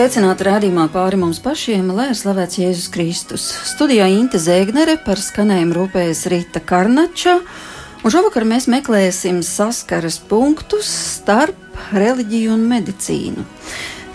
Sveicināti 0.00 0.46
rādījumā 0.46 0.86
pāri 0.94 1.18
mums 1.20 1.42
pašiem, 1.44 1.90
lai 1.92 2.06
ir 2.08 2.16
slavēts 2.16 2.56
Jēzus 2.56 2.86
Kristus. 2.88 3.42
Studijā 3.68 4.06
Inte 4.08 4.38
Zēgnere 4.40 4.94
par 5.04 5.20
skanējumu 5.20 5.76
rūpējas 5.76 6.22
Rīta 6.32 6.62
Karnača, 6.64 7.34
un 8.00 8.14
šovakar 8.14 8.46
mēs 8.48 8.64
meklēsim 8.72 9.42
saskares 9.44 10.16
punktus 10.30 10.88
starp 10.88 11.76
reliģiju 11.92 12.54
un 12.54 12.64
medicīnu. 12.70 13.44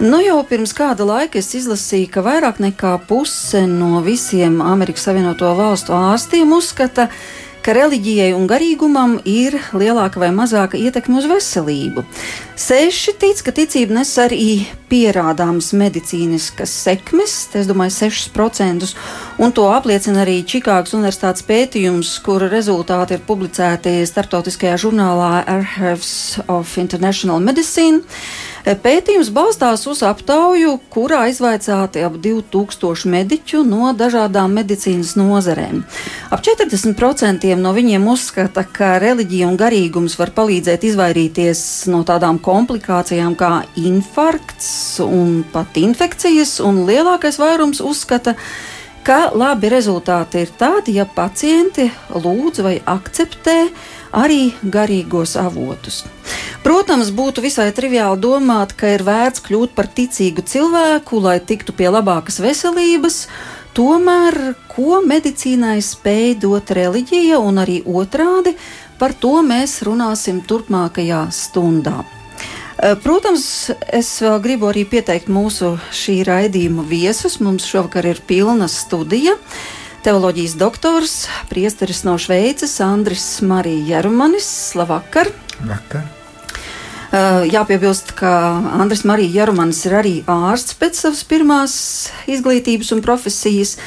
Nu, 0.01 0.23
jau 0.25 0.39
pirms 0.49 0.73
kāda 0.73 1.05
laika 1.05 1.37
es 1.37 1.53
izlasīju, 1.61 2.09
ka 2.17 2.25
vairāk 2.25 2.65
nekā 2.65 2.95
puse 3.05 3.67
no 3.69 4.01
visiem 4.01 4.63
Amerikas 4.65 5.05
Savienoto 5.05 5.53
Valstu 5.53 5.93
ārstiem 5.93 6.57
uzskata, 6.57 7.11
ka 7.11 7.44
ka 7.65 7.73
reliģijai 7.73 8.29
un 8.37 8.45
garīgumam 8.49 9.15
ir 9.25 9.57
lielāka 9.73 10.21
vai 10.21 10.29
mazāka 10.35 10.77
ietekme 10.77 11.17
uz 11.17 11.25
veselību. 11.29 12.03
Seši 12.55 13.15
tic, 13.19 13.41
ka 13.41 13.53
ticība 13.55 13.97
nes 13.97 14.11
arī 14.21 14.45
pierādāmas 14.91 15.71
medicīniskas 15.75 16.71
sekmes, 16.85 17.33
es 17.57 17.67
domāju, 17.67 17.95
6%, 18.05 18.91
un 19.41 19.55
to 19.57 19.65
apliecina 19.73 20.21
arī 20.23 20.37
Čikāgas 20.45 20.93
Universitātes 20.95 21.45
pētījums, 21.47 22.13
kura 22.25 22.51
rezultāti 22.53 23.17
ir 23.17 23.25
publicēti 23.25 23.97
starptautiskajā 24.07 24.77
žurnālā 24.85 25.31
Archives 25.57 26.37
of 26.45 26.77
International 26.77 27.41
Medicine. 27.41 28.05
Pētījums 28.65 29.27
balstās 29.29 29.83
uz 29.85 29.99
aptauju, 30.01 30.71
kurā 30.89 31.27
izvaicāti 31.29 32.01
ap 32.01 32.15
2000 32.17 33.11
mediķu 33.13 33.61
no 33.61 33.91
dažādām 33.93 34.55
medicīnas 34.57 35.13
nozarēm. 35.19 35.83
Ap 36.33 36.41
40% 36.41 37.51
no 37.61 37.73
viņiem 37.77 38.07
uzskata, 38.09 38.63
ka 38.65 38.95
reliģija 39.03 39.51
un 39.51 39.59
garīgums 39.61 40.17
var 40.17 40.33
palīdzēt 40.33 40.87
izvairīties 40.89 41.61
no 41.93 42.01
tādām 42.09 42.41
komplikācijām 42.41 43.35
kā 43.37 43.51
infarkts 43.77 44.97
un 45.05 45.43
pat 45.53 45.77
infekcijas, 45.77 46.57
un 46.65 46.87
lielākais 46.89 47.37
vairums 47.37 47.83
uzskata, 47.85 48.33
ka 49.05 49.27
labi 49.37 49.69
rezultāti 49.69 50.41
ir 50.41 50.55
tādi, 50.57 50.97
ja 50.97 51.05
pacienti 51.05 51.85
lūdz 52.09 52.65
vai 52.65 52.79
akceptē 52.81 53.59
arī 54.15 54.53
garīgos 54.63 55.35
avotus. 55.39 56.03
Protams, 56.63 57.11
būtu 57.13 57.43
visai 57.45 57.67
triviāli 57.75 58.17
domāt, 58.23 58.73
ka 58.79 58.95
ir 58.95 59.03
vērts 59.05 59.43
kļūt 59.45 59.75
par 59.77 59.91
ticīgu 59.91 60.45
cilvēku, 60.49 61.19
lai 61.21 61.37
tiktu 61.43 61.75
pie 61.77 61.91
labākas 61.93 62.39
veselības. 62.41 63.25
Tomēr, 63.75 64.55
ko 64.71 65.01
medicīnai 65.03 65.77
spēj 65.83 66.39
dot 66.41 66.71
reliģija 66.73 67.37
un 67.43 67.59
arī 67.61 67.81
otrādi, 67.83 68.55
par 68.97 69.13
to 69.19 69.41
mēs 69.43 69.81
runāsim 69.85 70.39
turpmākajā 70.47 71.25
stundā. 71.35 72.05
Eh, 72.75 72.95
protams, 72.99 73.71
es 73.87 74.09
vēl 74.23 74.41
gribu 74.43 74.67
arī 74.67 74.83
pieteikt 74.89 75.29
mūsu 75.31 75.75
šī 75.95 76.19
raidījuma 76.27 76.83
viesus. 76.87 77.39
Mums 77.39 77.67
šovakar 77.67 78.07
ir 78.09 78.19
pilna 78.27 78.67
studija. 78.71 79.37
Teoloģijas 80.05 80.53
doktors, 80.61 81.13
priesteris 81.49 82.03
no 82.05 82.13
Šveices, 82.21 82.75
Andris 82.85 83.41
Marija 83.41 83.95
Jarumanis. 83.95 84.47
Labvakar! 84.77 85.31
Vakar. 85.65 86.03
Uh, 87.09 87.41
jāpiebilst, 87.49 88.11
ka 88.13 88.29
Andris 88.77 89.01
Marija 89.01 89.39
Jarumanis 89.39 89.79
ir 89.89 89.95
arī 89.97 90.11
ārsts 90.29 90.77
pēc 90.77 90.99
savas 90.99 91.23
pirmās 91.25 91.77
izglītības 92.29 92.93
un 92.93 93.01
profesijas. 93.01 93.79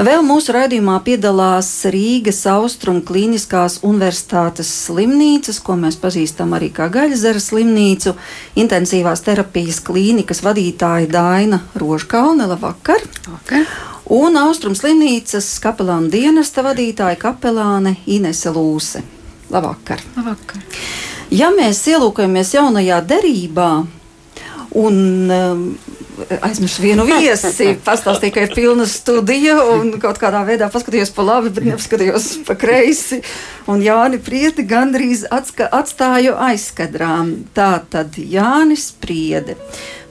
Vēl 0.00 0.24
mūsu 0.26 0.56
raidījumā 0.56 0.96
piedalās 1.06 1.70
Rīgas 1.94 2.42
Austrumu 2.50 3.04
Kliniskās 3.06 3.78
Universitātes 3.86 4.72
slimnīcas, 4.88 5.62
ko 5.62 5.78
mēs 5.78 6.00
pazīstam 6.02 6.56
arī 6.58 6.72
kā 6.74 6.88
Gaļzera 6.90 7.38
slimnīcu, 7.38 8.16
intensīvās 8.58 9.22
terapijas 9.22 9.78
klīnikas 9.86 10.42
vadītāja 10.42 11.12
Daina 11.14 11.62
Rožkalne. 11.78 12.50
Labvakar! 12.50 13.06
Vakar 13.28 13.70
un 14.10 14.36
Austrum 14.40 14.74
slimnīcas 14.74 15.46
kapelāna 15.62 16.10
dienesta 16.10 16.64
vadītāja 16.66 17.18
kapelāne 17.20 17.94
Inese 18.10 18.50
Lūse. 18.54 19.04
Labvakar! 19.50 20.02
Labvakar. 20.16 20.62
Ja 21.30 21.52
mēs 21.54 21.84
ielūkojamies 21.90 22.56
jaunajā 22.56 22.98
derībā, 23.06 23.70
un 24.78 24.96
um, 25.30 25.62
aizmirsu 26.42 26.82
vienu 26.82 27.04
viesi, 27.06 27.70
pastāstīju, 27.86 28.34
ka 28.34 28.44
ir 28.44 28.54
pilna 28.54 28.86
studija, 28.90 29.56
un 29.76 29.94
kaut 30.02 30.18
kādā 30.22 30.42
veidā 30.48 30.70
paskatījos 30.72 31.14
pa 31.14 31.26
labi, 31.26 31.52
bet 31.54 31.70
nepaskatījos 31.70 32.28
pa 32.48 32.58
kreisi. 32.58 33.20
Un 33.70 33.82
Jāni 33.84 34.18
Priedi 34.22 34.66
gandrīz 34.66 35.26
atstāju 35.30 36.34
aizskadrām. 36.50 37.34
Tā 37.54 37.72
tad 37.92 38.18
Jānis 38.18 38.90
Priedi 38.98 39.54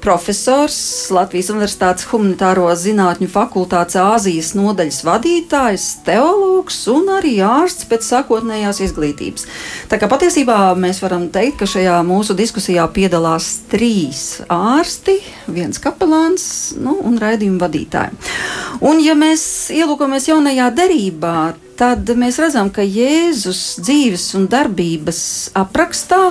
profesors, 0.02 0.78
Latvijas 1.14 1.50
Universitātes 1.54 2.08
Humanitāro 2.10 2.68
zinātņu 2.78 3.28
fakultātes 3.32 3.98
Āzijas 4.00 4.54
nodaļas 4.58 5.00
vadītājs, 5.08 5.88
teologs 6.08 6.82
un 6.92 7.12
arī 7.18 7.36
ārsts 7.46 7.88
pēc 7.90 8.08
sākotnējās 8.08 8.82
izglītības. 8.88 9.48
Tā 9.92 10.00
kā 10.02 10.10
patiesībā 10.12 10.58
mēs 10.80 11.02
varam 11.04 11.28
teikt, 11.34 11.60
ka 11.62 11.70
šajā 11.70 12.00
mūsu 12.08 12.36
diskusijā 12.40 12.88
piedalās 12.96 13.52
trīs 13.72 14.42
ārsti, 14.48 15.20
viens 15.52 15.82
kapelāns 15.84 16.46
nu, 16.80 16.98
un 17.04 17.20
raidījuma 17.22 17.66
vadītāji. 17.66 18.16
Un 18.86 19.04
ja 19.04 19.18
mēs 19.20 19.44
ielūkojamies 19.76 20.30
jaunajā 20.32 20.70
derībā, 20.76 21.38
tad 21.80 22.10
mēs 22.20 22.40
redzam, 22.42 22.72
ka 22.72 22.84
Jēzus 22.84 23.80
dzīves 23.84 24.32
un 24.40 24.48
darbības 24.52 25.22
aprakstā 25.58 26.30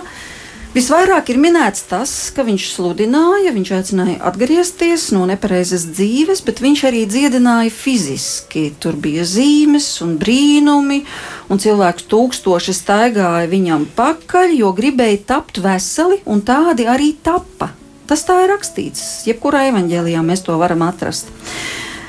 Visvairāk 0.75 1.31
ir 1.33 1.39
minēts 1.41 1.87
tas, 1.89 2.11
ka 2.37 2.45
viņš 2.45 2.65
sludināja, 2.75 3.55
viņš 3.57 3.71
aicināja 3.73 4.19
atgriezties 4.29 5.07
no 5.17 5.23
nepareizas 5.31 5.87
dzīves, 5.95 6.43
bet 6.45 6.61
viņš 6.61 6.83
arī 6.91 7.01
dziedināja 7.09 7.73
fiziski. 7.73 8.67
Tur 8.77 8.99
bija 9.01 9.25
zīmes 9.25 9.89
un 10.05 10.19
brīnumi, 10.21 11.01
un 11.49 11.63
cilvēks 11.65 12.05
tūkstoši 12.13 12.77
staigāja 12.77 13.49
viņam 13.49 13.89
pakaļ, 13.97 14.53
jo 14.61 14.75
gribēja 14.77 15.25
tapt 15.33 15.63
veseli, 15.65 16.21
un 16.29 16.45
tādi 16.45 16.85
arī 16.85 17.15
tappa. 17.17 17.73
Tas 18.09 18.29
tā 18.29 18.43
ir 18.45 18.53
rakstīts, 18.53 19.25
jebkurā 19.29 19.67
evanģēlijā 19.73 20.21
mēs 20.25 20.45
to 20.45 20.61
varam 20.61 20.85
atrast. 20.85 21.33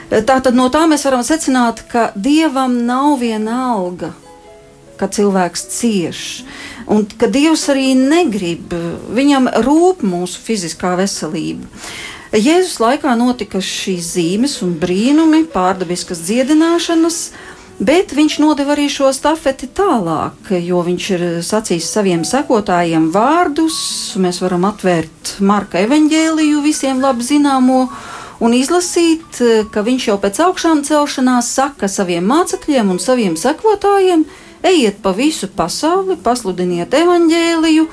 Tātad 0.09 0.55
no 0.57 0.67
tā 0.73 0.83
mēs 0.89 1.07
varam 1.07 1.23
secināt, 1.23 1.85
ka 1.87 2.09
dievam 2.15 2.75
nav 2.83 3.21
viena 3.23 3.55
alga, 3.71 4.11
ka 4.99 5.07
cilvēks 5.07 5.67
cieš. 5.71 6.21
Un 6.89 7.05
ka 7.05 7.27
Dievs 7.29 7.67
arī 7.69 7.91
negrib, 7.97 8.73
viņam 9.13 9.51
rūp 9.61 10.01
mūsu 10.01 10.41
fiziskā 10.41 10.95
veselība. 10.97 11.69
Jēzus 12.33 12.79
laikā 12.81 13.13
notika 13.17 13.61
šīs 13.61 14.11
zīmes 14.15 14.59
un 14.65 14.75
brīnumi, 14.81 15.47
pārdabiskas 15.49 16.21
dziedināšanas, 16.27 17.17
bet 17.81 18.13
viņš 18.13 18.35
nodeva 18.43 18.75
arī 18.75 18.85
šo 18.91 19.09
stafeti 19.15 19.69
tālāk, 19.73 20.51
jo 20.61 20.81
viņš 20.85 21.09
ir 21.15 21.25
sacījis 21.45 21.89
saviem 21.93 22.25
sekotājiem 22.27 23.09
vārdus. 23.13 23.79
Mēs 24.21 24.41
varam 24.43 24.67
atvērt 24.69 25.39
Marka 25.41 25.81
evaņģēliju 25.85 26.61
visiem 26.65 27.01
labi 27.01 27.25
zināmo 27.25 27.85
un 28.41 28.53
izlasīt, 28.57 29.41
ka 29.73 29.85
viņš 29.85 30.11
jau 30.11 30.19
pēc 30.21 30.41
augšām 30.45 30.85
celšanās 30.85 31.49
saka 31.57 31.89
saviem 31.89 32.29
mācekļiem 32.29 32.93
un 32.93 33.01
saviem 33.01 33.37
sekotājiem, 33.39 34.25
Ejiet 34.63 34.99
pa 35.03 35.13
visu 35.15 35.47
pasauli, 35.55 36.17
pasludiniet 36.19 36.93
evaņģēliju, 36.93 37.85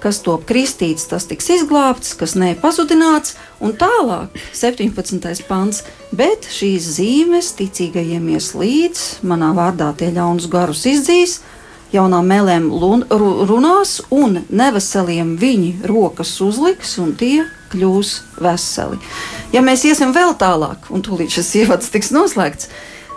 kas 0.00 0.18
top 0.24 0.44
kristīts, 0.48 1.06
tas 1.08 1.24
tiks 1.28 1.48
izglābts, 1.54 2.12
kas 2.16 2.34
nē, 2.36 2.54
pazudināts, 2.60 3.36
un 3.60 3.72
tālāk 3.76 4.36
17. 4.56 5.46
pants. 5.48 5.84
Bet 6.12 6.48
šīs 6.50 6.88
zīmes 6.98 7.52
ticīgajiem 7.56 8.28
ies 8.34 8.50
līdz, 8.58 9.06
manā 9.24 9.52
vārdā 9.56 9.92
tie 9.96 10.10
ļaunus 10.12 10.48
garus 10.52 10.84
izdzīs, 10.88 11.38
jaunām 11.94 12.28
mēlēm 12.28 12.68
runās, 13.48 13.96
un 14.12 14.42
neveseliem 14.48 15.34
viņi 15.40 15.72
rokas 15.88 16.36
uzliks, 16.44 16.98
un 17.02 17.14
tie 17.16 17.46
kļūs 17.72 18.14
veseli. 18.42 19.00
Ja 19.54 19.62
mēs 19.64 19.84
iesim 19.88 20.14
vēl 20.16 20.36
tālāk, 20.38 20.90
un 20.92 21.04
tūlīt 21.06 21.32
šis 21.34 21.54
ievads 21.62 21.92
tiks 21.92 22.12
noslēgts, 22.14 22.70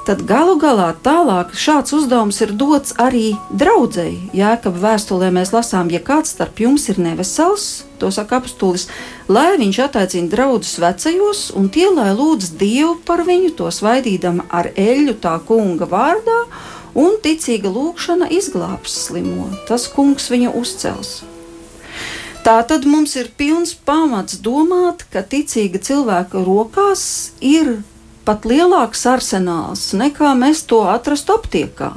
tad 0.07 0.23
galu 0.27 0.57
galā 0.59 0.89
tālāk 1.03 1.53
šāds 1.55 1.93
uzdevums 1.95 2.41
ir 2.43 2.51
dots 2.59 2.95
arī 2.99 3.33
draudzēji. 3.55 4.33
Jēkab 4.35 4.75
vēstulē 4.83 5.29
mēs 5.35 5.53
lasām, 5.55 5.91
ja 5.93 6.01
kāds 6.03 6.33
starp 6.35 6.59
jums 6.59 6.89
ir 6.91 6.99
nevesels, 6.99 7.85
to 8.01 8.11
saka 8.11 8.41
apstulis, 8.41 8.89
lai 9.31 9.53
viņš 9.61 9.79
attaicina 9.85 10.31
draugus 10.31 10.75
vecajos, 10.83 11.45
un 11.55 11.69
tie, 11.71 11.87
lai 11.93 12.11
lūdz 12.17 12.55
Dievu 12.59 12.97
par 13.07 13.23
viņu, 13.27 13.53
to 13.59 13.71
svaidīdam 13.71 14.43
ar 14.51 14.73
eļļu 14.75 15.15
tā 15.23 15.37
kunga 15.47 15.87
vārdā, 15.87 16.39
un 16.99 17.15
ticīga 17.23 17.71
lūkšana 17.71 18.27
izglābs 18.35 18.97
slimo. 19.07 19.47
Tas 19.69 19.87
kungs 19.91 20.27
viņu 20.33 20.51
uzcels. 20.59 21.21
Tā 22.43 22.57
tad 22.67 22.83
mums 22.83 23.15
ir 23.15 23.31
pilns 23.39 23.71
pamats 23.71 24.35
domāt, 24.43 25.05
ka 25.07 25.23
ticīga 25.23 25.79
cilvēka 25.79 26.43
rokās 26.43 27.31
ir 27.39 27.77
pat 28.27 28.47
lielāks 28.47 29.05
arsenāls 29.09 29.91
nekā 29.97 30.33
mēs 30.39 30.63
to 30.69 30.83
atrastu 30.87 31.35
aptiekā. 31.37 31.93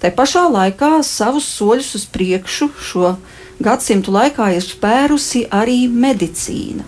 Tā 0.00 0.12
pašā 0.14 0.44
laikā 0.52 1.00
savus 1.06 1.46
soļus 1.56 1.94
uz 1.98 2.04
priekšu 2.12 2.70
šo 2.82 3.14
gadsimtu 3.62 4.12
laikā 4.12 4.50
ir 4.56 4.64
spērusi 4.64 5.46
arī 5.50 5.86
medicīna. 5.88 6.84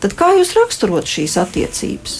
tad 0.00 0.14
kā 0.16 0.32
jūs 0.36 0.54
raksturot 0.56 1.08
šīs 1.08 1.36
attiecības? 1.40 2.16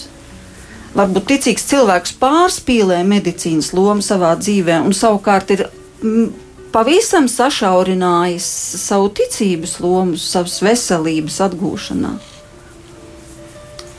Varbūt 0.97 1.27
ticīgs 1.29 1.65
cilvēks 1.69 2.15
pārspīlē 2.21 3.03
medicīnas 3.05 3.73
lomu 3.73 4.01
savā 4.01 4.33
dzīvē 4.39 4.79
un 4.85 4.95
savukārt 4.97 5.51
ir 5.53 5.67
mm, 6.01 6.31
pavisam 6.73 7.27
sašaurinājis 7.29 8.47
savu 8.81 9.11
ticības 9.19 9.77
lomu, 9.83 10.17
savas 10.17 10.57
veselības 10.65 11.39
atgūšanā. 11.47 12.15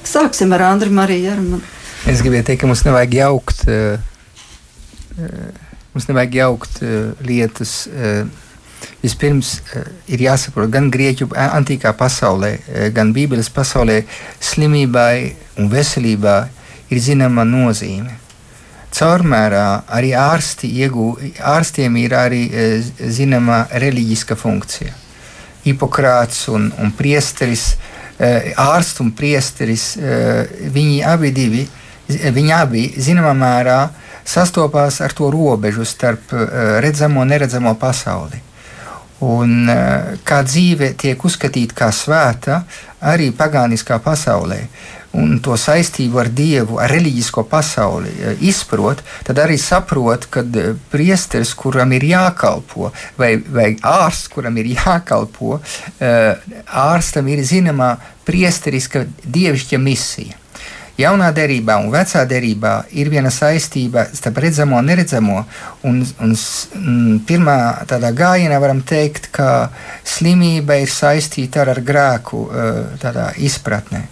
Sāksim 0.08 0.55
ar 0.56 0.64
Andriu 0.72 0.94
Mariju 0.96 1.28
Jermanu. 1.28 1.77
Es 2.06 2.22
gribēju 2.22 2.46
teikt, 2.46 2.60
ka 2.62 2.68
mums 2.70 2.84
nevajag 2.86 3.16
jaukt, 3.18 3.64
uh, 3.66 3.98
uh, 5.18 5.72
mums 5.94 6.06
nevajag 6.10 6.38
jaukt 6.38 6.82
uh, 6.84 7.10
lietas. 7.26 7.80
Vispirms 9.02 9.56
ir 10.10 10.20
jāsaprot, 10.22 10.70
gan 10.70 10.86
grieķu 10.94 11.26
antīkā 11.34 11.90
pasaulē, 11.98 12.52
gan 12.94 13.10
Bībeles 13.14 13.48
pasaulē 13.50 13.96
slimībai 14.42 15.34
un 15.58 15.66
veselībai 15.72 16.38
ir 16.94 17.00
zināma 17.02 17.42
nozīme. 17.46 18.14
Caurmērā 18.94 19.64
arī 19.98 20.12
ārsti 20.18 20.70
iegū, 20.84 21.08
ārstiem 21.42 21.98
ir 21.98 22.14
arī 22.18 22.42
zināma 22.98 23.64
reliģiska 23.82 24.38
funkcija. 24.38 24.94
Hipokrāts 25.66 26.46
un, 26.54 26.70
un 26.78 26.94
priesteris 26.94 27.72
Eh, 28.18 28.50
ārsts 28.58 28.98
un 28.98 29.12
priesteris, 29.14 29.92
eh, 29.94 30.48
viņi 30.74 31.04
abi, 31.06 31.28
divi, 31.30 31.60
viņi 32.08 32.52
abi 32.56 32.84
zināmā 32.96 33.34
mērā 33.37 33.78
sastopās 34.28 35.00
ar 35.05 35.14
to 35.16 35.31
robežu 35.32 35.87
starp 35.88 36.32
eh, 36.32 36.78
redzamo 36.84 37.25
un 37.25 37.34
neredzamo 37.34 37.75
pasauli. 37.81 38.44
Un 39.19 39.66
kā 40.22 40.37
dzīve 40.46 40.93
tiek 40.94 41.25
uzskatīta 41.26 41.75
kā 41.75 41.88
svēta 41.90 42.60
arī 43.02 43.32
pagāniskā 43.34 43.96
pasaulē, 43.99 44.60
un 45.16 45.38
to 45.43 45.56
saistību 45.58 46.20
ar 46.20 46.31
Dievu, 46.32 46.78
ar 46.82 46.90
reliģisko 46.93 47.44
pasauli 47.49 48.10
eh, 48.12 48.43
izprot, 48.49 49.00
tad 49.26 49.40
arī 49.40 49.56
saprot, 49.60 50.28
ka 50.32 50.44
eh, 50.44 50.75
priesteris, 50.93 51.55
kuram 51.58 51.93
ir 51.96 52.05
jākalpo, 52.10 52.93
vai, 53.19 53.37
vai 53.40 53.70
ārsts, 53.76 54.28
kuram 54.32 54.58
ir 54.60 54.72
jākalpo, 54.76 55.58
eh, 56.00 56.34
ārstam 56.66 57.31
ir 57.32 57.44
zināmā 57.46 57.94
priesteriska 58.28 59.06
dievišķa 59.25 59.81
misija. 59.81 60.37
Jaunā 60.98 61.28
derībā 61.30 61.76
un 61.78 61.92
vecā 61.94 62.24
derībā 62.26 62.72
ir 62.98 63.06
viena 63.12 63.30
saistība 63.30 64.08
starp 64.10 64.40
redzamo 64.42 64.80
un 64.80 64.88
neredzamo. 64.90 65.36
Un, 65.86 66.00
un, 66.24 66.32
un 66.80 67.20
pirmā 67.28 67.58
tādā 67.86 68.10
gājienā 68.18 68.58
varam 68.58 68.80
teikt, 68.82 69.30
ka 69.30 69.70
slimība 70.02 70.80
ir 70.82 70.90
saistīta 70.90 71.62
ar, 71.62 71.76
ar 71.76 71.82
grēku 71.86 72.42
izpratnē. 73.46 74.02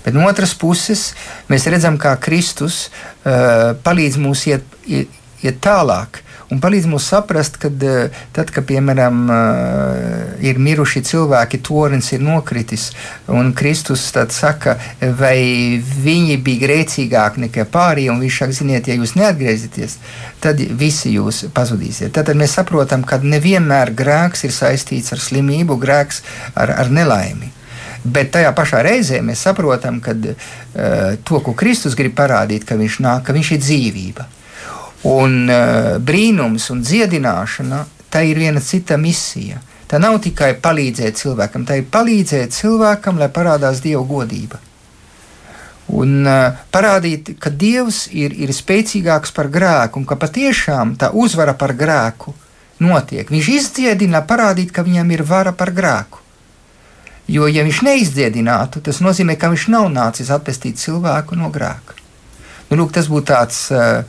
Bet 0.00 0.16
no 0.16 0.24
otras 0.28 0.54
puses, 0.56 1.10
mēs 1.52 1.68
redzam, 1.68 1.98
kā 2.00 2.14
Kristus 2.24 2.86
uh, 2.88 3.76
palīdz 3.84 4.16
mums 4.22 4.46
iet, 4.48 4.64
iet, 4.88 5.12
iet 5.44 5.60
tālāk. 5.60 6.22
Un 6.50 6.58
palīdz 6.58 6.88
mums 6.90 7.04
saprast, 7.06 7.60
ka 7.62 7.68
uh, 7.70 8.22
tad, 8.34 8.48
kad, 8.50 8.64
piemēram, 8.66 9.18
uh, 9.30 10.30
ir 10.42 10.58
miruši 10.58 11.02
cilvēki, 11.06 11.60
tornis 11.62 12.08
ir 12.10 12.24
nokritis, 12.26 12.88
un 13.30 13.52
Kristus 13.54 14.08
saka, 14.34 14.74
vai 15.20 15.78
viņi 15.78 16.40
bija 16.42 16.64
grēcīgāki 16.64 17.44
nekā 17.46 17.68
pārējie, 17.70 18.10
un 18.10 18.18
viņš 18.24 18.40
saka, 18.42 18.56
ziniet, 18.58 18.90
ja 18.90 18.98
jūs 18.98 19.14
neatgriezīsieties, 19.20 19.94
tad 20.42 20.58
visi 20.80 21.14
jūs 21.14 21.44
pazudīsiet. 21.54 22.10
Tad 22.18 22.34
mēs 22.34 22.58
saprotam, 22.58 23.06
ka 23.06 23.20
nevienmēr 23.22 23.94
grēks 23.94 24.42
ir 24.48 24.56
saistīts 24.56 25.14
ar 25.14 25.22
slimību, 25.22 25.78
grēks 25.78 26.24
ar, 26.58 26.74
ar 26.82 26.90
nelaimi. 26.90 27.52
Bet 28.02 28.32
tajā 28.34 28.50
pašā 28.56 28.82
reizē 28.82 29.22
mēs 29.22 29.46
saprotam, 29.46 30.02
ka 30.02 30.16
uh, 30.18 30.34
to, 31.22 31.44
ko 31.46 31.54
Kristus 31.54 31.94
grib 31.94 32.18
parādīt, 32.18 32.66
ka 32.66 32.80
viņš 32.80 33.00
nāk, 33.06 33.26
ka 33.28 33.38
viņš 33.38 33.54
ir 33.54 33.64
dzīvība. 33.68 34.30
Un 35.08 35.48
uh, 35.48 35.96
brīnums 35.96 36.66
un 36.74 36.82
dziedināšana, 36.84 37.84
tā 38.12 38.24
ir 38.28 38.40
viena 38.40 38.60
cita 38.60 38.98
misija. 39.00 39.62
Tā 39.90 39.98
nav 39.98 40.20
tikai 40.22 40.52
palīdzēt 40.62 41.16
cilvēkam, 41.18 41.64
tā 41.66 41.80
ir 41.80 41.88
palīdzēt 41.90 42.52
cilvēkam, 42.54 43.18
lai 43.18 43.30
parādās 43.32 43.80
Dieva 43.82 44.04
godība. 44.06 44.60
Un 45.90 46.20
uh, 46.28 46.60
parādīt, 46.70 47.32
ka 47.40 47.50
Dievs 47.50 48.04
ir, 48.12 48.36
ir 48.36 48.52
spēcīgāks 48.54 49.32
par 49.34 49.48
grēku 49.50 49.98
un 49.98 50.06
ka 50.06 50.20
patiešām 50.20 50.94
tā 51.00 51.10
uzvara 51.16 51.56
par 51.58 51.74
grēku 51.74 52.36
notiek. 52.80 53.30
Viņš 53.30 53.48
izdziedina, 53.56 54.22
parādīt, 54.26 54.70
ka 54.74 54.84
viņam 54.86 55.10
ir 55.16 55.24
vara 55.26 55.52
par 55.56 55.72
grēku. 55.74 56.20
Jo, 57.30 57.46
ja 57.46 57.62
viņš 57.62 57.80
neizdziedinātu, 57.86 58.82
tas 58.82 58.98
nozīmē, 59.04 59.36
ka 59.38 59.52
viņš 59.52 59.68
nav 59.70 59.88
nācis 59.92 60.32
atpestīt 60.34 60.80
cilvēku 60.82 61.38
no 61.38 61.50
grēka. 61.54 61.94
Nu, 62.70 62.78
lūk, 62.80 62.94
tas 62.94 63.06
būtu 63.10 63.26
tāds, 63.30 63.60
eh, 63.74 64.02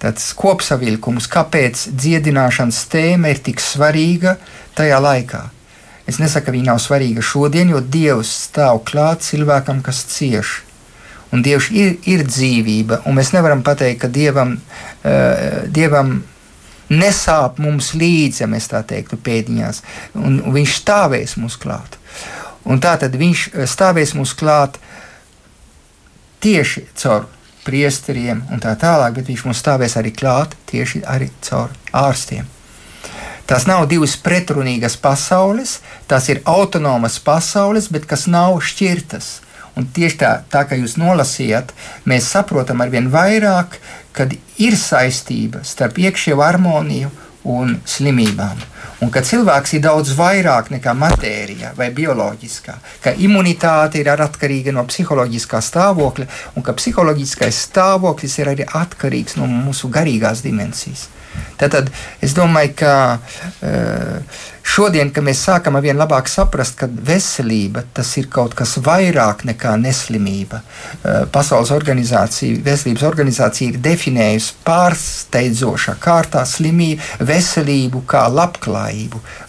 tāds 0.00 0.30
kopsavilkums, 0.38 1.28
kāpēc 1.30 1.88
dziedināšanas 1.92 2.80
tēma 2.92 3.32
ir 3.32 3.42
tik 3.44 3.62
svarīga 3.62 4.36
tajā 4.78 5.00
laikā. 5.02 5.44
Es 6.10 6.18
nesaku, 6.18 6.48
ka 6.48 6.54
viņa 6.56 6.72
nav 6.72 6.80
svarīga 6.82 7.22
šodien, 7.22 7.70
jo 7.70 7.82
Dievs 7.84 8.32
stāv 8.48 8.82
klāt 8.88 9.22
cilvēkam, 9.26 9.82
kas 9.86 10.02
cieš. 10.10 10.60
Un 11.30 11.44
Dievs 11.46 11.68
ir, 11.70 11.98
ir 12.10 12.24
dzīvība, 12.26 13.04
un 13.06 13.20
mēs 13.20 13.30
nevaram 13.36 13.62
pateikt, 13.62 14.00
ka 14.02 14.10
Dievam, 14.10 14.56
uh, 14.56 15.68
dievam 15.70 16.16
nesāp 16.90 17.60
mums 17.62 17.92
līdzi, 17.94 18.42
ja 18.42 18.50
mēs 18.50 18.66
tā 18.72 18.82
teiktu, 18.82 19.20
pēdiņās, 19.22 19.82
un, 20.18 20.40
un 20.42 20.56
Viņš 20.56 20.76
stāvēs 20.80 21.36
mums 21.38 21.60
klāt. 21.60 22.00
Un 22.66 22.80
tā 22.82 22.96
tad 23.00 23.14
viņš 23.16 23.44
eh, 23.54 23.68
stāvēs 23.70 24.16
mums 24.18 24.34
klāt 24.36 24.76
tieši 26.44 26.86
caur 26.98 27.28
priesteriem 27.64 28.42
un 28.50 28.62
tā 28.62 28.72
tālāk, 28.78 29.18
bet 29.18 29.28
viņš 29.30 29.44
mums 29.46 29.60
stāvēs 29.60 29.98
arī 30.00 30.14
klāt 30.16 30.56
tieši 30.70 31.04
arī 31.08 31.30
caur 31.44 31.74
ārstiem. 31.92 32.48
Tās 33.50 33.66
nav 33.66 33.88
divas 33.90 34.14
pretrunīgas 34.22 34.94
pasaules, 35.02 35.80
tās 36.06 36.28
ir 36.30 36.38
autonomas 36.46 37.18
pasaules, 37.18 37.88
bet 37.90 38.06
kas 38.06 38.28
nav 38.30 38.60
šķirtas. 38.62 39.40
Un 39.78 39.88
tieši 39.90 40.18
tā, 40.20 40.30
tā 40.50 40.62
kā 40.68 40.78
jūs 40.78 40.94
nolasījāt, 41.00 41.72
mēs 42.06 42.28
saprotam 42.30 42.82
ar 42.82 42.92
vien 42.92 43.08
vairāk, 43.10 43.78
kad 44.14 44.34
ir 44.58 44.76
saistība 44.78 45.64
starp 45.66 45.98
iekšējo 45.98 46.38
harmoniju 46.42 47.10
un 47.50 47.78
slimībām. 47.86 48.62
Un 49.00 49.12
ka 49.12 49.22
cilvēks 49.24 49.76
ir 49.76 49.84
daudz 49.84 50.12
vairāk 50.18 50.70
nekā 50.74 50.92
matērija 50.96 51.72
vai 51.76 51.88
bioloģiskā, 51.96 52.74
ka 53.04 53.14
imunitāte 53.16 54.02
ir 54.02 54.10
atkarīga 54.12 54.74
no 54.76 54.84
psiholoģiskā 54.88 55.62
stāvokļa, 55.64 56.28
un 56.56 56.66
ka 56.66 56.76
psiholoģiskais 56.76 57.64
stāvoklis 57.70 58.36
ir 58.42 58.52
arī 58.52 58.68
atkarīgs 58.82 59.40
no 59.40 59.48
mūsu 59.50 59.88
garīgās 59.92 60.44
dimensijas. 60.44 61.08
Tātad 61.60 61.90
es 62.24 62.32
domāju, 62.34 62.72
ka 62.80 62.92
uh, 63.20 64.38
šodien, 64.64 65.10
kad 65.12 65.24
mēs 65.26 65.42
sākam 65.44 65.76
ar 65.76 65.84
vien 65.84 65.98
labāk 65.98 66.28
saprast, 66.30 66.78
ka 66.80 66.88
veselība 66.88 67.84
tas 67.94 68.10
ir 68.20 68.30
kaut 68.32 68.54
kas 68.58 68.78
vairāk 68.80 69.44
nekā 69.48 69.74
neslimība. 69.80 70.62
Uh, 70.62 71.26
Pasaules 71.32 71.72
organizācija, 71.76 72.62
veselības 72.64 73.04
organizācija 73.06 73.74
ir 73.74 73.80
definējusi 73.84 74.56
pārsteidzošā 74.66 75.96
kārtā 76.00 76.46
slimību, 76.48 77.20
veselību 77.28 78.04
kā 78.08 78.24
labklājību, 78.32 78.69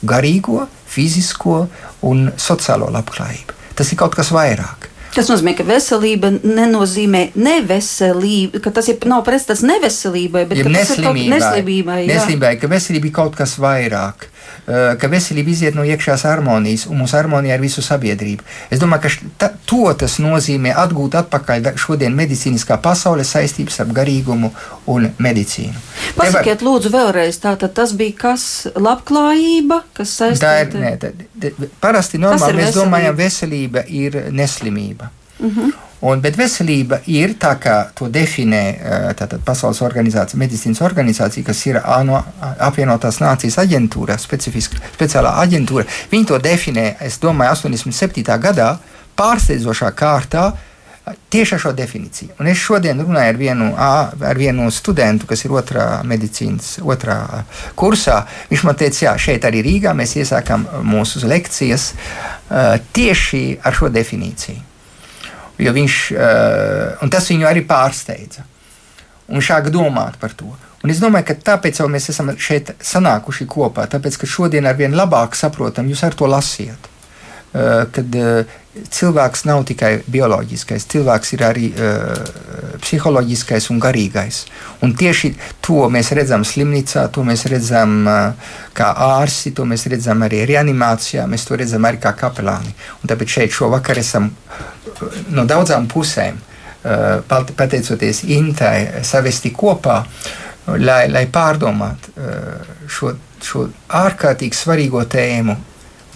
garīgo, 0.08 0.66
fizisko 0.92 1.66
un 2.10 2.30
sociālo 2.38 2.90
labklājību. 2.94 3.58
Tas 3.78 3.92
ir 3.94 4.00
kaut 4.02 4.18
kas 4.18 4.32
vairāk. 4.36 4.81
Tas 5.12 5.28
nozīmē, 5.28 5.54
ka 5.58 5.66
veselība 5.68 6.30
nenozīmē 6.40 7.24
neveselību, 7.36 8.62
ka 8.64 8.72
tas 8.76 8.88
ir, 8.94 9.00
nav 9.12 9.26
pretstats 9.28 9.64
neveselībai, 9.68 10.46
bet 10.48 10.62
ja 10.62 10.72
neslibībai. 10.72 11.28
neslibībai, 11.34 12.00
neslibībai, 12.08 12.54
ka 12.62 12.72
veselība 12.72 13.10
ir 13.10 13.16
kaut 13.18 13.36
kas 13.40 13.58
vairāk. 13.60 14.30
Eh, 14.68 14.96
ka 15.02 15.08
veselība 15.10 15.50
iziet 15.50 15.74
no 15.74 15.82
iekšējās 15.82 16.22
harmonijas, 16.30 16.84
un 16.86 17.00
mūsu 17.02 17.18
harmonija 17.18 17.56
ar 17.58 17.64
visu 17.64 17.82
sabiedrību. 17.82 18.46
Es 18.70 18.80
domāju, 18.80 19.08
ka 19.08 19.32
ta, 19.42 19.48
to 19.66 19.88
tas 19.98 20.20
nozīmē 20.22 20.76
atgūt 20.78 21.18
atpakaļ 21.18 21.72
šodien 21.82 22.14
medicīniskā 22.14 22.78
pasaulē 22.84 23.26
saistības 23.26 23.80
ar 23.82 23.90
garīgumu 23.98 24.52
un 24.94 25.08
medicīnu. 25.18 25.74
Pasakiet, 26.14 26.62
Nevar... 26.62 26.68
lūdzu, 26.68 26.92
vēlreiz, 26.94 27.40
tātad 27.42 27.74
tas 27.80 27.96
bija 27.98 28.14
kas 28.22 28.46
labklājība, 28.78 29.82
kas 29.98 30.14
saistīta? 30.22 30.46
Tā 30.46 30.54
ir, 30.62 30.78
nē, 30.78 30.94
tā, 31.02 31.72
parasti 31.82 32.22
normāli 32.22 32.62
mēs 32.62 32.78
domājam, 32.78 33.18
veselība 33.18 33.84
ir 33.90 34.20
neslimība. 34.30 35.01
Mhm. 35.42 35.60
-huh. 35.60 35.72
Un, 36.02 36.18
bet 36.22 36.34
veselība 36.34 36.98
ir 37.14 37.36
tā, 37.38 37.52
kā 37.62 37.76
to 37.94 38.08
definē 38.10 38.62
tātad, 39.20 39.44
Pasaules 39.46 39.84
organizācija, 39.86 40.40
medicīnas 40.42 40.82
organizācija, 40.82 41.46
kas 41.46 41.62
ir 41.70 41.78
ANO 41.78 42.24
apvienotās 42.42 43.20
nācijas 43.22 43.60
aģentūra, 43.62 44.18
speciālā 44.18 45.36
aģentūra. 45.44 45.86
Viņi 46.12 46.28
to 46.32 46.40
definē, 46.42 46.96
es 47.06 47.20
domāju, 47.22 47.54
87. 47.70 48.38
gadā 48.42 48.72
pārsteidzošā 49.18 49.92
kārtā. 49.94 50.52
Tieši 51.34 51.56
ar 51.56 51.60
šo 51.60 51.72
definīciju. 51.76 52.36
Un 52.40 52.48
es 52.48 52.60
šodien 52.62 53.00
runāju 53.02 53.30
ar 53.34 53.38
vienu, 53.38 53.70
ar 53.78 54.38
vienu 54.38 54.70
studentu, 54.72 55.26
kas 55.28 55.42
ir 55.46 55.52
otrā 55.58 55.86
medicīnas, 56.08 56.76
otrā 56.86 57.44
kursā. 57.76 58.22
Viņš 58.50 58.66
man 58.70 58.78
teica, 58.78 59.06
jā, 59.08 59.16
šeit 59.18 59.46
arī 59.50 59.64
Rīgā 59.66 59.96
mēs 59.98 60.14
iesākām 60.22 60.68
mūsu 60.86 61.26
lekcijas 61.28 61.92
tieši 62.94 63.60
ar 63.66 63.74
šo 63.74 63.90
definīciju. 63.90 64.71
Jo 65.60 65.74
viņš, 65.76 65.96
uh, 66.16 67.02
tas 67.12 67.28
viņu 67.32 67.48
arī 67.50 67.66
pārsteidza. 67.68 68.46
Un 69.32 69.44
šāk 69.44 69.70
domāt 69.74 70.20
par 70.22 70.36
to. 70.36 70.52
Un 70.82 70.90
es 70.90 71.00
domāju, 71.02 71.28
ka 71.30 71.38
tāpēc 71.54 71.82
mēs 71.94 72.10
esam 72.14 72.32
šeit 72.42 72.74
sanākuši 72.82 73.46
kopā, 73.50 73.86
tāpēc 73.92 74.18
ka 74.22 74.30
šodien 74.30 74.66
ar 74.66 74.80
vien 74.80 74.96
labāk 74.98 75.38
saprotam, 75.38 75.90
jūs 75.92 76.04
ar 76.08 76.18
to 76.18 76.30
lasiet. 76.30 76.91
Uh, 77.52 77.84
kad 77.92 78.14
uh, 78.16 78.48
cilvēks 78.72 79.42
nav 79.44 79.66
tikai 79.68 79.98
bioloģiskais, 80.08 80.86
cilvēks 80.88 81.34
ir 81.36 81.42
arī 81.44 81.66
uh, 81.76 82.22
psiholoģiskais 82.80 83.66
un 83.74 83.82
garīgais. 83.84 84.46
Un 84.86 84.94
tieši 84.96 85.34
to 85.60 85.90
mēs 85.92 86.14
redzam 86.16 86.46
slimnīcā, 86.48 87.10
to 87.12 87.26
mēs 87.28 87.44
redzam 87.52 87.98
uh, 88.08 88.54
kā 88.78 88.94
ārsti, 89.20 89.52
to 89.58 89.66
mēs 89.68 89.84
redzam 89.92 90.24
arī 90.24 90.46
reanimācijā, 90.48 91.26
mēs 91.28 91.44
to 91.50 91.60
redzam 91.60 91.88
arī 91.90 92.00
kā 92.00 92.14
kapelāni. 92.22 92.72
Un 93.02 93.12
tāpēc 93.12 93.36
šeit 93.36 93.58
šovakar 93.58 94.00
esam 94.00 94.30
no 95.36 95.44
daudzām 95.50 95.90
pusēm, 95.92 96.38
uh, 96.40 97.20
pateicoties 97.28 98.24
Intai, 98.32 99.04
savesti 99.04 99.52
kopā, 99.52 99.98
lai, 100.80 101.04
lai 101.12 101.26
pārdomātu 101.28 102.16
uh, 102.16 102.72
šo, 102.88 103.12
šo 103.44 103.66
ārkārtīgi 104.06 104.56
svarīgo 104.56 105.04
tēmu 105.12 105.58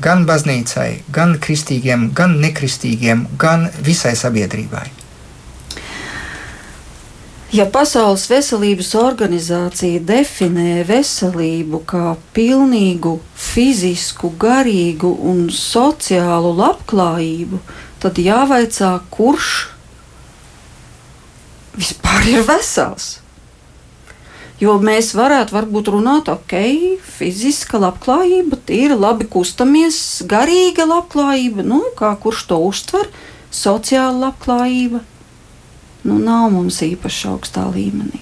gan 0.03 0.25
baznīcai, 0.27 1.05
gan 1.13 1.37
kristīgiem, 1.41 2.09
gan 2.15 2.37
nekristīgiem, 2.43 3.25
gan 3.39 3.69
visai 3.85 4.15
sabiedrībai. 4.19 4.87
Ja 7.55 7.63
Pasaules 7.71 8.25
veselības 8.27 8.89
organizācija 8.99 10.01
definē 10.03 10.81
veselību 10.87 11.79
kā 11.87 12.15
pilnīgu 12.35 13.13
fizisku, 13.39 14.33
garīgu 14.41 15.13
un 15.29 15.45
sociālu 15.53 16.51
labklājību, 16.57 17.61
tad 18.03 18.19
jāvaicā, 18.19 18.97
kurš 19.13 19.51
vispār 21.77 22.27
ir 22.33 22.43
vesels. 22.49 23.21
Jo 24.61 24.77
mēs 24.79 25.09
varētu 25.17 25.51
varbūt 25.51 25.89
runāt, 25.91 26.29
ok, 26.31 26.53
fiziska 27.17 27.79
labklājība, 27.81 28.59
tīra, 28.63 28.95
labi 28.95 29.27
kustamies, 29.27 29.97
garīga 30.31 30.85
labklājība, 30.87 31.65
nu, 31.67 31.81
kā 31.99 32.13
kurš 32.21 32.45
to 32.51 32.59
uztver, 32.63 33.09
sociāla 33.51 34.29
labklājība. 34.29 35.01
Nu, 36.05 36.19
nav 36.21 36.53
mums 36.53 36.79
īpaši 36.85 37.27
augstā 37.33 37.65
līmenī. 37.73 38.21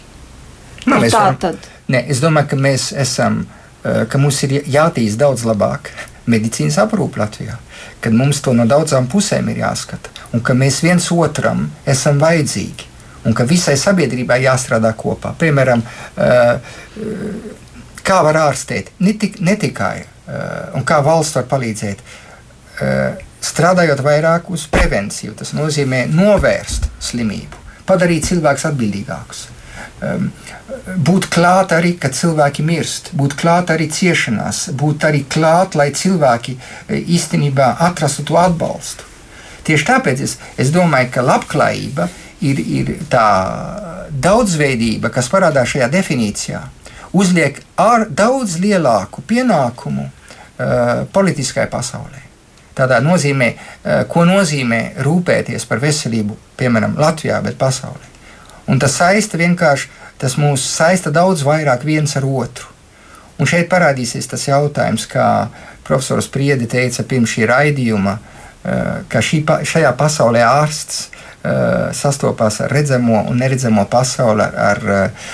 Nu, 0.87 0.95
nu, 0.95 1.03
tā 1.05 1.11
varam, 1.19 1.37
tad. 1.43 1.67
Ne, 1.91 2.01
es 2.09 2.23
domāju, 2.23 2.49
ka 2.53 2.59
mēs 2.65 2.87
esam, 2.97 3.43
eh, 3.83 4.01
ka 4.09 4.17
mums 4.17 4.41
ir 4.47 4.63
jātīst 4.65 5.21
daudz 5.21 5.45
labāk 5.45 5.91
medicīnas 6.33 6.79
aprūpe 6.81 7.21
Latvijā, 7.21 7.59
kad 8.01 8.17
mums 8.17 8.41
to 8.41 8.55
no 8.57 8.65
daudzām 8.65 9.05
pusēm 9.11 9.53
ir 9.53 9.61
jāskata, 9.67 10.09
un 10.33 10.41
ka 10.41 10.57
mēs 10.57 10.81
viens 10.81 11.11
otram 11.13 11.67
esam 11.85 12.17
vajadzīgi 12.23 12.89
un 13.27 13.35
ka 13.37 13.45
visai 13.47 13.75
sabiedrībai 13.79 14.41
jāstrādā 14.43 14.93
kopā. 14.99 15.33
Piemēram, 15.39 15.83
eh, 16.17 16.59
kā 18.03 18.19
var 18.25 18.39
ārstēt, 18.49 18.93
ne, 18.99 19.13
tik, 19.13 19.39
ne 19.41 19.55
tikai 19.59 20.03
eh, 20.03 20.75
un 20.75 20.85
kā 20.87 21.01
valsts 21.03 21.39
var 21.39 21.47
palīdzēt. 21.51 22.03
Eh, 22.81 23.23
strādājot 23.43 24.03
vairāk 24.03 24.49
uz 24.55 24.67
prevenciju, 24.71 25.35
tas 25.39 25.51
nozīmē 25.55 26.05
novērst 26.11 26.87
slimību, 27.03 27.59
padarīt 27.87 28.29
cilvēkus 28.31 28.69
atbildīgākus. 28.71 29.47
Um, 30.03 30.29
būt 31.07 31.29
klāt 31.31 31.71
arī, 31.75 31.93
kad 31.99 32.15
cilvēki 32.15 32.63
mirst, 32.63 33.09
būt 33.15 33.35
klāt 33.39 33.71
arī 33.71 33.89
ciešanās, 33.91 34.69
būt 34.79 35.05
arī 35.07 35.23
klāt, 35.27 35.75
lai 35.79 35.89
cilvēki 35.95 36.55
īstenībā 36.89 37.69
atrastu 37.83 38.23
to 38.27 38.39
atbalstu. 38.39 39.07
Tieši 39.67 39.87
tāpēc 39.87 40.23
es, 40.23 40.37
es 40.59 40.71
domāju, 40.75 41.11
ka 41.13 41.23
labklājība 41.23 42.07
ir, 42.09 42.22
ir 42.43 42.91
tā 43.11 43.27
daudzveidība, 44.11 45.11
kas 45.13 45.29
parādās 45.31 45.73
šajā 45.73 45.89
definīcijā, 45.93 46.61
uzliek 47.15 47.59
ar 47.79 48.07
daudz 48.09 48.57
lielāku 48.61 49.23
pienākumu 49.27 50.05
uh, 50.05 51.05
politiskai 51.13 51.67
pasaulē. 51.71 52.21
Tādā 52.77 52.99
nozīmē, 53.05 53.49
uh, 53.53 54.03
ko 54.09 54.25
nozīmē 54.29 54.81
rūpēties 55.05 55.67
par 55.69 55.81
veselību, 55.83 56.37
piemēram, 56.59 56.97
Latvijā, 56.99 57.39
bet 57.45 57.57
pasaulē. 57.61 58.11
Un 58.71 58.79
tas 58.79 58.95
saista 58.95 59.37
vienkārši, 59.37 59.89
tas 60.21 60.37
mūs 60.39 60.63
saista 60.63 61.11
daudz 61.11 61.43
vairāk 61.43 61.83
viens 61.83 62.15
ar 62.17 62.25
otru. 62.25 62.69
Un 63.41 63.49
šeit 63.49 63.67
parādīsies 63.71 64.29
tas 64.29 64.45
jautājums, 64.47 65.07
kā 65.09 65.49
profesors 65.83 66.29
Priedi 66.31 66.69
teica 66.69 67.03
pirms 67.03 67.33
šī 67.33 67.49
raidījuma, 67.49 68.17
uh, 68.19 69.03
ka 69.09 69.21
šī, 69.25 69.43
šajā 69.67 69.93
pasaulē 69.99 70.45
ārsts 70.47 71.07
Eh, 71.11 71.22
sastopās 71.93 72.61
ar 72.63 72.71
redzamo 72.71 73.25
un 73.27 73.39
neredzamo 73.41 73.83
pasauli, 73.91 74.45
ar 74.45 74.79
uh, 74.87 75.31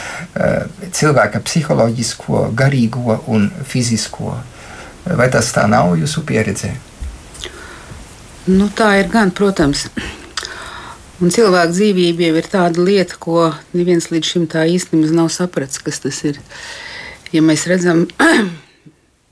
cilvēka 0.91 1.41
psiholoģisko, 1.45 2.47
garīgo 2.57 3.19
un 3.29 3.49
fizisko. 3.69 4.33
Vai 5.19 5.29
tas 5.33 5.51
tā 5.53 5.65
nav 5.69 5.93
jūsu 5.97 6.25
pieredzē? 6.25 6.71
Nu, 8.49 8.69
tā 8.73 8.95
ir 8.99 9.11
gan, 9.13 9.29
protams. 9.35 9.87
Un 11.19 11.33
cilvēka 11.35 11.73
dzīvība 11.73 12.29
jau 12.29 12.39
ir 12.39 12.47
tāda 12.49 12.83
lieta, 12.85 13.17
ko 13.19 13.49
neviens 13.75 14.07
līdz 14.09 14.31
šim 14.33 14.47
tā 14.49 14.63
īstenībā 14.71 15.11
nav 15.17 15.27
sapratis, 15.35 15.81
kas 15.83 15.99
tas 16.01 16.21
ir. 16.25 16.39
Ja 17.35 17.43
mēs 17.45 17.67
redzam 17.69 18.05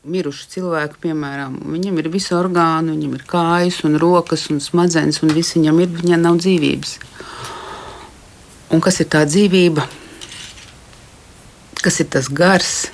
mirušu 0.07 0.47
cilvēku, 0.53 0.99
piemēram, 1.03 1.57
viņam 1.73 1.99
ir 1.99 2.09
visi 2.13 2.33
orgāni, 2.37 2.95
viņam 2.95 3.15
ir 3.17 3.23
kājas, 3.27 3.81
un 3.87 3.97
rokas 3.99 4.47
un 4.53 4.61
smadzenes, 4.63 5.19
un 5.23 5.33
viss 5.35 5.57
viņam 5.57 5.81
ir, 5.83 5.93
viņam 6.01 6.23
nav 6.23 6.39
dzīvības. 6.41 6.93
Un 8.75 8.83
kas 8.83 9.01
ir 9.03 9.09
tā 9.11 9.23
dzīvība? 9.27 9.85
Kas 11.83 11.99
ir 12.03 12.09
tas 12.11 12.29
gars? 12.31 12.87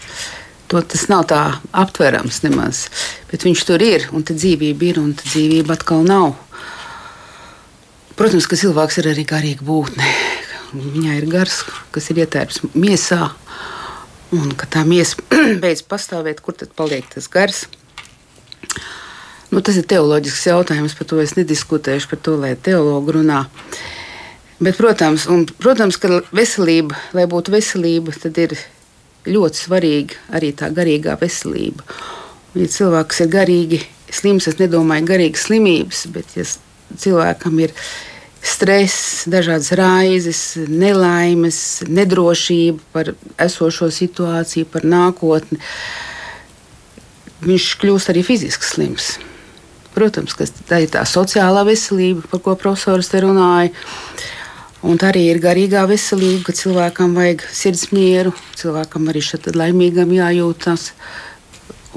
To, 0.72 0.82
tas 0.82 1.06
nav 1.12 1.28
tā 1.30 1.42
aptverams 1.70 2.42
nemaz, 2.46 2.88
bet 3.30 3.46
viņš 3.46 3.66
tur 3.68 3.84
ir, 3.86 4.08
un 4.16 4.26
tā 4.26 4.34
dzīvība 4.38 4.90
ir, 4.90 5.00
un 5.02 5.14
tā 5.18 5.28
dzīvība 5.28 5.78
atkal 5.78 6.02
nav. 6.08 6.34
Protams, 8.18 8.48
ka 8.50 8.58
cilvēks 8.58 9.00
ir 9.02 9.12
arī 9.14 9.26
garīga 9.30 9.66
būtne. 9.66 10.10
Viņai 10.74 11.20
ir 11.20 11.30
gars, 11.30 11.62
kas 11.94 12.10
ir 12.10 12.24
ietērps 12.24 12.64
miesā, 12.74 13.30
un 14.34 14.54
ka 14.58 14.68
tā 14.70 14.84
miesa 14.88 15.22
beidz 15.64 15.84
pastāvēt, 15.88 16.42
kur 16.44 16.58
tad 16.58 16.74
paliek 16.78 17.08
tas 17.14 17.30
gars. 17.32 17.66
Nu, 19.54 19.62
tas 19.62 19.78
ir 19.78 19.86
teoloģisks 19.86 20.48
jautājums, 20.50 20.96
par 20.98 21.08
to 21.10 21.20
es 21.22 21.36
nediskutēšu, 21.38 22.10
par 22.10 22.22
to, 22.26 22.38
lai 22.42 22.56
teologi 22.58 23.14
runā. 23.20 23.44
Bet, 24.64 24.78
protams, 24.80 25.28
un, 25.30 25.44
protams, 25.62 26.00
ka 26.02 26.24
veselība, 26.34 26.98
lai 27.14 27.28
būtu 27.30 27.54
veselība, 27.54 28.16
tad 28.18 28.40
ir 28.42 28.56
ļoti 29.30 29.62
svarīga 29.68 30.18
arī 30.40 30.54
tā 30.58 30.72
garīgā 30.74 31.18
veselība. 31.22 31.86
Un, 32.54 32.64
ja 32.64 32.72
cilvēks 32.72 33.22
ir 33.26 33.30
garīgi 33.34 33.82
slims, 34.14 34.48
es 34.50 34.58
nedomāju 34.62 35.06
garīgas 35.12 35.46
slimības, 35.50 36.06
bet 36.16 36.34
ja 36.38 36.48
cilvēkam 36.48 37.62
ir 37.62 37.74
ielikās, 37.74 38.13
stress, 38.44 39.24
dažādas 39.32 39.72
raizes, 39.80 40.42
nelaimes, 40.68 41.58
nedrošība 41.88 42.80
par 42.94 43.14
esošo 43.42 43.88
situāciju, 43.94 44.68
par 44.70 44.84
nākotni. 44.84 45.60
Viņš 47.44 47.68
kļūst 47.82 48.12
arī 48.12 48.24
fiziski 48.28 48.68
slims. 48.68 49.14
Protams, 49.94 50.36
ka 50.36 50.48
tā 50.68 50.84
ir 50.84 50.92
tā 50.92 51.04
sociālā 51.08 51.64
veselība, 51.68 52.24
par 52.32 52.42
ko 52.44 52.56
profesors 52.60 53.12
te 53.12 53.22
runāja. 53.24 53.72
Un 54.84 54.98
tā 55.00 55.14
arī 55.14 55.30
ir 55.32 55.40
garīgā 55.44 55.86
veselība, 55.88 56.50
ka 56.50 56.56
cilvēkam 56.60 57.14
vajag 57.16 57.46
sirds 57.56 57.86
mieru, 57.96 58.34
cilvēkam 58.60 59.08
arī 59.08 59.22
šeit 59.24 59.48
laimīgam 59.56 60.12
jājūtas 60.12 60.90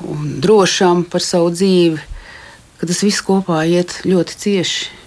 un 0.06 0.36
drošam 0.44 1.02
par 1.10 1.24
savu 1.24 1.50
dzīvi, 1.50 1.98
ka 2.78 2.86
tas 2.86 3.02
viss 3.02 3.24
kopā 3.26 3.64
iet 3.66 3.96
ļoti 4.06 4.38
cieši. 4.44 5.05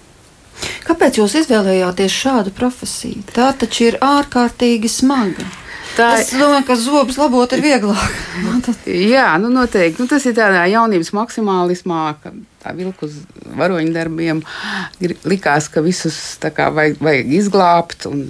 Kāpēc 0.86 1.20
jūs 1.20 1.36
izvēlējāties 1.42 2.20
šādu 2.24 2.52
profesiju? 2.56 3.24
Tā 3.34 3.50
taču 3.58 3.90
ir 3.90 3.98
ārkārtīgi 4.04 4.90
smaga. 4.90 5.46
Tā. 5.96 6.10
Es 6.20 6.30
domāju, 6.32 6.64
ka 6.68 6.76
zobus 6.78 7.18
labot 7.18 7.50
ir 7.56 7.62
vieglāk. 7.64 8.18
Jā, 9.14 9.26
nu 9.42 9.50
noteikti. 9.52 10.00
Nu, 10.00 10.08
tas 10.10 10.24
ir 10.28 10.36
tādā 10.38 10.62
jaunības 10.70 11.10
maksimālismā, 11.16 12.02
ka 12.22 12.32
tā 12.62 12.74
vilku 12.78 13.08
uz 13.08 13.16
varoņu 13.58 13.94
darbiem 13.94 14.42
likās, 15.28 15.68
ka 15.72 15.82
visus 15.84 16.38
kā, 16.40 16.70
vajag, 16.74 17.00
vajag 17.02 17.32
izglābt 17.40 18.06
un, 18.10 18.22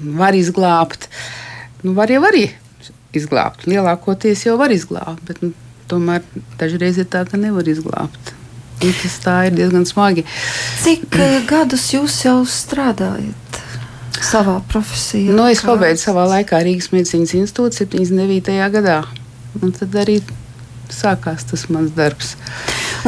un 0.00 0.18
var 0.20 0.36
izglābt. 0.36 1.08
Nu, 1.82 1.94
var 1.96 2.12
jau 2.12 2.20
arī 2.28 2.50
izglābt. 3.16 3.64
Lielākoties 3.70 4.44
jau 4.46 4.58
var 4.60 4.74
izglābt, 4.74 5.24
bet 5.26 5.40
nu, 5.44 5.54
tomēr 5.90 6.26
dažreiz 6.60 7.00
ir 7.00 7.08
tā, 7.10 7.24
ka 7.26 7.40
nevar 7.40 7.66
izglābt. 7.70 8.34
Tas 8.80 9.16
tā 9.20 9.36
ir 9.48 9.56
diezgan 9.58 9.84
smagi. 9.88 10.24
Cik 10.80 11.18
eh, 11.20 11.38
gadus 11.48 11.90
jūs 11.92 12.16
jau 12.24 12.40
strādājat? 12.48 13.58
Savā 14.20 14.58
profesijā. 14.68 15.32
Nu, 15.36 15.46
es 15.48 15.62
pabeidzu 15.64 16.10
savā 16.10 16.26
laikā 16.28 16.60
Rīgas 16.64 16.90
medicīnas 16.92 17.32
institūtu 17.38 17.84
79. 17.84 18.56
gadā. 18.72 19.02
Un 19.60 19.72
tad 19.76 19.96
arī 20.00 20.18
sākās 20.92 21.46
tas 21.48 21.66
mans 21.72 21.92
darbs. 21.96 22.34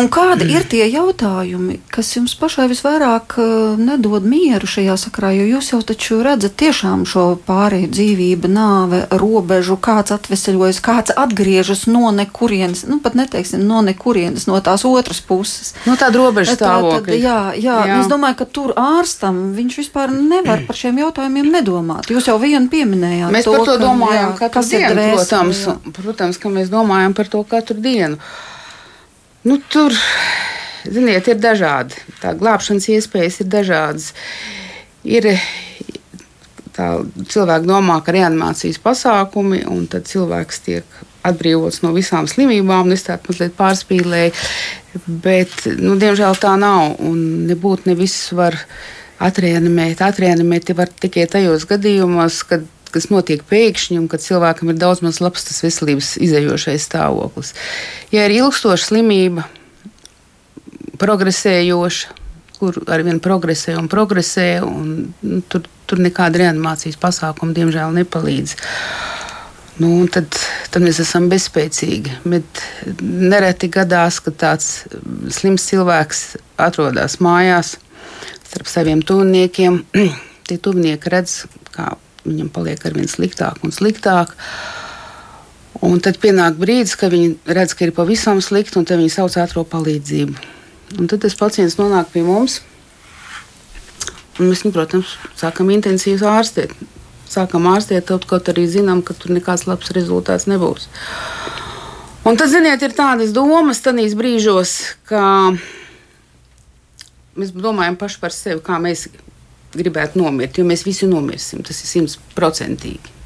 Un 0.00 0.08
kādi 0.12 0.46
ir 0.54 0.64
tie 0.68 0.84
jautājumi, 0.88 1.78
kas 1.92 2.14
jums 2.16 2.34
pašai 2.38 2.68
visvairāk 2.70 3.36
uh, 3.40 3.80
nedod 3.80 4.24
mieru 4.24 4.68
šajā 4.68 4.96
sakrā? 5.00 5.32
Jo 5.36 5.44
jūs 5.56 5.72
jau 5.74 5.80
taču 5.84 6.20
redzat 6.24 6.54
tiešām 6.60 7.04
šo 7.08 7.24
pārēju 7.46 7.90
dzīvību, 7.92 8.50
nāve, 8.52 9.02
robežu, 9.20 9.76
kāds 9.82 10.14
atveseļojas, 10.14 10.80
kāds 10.84 11.14
atgriežas 11.16 11.84
no 11.90 12.12
nekurienes, 12.14 12.86
nu 12.88 13.00
pat 13.04 13.16
neteiksim 13.18 13.64
no 13.68 13.82
nekurienes, 13.84 14.46
no 14.48 14.60
tās 14.64 14.86
otras 14.88 15.20
puses. 15.24 15.74
No 15.88 15.96
tāda 16.00 16.22
robeža 16.22 16.56
stāvokļa. 16.56 17.18
Jā, 17.18 17.40
jā, 17.56 17.78
jā. 17.90 17.98
es 18.00 18.08
domāju, 18.12 18.38
ka 18.40 18.48
tur 18.48 18.72
ārstam 18.80 19.42
viņš 19.56 19.80
vispār 19.82 20.14
nevar 20.14 20.64
par 20.68 20.78
šiem 20.78 21.02
jautājumiem 21.02 21.52
nedomāt. 21.52 22.08
Jūs 22.12 22.30
jau 22.30 22.38
vienu 22.42 22.70
pieminējāt. 22.72 23.34
Mēs 23.34 23.48
to, 23.48 23.58
par 23.58 23.68
to 23.68 23.76
ka, 23.76 23.82
domājam 23.84 24.32
jā, 24.32 24.38
katru 24.46 24.64
dienu, 24.70 24.94
dvēseli, 24.96 25.18
protams, 25.18 25.66
jā. 25.66 25.76
protams, 26.00 26.40
ka 26.40 26.54
mēs 26.56 26.72
domājam 26.72 27.16
par 27.18 27.30
to 27.32 27.44
katru 27.48 27.78
dienu. 27.82 28.18
Nu, 29.42 29.58
tur, 29.72 29.94
ziniet, 30.86 31.26
ir 31.26 31.38
dažādi. 31.42 31.98
Tā 32.22 32.36
glābšanas 32.38 32.86
iespējas 32.94 33.40
ir 33.42 33.48
dažādas. 33.50 34.12
Ir 35.02 35.26
tā, 36.76 36.86
cilvēki 37.02 37.66
domā, 37.66 37.98
ka 38.06 38.14
reanimācijas 38.14 38.78
pasākumi, 38.82 39.64
un 39.66 39.88
tad 39.90 40.06
cilvēks 40.10 40.62
tiek 40.66 41.00
atbrīvots 41.26 41.82
no 41.82 41.90
visām 41.96 42.28
slimībām. 42.30 42.94
Es 42.94 43.06
tādu 43.08 43.32
mazliet 43.32 43.56
pārspīlēju, 43.58 44.32
bet, 45.26 45.54
nu, 45.82 45.96
diemžēl 45.98 46.38
tā 46.42 46.54
nav. 46.60 47.00
Un 47.02 47.48
nebūtu 47.50 47.90
ne 47.90 47.98
viss 47.98 48.30
var 48.36 48.58
atreanimēt. 49.22 50.02
Atreanimēt 50.06 50.70
var 50.78 50.90
tikai 51.02 51.26
tajos 51.30 51.66
gadījumos, 51.70 52.44
kad 52.46 52.66
kas 52.92 53.08
notiek 53.12 53.42
pēkšņi 53.48 53.98
un 54.00 54.08
kad 54.12 54.24
cilvēkam 54.24 54.72
ir 54.72 54.80
daudz 54.80 55.02
maz 55.04 55.20
labs 55.24 55.46
tas 55.48 55.62
veselības 55.64 56.14
izējošais 56.22 56.88
stāvoklis. 56.88 57.54
Ja 58.14 58.26
ir 58.28 58.36
ilgstoša 58.36 58.90
slimība, 58.90 59.46
progresējoša, 61.02 62.18
kur 62.60 62.78
arvien 62.94 63.18
progresē 63.22 63.74
un 63.80 63.88
progresē, 63.90 64.48
un 64.62 64.92
nu, 65.26 65.40
tur, 65.50 65.66
tur 65.90 66.02
nekāda 66.02 66.44
reanimācijas 66.44 67.00
pasākuma 67.00 67.56
diemžēl 67.56 67.96
nepalīdz. 67.96 68.54
Nu, 69.82 70.04
tad, 70.12 70.28
tad 70.70 70.84
mēs 70.84 71.00
esam 71.02 71.26
bezspēcīgi. 71.32 72.20
Bet 72.28 72.62
nereti 73.02 73.70
gadās, 73.72 74.20
ka 74.22 74.30
tāds 74.36 74.84
slims 75.32 75.64
cilvēks 75.70 76.22
atrodas 76.60 77.18
mājās 77.24 77.78
starp 78.52 78.68
saviem 78.68 79.02
tuviniekiem. 79.02 79.80
Tie 80.46 80.58
tuvinieki 80.60 81.10
redz, 81.10 81.36
kā 81.72 81.94
viņam 82.26 82.50
paliek 82.54 82.82
ar 82.86 82.96
vien 82.96 83.08
sliktāk 83.10 83.62
un 83.66 83.74
sliktāk. 83.74 84.34
Un 85.82 85.98
tad 86.04 86.20
pienāk 86.22 86.58
brīdis, 86.60 86.94
kad 86.98 87.10
viņi 87.14 87.34
redz, 87.48 87.74
ka 87.74 87.88
ir 87.88 87.94
pavisam 87.96 88.42
slikti, 88.44 88.78
un 88.78 88.86
viņi 88.86 89.10
sauc 89.10 89.38
ātrā 89.40 89.64
palīdzību. 89.66 90.36
Un 91.00 91.08
tad 91.08 91.24
tas 91.24 91.34
pacients 91.38 91.78
nonāk 91.80 92.12
pie 92.12 92.22
mums. 92.26 92.60
Un 94.38 94.48
mēs, 94.48 94.62
nu, 94.64 94.72
protams, 94.72 95.16
sākam 95.36 95.72
intensīvi 95.74 96.24
ārstēt. 96.28 96.72
Sākam 97.28 97.66
ārstēt, 97.70 98.12
kaut 98.28 98.48
arī 98.52 98.66
zinām, 98.68 99.00
ka 99.04 99.16
tur 99.16 99.32
nekāds 99.34 99.66
labs 99.68 99.92
rezultāts 99.96 100.48
nebūs. 100.50 100.88
Un 102.28 102.38
tad, 102.38 102.52
ziniet, 102.52 102.82
ir 102.84 102.94
tādas 102.94 103.32
domas 103.34 103.80
tajos 103.82 104.14
brīžos, 104.14 104.76
ka 105.08 105.22
mēs 107.34 107.50
domājam 107.56 107.96
paši 107.98 108.20
par 108.22 108.36
sevi, 108.36 108.60
kā 108.62 108.78
mēs 108.82 109.08
gribētu 109.76 110.20
nomirt, 110.20 110.58
jo 110.58 110.66
mēs 110.68 110.84
visi 110.86 111.08
nomirsim. 111.08 111.62
Tas 111.66 111.80
ir 111.82 111.90
simtprocentīgi. 111.90 113.18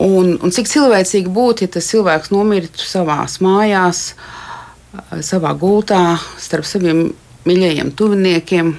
Un, 0.00 0.36
un 0.40 0.52
cik 0.54 0.68
cilvēcīgi 0.70 1.28
būtu, 1.28 1.66
ja 1.66 1.74
tas 1.76 1.90
cilvēks 1.92 2.30
nomirtu 2.32 2.86
savā 2.88 3.18
mājās, 3.44 4.14
savā 5.26 5.52
gultā, 5.60 6.16
starp 6.40 6.64
saviem 6.64 7.10
mīļajiem 7.44 7.92
tuviniekiem, 7.98 8.72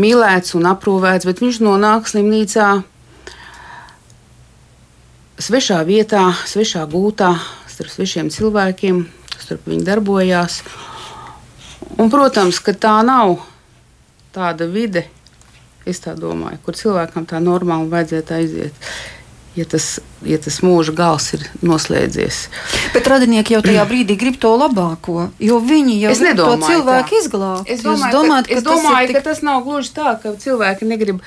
mīlēts 0.00 0.56
un 0.56 0.70
aprūpēts, 0.72 1.28
bet 1.28 1.42
viņš 1.44 1.60
nonāk 1.66 2.08
slimnīcā, 2.08 2.70
svešā 5.44 5.82
vietā, 5.84 6.30
svešā 6.48 6.86
gultā, 6.90 7.34
starp 7.68 7.92
svešiem 7.92 8.32
cilvēkiem, 8.32 9.04
starp 9.36 9.68
viņi 9.68 9.84
darbojās. 9.84 10.62
Un, 11.98 12.08
protams, 12.10 12.58
ka 12.64 12.72
tā 12.72 12.96
nav 13.06 13.36
tāda 14.34 14.68
vide, 14.70 15.06
es 15.88 16.00
tā 16.02 16.14
domāju, 16.18 16.60
kur 16.64 16.78
cilvēkam 16.78 17.26
tā 17.28 17.40
normāli 17.42 17.92
vajadzētu 17.92 18.38
aiziet. 18.38 18.88
Ja 19.54 19.62
tas, 19.70 20.00
ja 20.26 20.34
tas 20.42 20.56
mūža 20.66 20.90
gals 20.98 21.28
ir 21.36 21.44
noslēdzies. 21.62 22.38
Bet 22.90 23.06
radinieki 23.06 23.54
jau 23.54 23.60
tajā 23.62 23.84
brīdī 23.86 24.16
grib 24.18 24.40
to 24.42 24.50
labāko, 24.58 25.28
jo 25.38 25.60
viņi 25.62 26.00
jau 26.00 26.14
grib 26.18 26.40
to 26.40 26.48
cilvēku 26.64 27.20
izglābt. 27.20 27.70
Es 27.70 27.84
domāju, 27.86 28.16
domājat, 28.16 28.50
ka, 28.50 28.56
es 28.58 28.66
domāju 28.66 29.12
tik... 29.12 29.20
ka 29.20 29.24
tas 29.28 29.44
nav 29.46 29.62
gluži 29.62 29.94
tā, 29.94 30.16
ka 30.18 30.34
cilvēki 30.42 30.90
negrib 30.90 31.22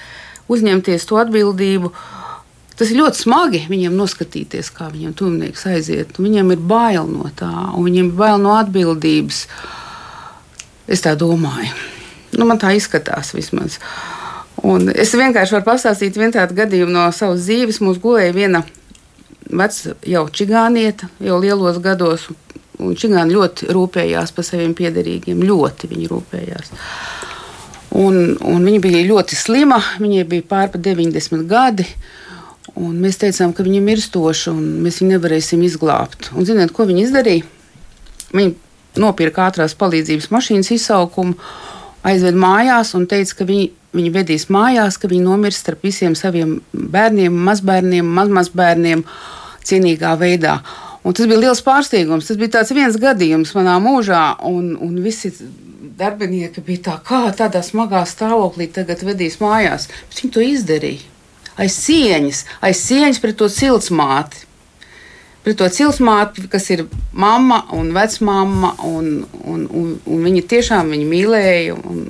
uzņemties 0.51 1.07
to 1.07 1.21
atbildību. 1.23 1.93
Tas 2.77 2.91
ir 2.91 2.99
ļoti 2.99 3.23
smagi 3.23 3.63
viņiem 3.71 3.95
noskatīties, 3.95 4.75
kā 4.75 4.91
viņiem 4.91 5.15
tuvinieks 5.17 5.63
aiziet. 5.71 6.19
Viņiem 6.19 6.51
ir 6.57 6.65
bail 6.67 7.07
no 7.07 7.31
tā, 7.31 7.53
un 7.71 7.87
viņiem 7.87 8.11
ir 8.11 8.17
bail 8.19 8.43
no 8.43 8.57
atbildības. 8.59 9.45
Es 10.91 11.07
tā 11.07 11.15
domāju. 11.15 11.71
Nu, 12.35 12.47
man 12.47 12.59
tā 12.59 12.73
izskatās 12.75 13.31
vismaz. 13.35 13.77
Un 14.67 14.89
es 14.89 15.13
vienkārši 15.15 15.55
varu 15.55 15.67
pastāstīt 15.67 16.17
vienu 16.17 16.33
tādu 16.35 16.57
gadījumu 16.57 16.91
no 16.91 17.05
savas 17.15 17.45
dzīves. 17.45 17.79
Mums 17.85 18.01
gulēja 18.03 18.33
viena 18.35 18.63
veca 19.47 19.95
jau 20.07 20.25
čigānieta, 20.33 21.09
jau 21.23 21.39
lielos 21.41 21.79
gados. 21.83 22.27
Un 22.83 22.97
čigāni 22.97 23.33
ļoti 23.33 23.71
rūpējās 23.73 24.33
par 24.35 24.45
saviem 24.45 24.75
piederīgiem. 24.77 25.39
Ļoti 25.45 25.89
viņi 25.93 26.09
rūpējās. 26.11 26.73
Un, 27.97 28.35
un 28.43 28.65
viņa 28.67 28.81
bija 28.83 29.05
ļoti 29.07 29.37
slima, 29.39 29.79
viņai 30.01 30.25
bija 30.29 30.45
pārpa 30.49 30.81
90 30.81 31.47
gadi. 31.49 31.87
Un 32.77 32.99
mēs 33.01 33.17
teicām, 33.21 33.53
ka 33.55 33.63
viņa 33.65 33.79
ir 33.79 33.85
mirstoša 33.87 34.51
un 34.53 34.65
mēs 34.83 34.99
viņu 35.01 35.15
nevarēsim 35.15 35.63
izglābt. 35.65 36.29
Un 36.37 36.45
ziniet, 36.45 36.73
ko 36.75 36.85
viņa 36.85 37.05
izdarīja? 37.07 37.47
Viņa 38.35 38.99
nopirka 39.01 39.47
ātrās 39.47 39.73
palīdzības 39.79 40.29
mašīnas 40.33 40.73
izsaukumu 40.75 41.37
aizved 42.07 42.37
mājās 42.39 42.93
un 42.97 43.05
teica, 43.09 43.39
ka 43.39 43.47
viņi, 43.47 43.67
viņi 43.97 44.13
vedīs 44.15 44.47
mājās, 44.53 44.99
ka 44.99 45.09
viņi 45.11 45.25
nomirs 45.25 45.61
starp 45.63 45.85
visiem 45.85 46.15
saviem 46.17 46.57
bērniem, 46.71 47.35
mazbērniem, 47.47 48.09
mazmazbērniem 48.19 49.03
cienīgā 49.67 50.13
veidā. 50.19 50.59
Un 51.07 51.15
tas 51.15 51.27
bija 51.29 51.39
liels 51.45 51.63
pārsteigums. 51.63 52.27
Tas 52.27 52.39
bija 52.39 52.63
viens 52.75 52.97
gadījums 52.99 53.53
manā 53.55 53.77
mūžā, 53.83 54.23
un, 54.47 54.73
un 54.83 54.97
visi 55.03 55.31
darbinieki 55.97 56.63
bija 56.65 56.83
tā, 56.89 56.97
kā 57.05 57.21
tādā 57.35 57.61
smagā 57.63 58.03
stāvoklī 58.09 58.69
tagad 58.73 59.05
vedīs 59.07 59.39
mājās. 59.41 59.87
Bet 60.09 60.23
viņi 60.23 60.33
to 60.35 60.43
izdarīja. 60.43 61.13
Aiz 61.57 61.73
cieņas, 61.87 62.43
aiz 62.61 62.83
cieņas 62.85 63.21
pret 63.23 63.39
to 63.39 63.47
ciltsmāti 63.49 64.43
pret 64.43 64.46
to 65.55 65.67
cilsmāti, 65.71 66.47
kas 66.51 66.65
ir 66.73 66.85
mamma 67.15 67.63
un 67.77 67.93
vecmāma. 67.95 68.73
Un, 68.87 69.11
un, 69.43 69.67
un, 69.71 69.91
un 70.03 70.25
viņi 70.27 70.43
tiešām 70.51 70.91
viņu 70.91 71.07
mīlēja. 71.11 71.77
Un, 71.77 72.07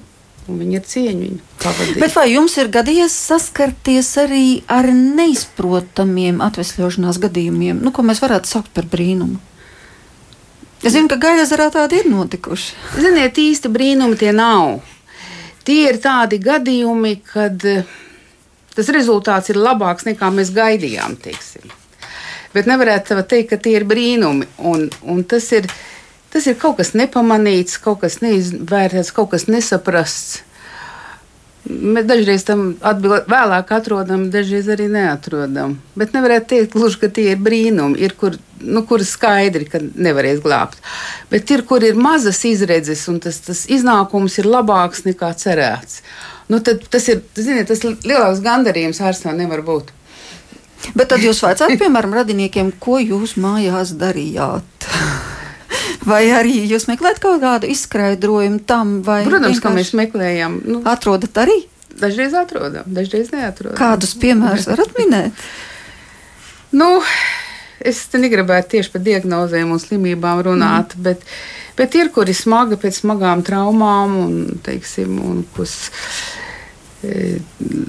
un 0.47 0.61
viņi 0.61 0.77
ir 0.79 0.85
cieņa 0.87 1.19
viņu 1.21 1.39
pavadīt. 1.61 1.99
Bet 2.01 2.15
vai 2.15 2.25
jums 2.31 2.55
ir 2.57 2.71
gadījies 2.73 3.15
saskarties 3.29 4.13
arī 4.23 4.45
ar 4.71 4.87
neizprotamiem 4.95 6.41
atvesļošanās 6.45 7.19
gadījumiem, 7.27 7.81
nu, 7.83 7.91
ko 7.91 8.05
mēs 8.07 8.23
varētu 8.23 8.53
saukt 8.53 8.71
par 8.75 8.87
brīnumu? 8.89 9.39
Es 10.85 10.93
zinu, 10.93 11.09
ka 11.09 11.17
Gaļazarā 11.19 11.71
tādi 11.73 12.03
ir 12.03 12.09
notikuši. 12.11 12.75
Ziniet, 13.01 13.39
īsti 13.41 13.71
brīnumi 13.73 14.19
tie 14.19 14.29
nav. 14.35 14.77
Tie 15.67 15.81
ir 15.89 15.97
tādi 15.99 16.37
gadījumi, 16.39 17.15
kad 17.27 17.65
tas 18.77 18.93
rezultāts 18.93 19.49
ir 19.51 19.59
labāks 19.59 20.05
nekā 20.07 20.29
mēs 20.31 20.53
gaidījām. 20.55 21.17
Teiksim 21.25 21.76
bet 22.55 22.69
nevarētu 22.69 23.21
teikt, 23.27 23.51
ka 23.51 23.61
tie 23.61 23.77
ir 23.79 23.87
brīnumi. 23.89 24.47
Un, 24.57 24.87
un 25.03 25.23
tas, 25.23 25.49
ir, 25.55 25.69
tas 26.33 26.47
ir 26.49 26.57
kaut 26.59 26.79
kas 26.81 26.93
nepamanīts, 26.97 27.79
kaut 27.83 28.03
kas 28.05 28.19
neizvērtēts, 28.23 29.13
kaut 29.15 29.33
kas 29.35 29.47
nesaprasts. 29.51 30.43
Mēs 31.67 32.05
dažreiz 32.07 32.45
tam 32.47 32.61
atbild, 32.85 33.25
vēlāk 33.27 33.71
atrodam, 33.75 34.29
dažreiz 34.31 34.69
arī 34.71 34.85
neatrodam. 34.91 35.75
Bet 35.99 36.13
nevarētu 36.15 36.47
teikt, 36.53 36.77
gluži, 36.77 37.01
ka 37.01 37.09
tie 37.11 37.33
ir 37.33 37.41
brīnumi, 37.43 37.99
ir, 37.99 38.15
kur, 38.19 38.37
nu, 38.63 38.85
kur 38.87 39.03
skaidri, 39.03 39.67
ka 39.67 39.81
nevarēs 39.83 40.39
glābt. 40.45 40.79
Bet 41.31 41.51
ir, 41.51 41.65
kur 41.67 41.83
ir 41.83 41.99
mazas 41.99 42.39
izredzes, 42.47 43.03
un 43.11 43.19
tas, 43.23 43.41
tas 43.43 43.65
iznākums 43.67 44.39
ir 44.39 44.47
labāks 44.47 45.03
nekā 45.09 45.33
cerēts. 45.41 45.99
Nu, 46.47 46.61
tas 46.63 47.09
ir 47.11 47.25
ziniet, 47.35 47.67
tas 47.67 47.83
lielāks 47.83 48.39
gandarījums 48.45 49.03
ārstam 49.03 49.35
nevar 49.35 49.65
būt. 49.67 49.91
Bet 50.97 51.09
tad 51.11 51.23
jūs 51.25 51.41
vaicājat, 51.43 51.79
piemēram, 51.81 52.13
radiniekiem, 52.17 52.73
ko 52.81 52.99
jūs 53.01 53.35
mājās 53.41 53.95
darījāt? 53.99 54.89
Vai 56.07 56.27
arī 56.31 56.61
jūs 56.69 56.87
meklējat 56.87 57.19
kaut 57.23 57.41
kādu 57.43 57.67
izskaidrojumu 57.71 58.61
tam, 58.67 58.99
vai 59.03 59.23
Protams, 59.27 59.59
ka 59.59 59.73
mēs 59.73 59.91
meklējam. 59.97 60.61
Nu, 60.63 60.79
atrodat 60.87 61.35
arī? 61.43 61.57
Dažreiz 61.97 62.35
atrodam, 62.37 62.85
dažreiz 62.93 63.33
neatrodam. 63.33 63.75
Kādus 63.79 64.13
piemērus 64.21 64.69
varat 64.69 64.93
minēt? 64.99 65.43
nu, 66.79 66.87
es 67.81 68.03
negribētu 68.13 68.75
tieši 68.75 68.93
par 68.93 69.03
diagnozēm 69.05 69.73
un 69.73 69.81
slimībām 69.81 70.43
runāt, 70.47 70.95
mm. 70.95 71.07
bet, 71.07 71.25
bet 71.77 71.97
ir, 71.97 72.11
kuri 72.13 72.35
smagi 72.37 72.79
pēc 72.81 73.01
smagām 73.01 73.43
traumām 73.47 74.15
un, 74.21 74.37
teiksim, 74.65 75.17
un 75.25 75.41
kas 75.57 75.75
e, 77.01 77.39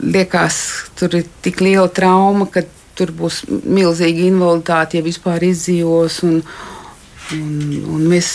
liekas, 0.09 0.59
tur 0.99 1.21
ir 1.21 1.29
tik 1.45 1.63
liela 1.65 1.89
trauma, 1.93 2.49
ka 2.51 2.65
tur 2.99 3.13
būs 3.15 3.43
milzīga 3.49 4.27
invaliditāte, 4.29 4.99
ja 4.99 5.07
vispār 5.07 5.47
izdzīvos. 5.51 6.23
Un, 6.27 6.41
un, 7.37 7.51
un 7.95 8.07
mēs, 8.11 8.33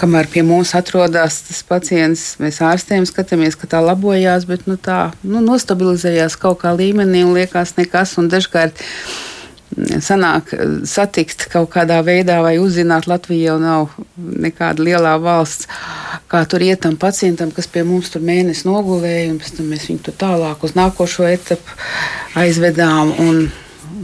kamēr 0.00 0.28
pie 0.32 0.44
mums 0.46 0.74
atrodas 0.76 1.40
tas 1.48 1.62
pacients, 1.66 2.26
mēs 2.42 2.60
ārstējam, 2.64 3.06
skatāmies, 3.08 3.58
ka 3.58 3.70
tā 3.70 3.82
labojās, 3.84 4.46
bet 4.50 4.66
nu, 4.70 4.76
tā 4.76 5.08
nu, 5.22 5.42
nostabilizējās 5.44 6.38
kaut 6.40 6.62
kā 6.64 6.74
līmenī 6.76 7.24
un 7.26 7.36
liekas 7.38 7.76
nekas. 7.78 8.16
Un 8.20 8.30
dažkārt 8.32 8.84
sanāk 10.04 10.52
satikt 10.86 11.48
kaut 11.52 11.70
kādā 11.72 11.98
veidā 12.06 12.40
vai 12.44 12.56
uzzināt, 12.62 13.08
Latvija 13.10 13.54
jau 13.54 13.56
nav 13.62 13.96
nekāda 14.16 14.84
lielā 14.84 15.16
valsts, 15.22 15.68
kā 16.30 16.44
tur 16.50 16.62
iet 16.62 16.84
tam 16.84 16.96
pacientam, 17.00 17.50
kas 17.54 17.68
pie 17.70 17.82
mums 17.86 18.12
tur 18.12 18.24
mēnesi 18.24 18.68
nogulēja, 18.68 19.32
un 19.32 19.40
pēc 19.42 19.58
tam 19.58 19.72
mēs 19.72 19.88
viņu 19.90 20.06
tur 20.06 20.18
tālāk 20.20 20.64
uz 20.66 20.76
nākošo 20.78 21.28
etapu 21.30 21.78
aizvedām. 22.40 23.14
Un, 23.24 23.46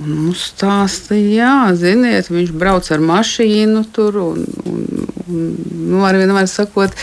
Un 0.00 0.14
mums 0.16 0.46
stāstīja, 0.54 1.42
jā, 1.42 1.54
ziniet, 1.76 2.30
viņš 2.32 2.52
brauc 2.56 2.86
ar 2.94 3.02
mašīnu 3.04 3.82
tur 3.92 4.16
un, 4.22 4.46
un, 4.70 4.84
un 5.26 5.42
nu, 5.90 6.00
ar 6.08 6.16
vienu 6.16 6.36
vārdu 6.36 6.52
sakot, 6.52 6.94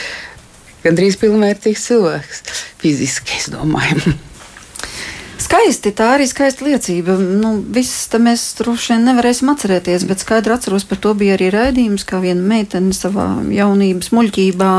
gandrīz 0.85 1.19
pilnvērtīgs 1.21 1.83
cilvēks 1.91 2.41
fiziski, 2.81 3.37
es 3.37 3.51
domāju. 3.53 4.15
Skaisti, 5.47 5.93
tā 5.95 6.09
arī 6.17 6.25
skaista 6.27 6.65
liecība. 6.67 7.13
Nu, 7.15 7.53
viss 7.71 8.09
tam 8.11 8.25
mēs 8.27 8.41
droši 8.57 8.91
vien 8.91 9.05
nevarēsim 9.07 9.47
atcerēties, 9.53 10.03
bet 10.09 10.19
skaidri 10.19 10.51
atceros, 10.51 10.83
par 10.83 10.99
to 10.99 11.13
bija 11.15 11.37
arī 11.37 11.47
raidījums, 11.53 12.03
kā 12.07 12.19
viena 12.19 12.43
meitene 12.43 12.91
savā 12.91 13.29
jaunības 13.55 14.11
muļķībā 14.11 14.71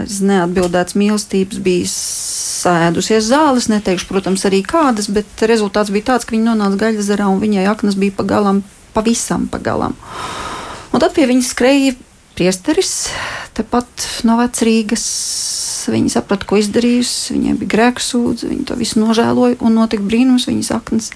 aiz 0.00 0.22
neatbildētas 0.24 0.96
mīlestības 0.96 1.60
bija 1.66 1.90
sēdusies 1.92 3.28
zāles. 3.28 3.68
Neteikšu, 3.68 4.08
protams, 4.08 4.46
arī 4.48 4.62
kādas, 4.64 5.10
bet 5.12 5.44
rezultāts 5.44 5.92
bija 5.92 6.14
tāds, 6.14 6.24
ka 6.24 6.32
viņa 6.32 6.54
nonāca 6.54 6.80
gaļazarā 6.86 7.28
un 7.28 7.44
viņai 7.44 7.68
aknas 7.68 8.00
bija 8.00 8.16
pagalam, 8.22 8.64
pavisam 8.96 9.50
pagalam. 9.52 9.98
Un 10.94 11.04
tad 11.04 11.12
pie 11.12 11.28
viņas 11.28 11.52
skrēja 11.52 11.98
priesteris, 12.40 13.10
tepat 13.52 14.08
no 14.24 14.40
vecrīgas 14.40 15.04
Viņa 15.88 16.16
saprata, 16.18 16.46
ko 16.48 16.58
izdarījusi. 16.60 17.36
Viņai 17.36 17.56
bija 17.62 17.74
grēksūdze, 17.76 18.50
viņa 18.50 18.68
to 18.68 18.76
visu 18.80 19.00
nožēloja 19.02 19.60
un 19.64 19.78
notika 19.78 20.04
brīnums, 20.06 20.48
viņas 20.50 20.72
aknas 20.76 21.10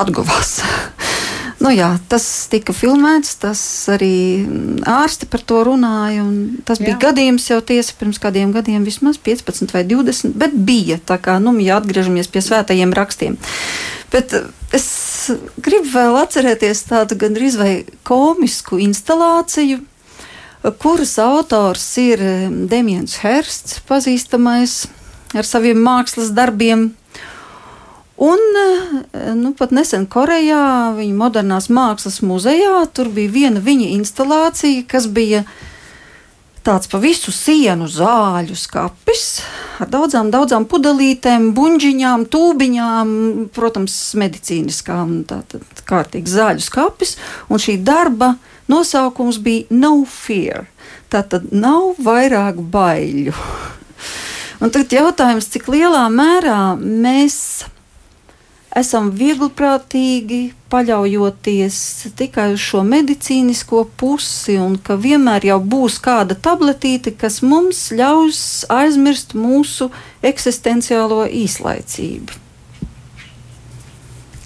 atguvās. 0.00 0.58
nu, 1.64 1.72
jā, 1.72 1.88
tas 2.12 2.26
tika 2.52 2.74
filmēts, 2.76 3.36
tas 3.42 3.60
arī 3.92 4.44
ārsti 4.88 5.28
par 5.30 5.44
to 5.46 5.62
runāja. 5.66 6.26
Tas 6.68 6.82
jā. 6.82 6.90
bija 6.90 7.00
gadījums 7.08 7.48
jau 7.50 7.60
tiesa 7.64 7.96
pirms 7.98 8.20
kādiem 8.22 8.52
gadiem, 8.54 8.84
vismaz 8.86 9.20
15 9.22 9.72
vai 9.74 9.86
20, 9.88 10.36
bet 10.40 10.54
bija 10.54 11.00
tā 11.00 11.18
kā, 11.22 11.38
nu, 11.42 11.56
ja 11.64 11.78
atgriežamies 11.80 12.30
pie 12.32 12.44
svētajiem 12.44 12.94
rakstiem. 12.96 13.38
Bet 14.12 14.36
es 14.74 14.86
gribu 15.62 15.88
vēl 15.94 16.20
atcerēties 16.20 16.84
tādu 16.90 17.16
gandrīz 17.18 17.56
vai 17.58 17.72
komisku 18.06 18.78
instalāciju 18.82 19.80
kuras 20.72 21.18
autors 21.18 21.84
ir 22.00 22.22
Demians 22.70 23.18
Hersts, 23.20 23.80
pazīstamais 23.88 24.84
ar 25.36 25.44
saviem 25.44 25.80
mākslas 25.84 26.32
darbiem. 26.34 26.92
Un 28.24 28.40
nu, 29.40 29.50
pat 29.58 29.74
nesen 29.74 30.06
Korejā, 30.06 30.94
viņa 30.94 31.14
modernās 31.18 31.66
mākslas 31.66 32.20
muzejā, 32.22 32.84
tur 32.94 33.10
bija 33.12 33.32
viena 33.34 33.60
viņa 33.60 33.90
instalācija, 33.96 34.84
kas 34.88 35.08
bija 35.10 35.42
tāds 36.64 36.88
pa 36.88 37.00
visu 37.02 37.34
sienu 37.34 37.88
zāļu 37.90 38.54
skapis 38.56 39.42
ar 39.82 39.90
daudzām, 39.90 40.30
daudzām 40.32 40.64
pudelītēm, 40.70 41.50
buļģiņām, 41.56 42.24
tūbiņām, 42.30 43.10
protams, 43.52 43.98
medicīniskām, 44.22 45.24
tātad 45.28 45.84
kārtīgs 45.84 46.38
zāļu 46.38 46.64
skapis. 46.64 47.16
Un 47.50 47.60
šī 47.60 47.76
darba 47.84 48.36
Nosaukums 48.70 49.38
bija 49.44 49.66
No 49.70 50.04
Fear. 50.08 50.68
Tātad 51.12 51.50
nav 51.52 52.00
vairāk 52.02 52.60
baiļu. 52.72 53.34
Un 54.62 54.72
tagad 54.72 54.94
jautājums, 54.96 55.50
cik 55.52 55.68
lielā 55.68 56.06
mērā 56.08 56.74
mēs 56.80 57.36
esam 58.74 59.10
viegliprātīgi, 59.14 60.54
paļaujoties 60.72 61.76
tikai 62.18 62.48
uz 62.54 62.62
šo 62.62 62.82
medicīnisko 62.86 63.84
pusi, 64.00 64.56
un 64.58 64.78
ka 64.82 64.96
vienmēr 65.00 65.46
jau 65.50 65.60
būs 65.62 66.00
kāda 66.02 66.34
tabletīte, 66.34 67.14
kas 67.18 67.40
mums 67.46 67.86
ļaus 67.94 68.40
aizmirst 68.72 69.36
mūsu 69.38 69.90
eksistenciālo 70.26 71.22
īslaicību. 71.44 72.43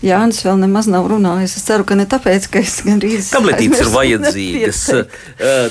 Jānis 0.04 0.42
vēl 0.46 0.60
nemaz 0.62 0.86
nav 0.90 1.08
runājis. 1.10 1.56
Es 1.58 1.64
ceru, 1.66 1.86
ka 1.88 1.96
ne 1.98 2.06
tāpēc, 2.10 2.48
ka 2.52 2.62
es 2.62 2.76
gandrīz. 2.86 3.30
Tabletītes 3.34 3.82
ir 3.82 3.92
vajadzīgas. 3.94 4.82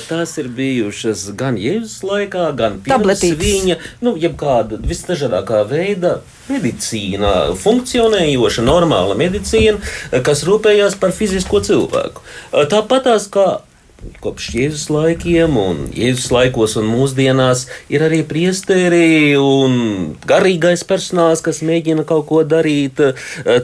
Tās 0.08 0.34
ir 0.42 0.50
bijušas 0.58 1.28
gan 1.38 1.56
Jēzus 1.60 2.02
laikā, 2.04 2.50
gan 2.58 2.80
pirms 2.84 3.24
viņa, 3.40 3.78
nu, 4.04 4.16
jebkāda 4.20 4.80
visdažādākā 4.84 5.62
veida 5.70 6.18
medicīna, 6.48 7.54
funkcionējoša, 7.60 8.64
normāla 8.64 9.16
medicīna, 9.18 9.80
kas 10.24 10.44
rūpējās 10.48 10.96
par 11.00 11.12
fizisko 11.16 11.60
cilvēku. 11.64 12.24
Tāpat 12.72 13.08
tās 13.08 13.28
kā 13.32 13.48
kopš 14.22 14.50
Jēzus 14.54 14.88
laikiem, 14.92 15.56
un 15.58 15.86
Jēzus 15.94 16.30
laikos 16.34 16.76
un 16.80 16.88
mūsdienās 16.90 17.66
ir 17.92 18.04
arī 18.06 18.22
priesteri 18.26 19.34
un 19.40 20.14
garīgais 20.28 20.84
personāls, 20.88 21.42
kas 21.44 21.62
mēģina 21.66 22.06
kaut 22.08 22.28
ko 22.30 22.44
darīt 22.46 23.02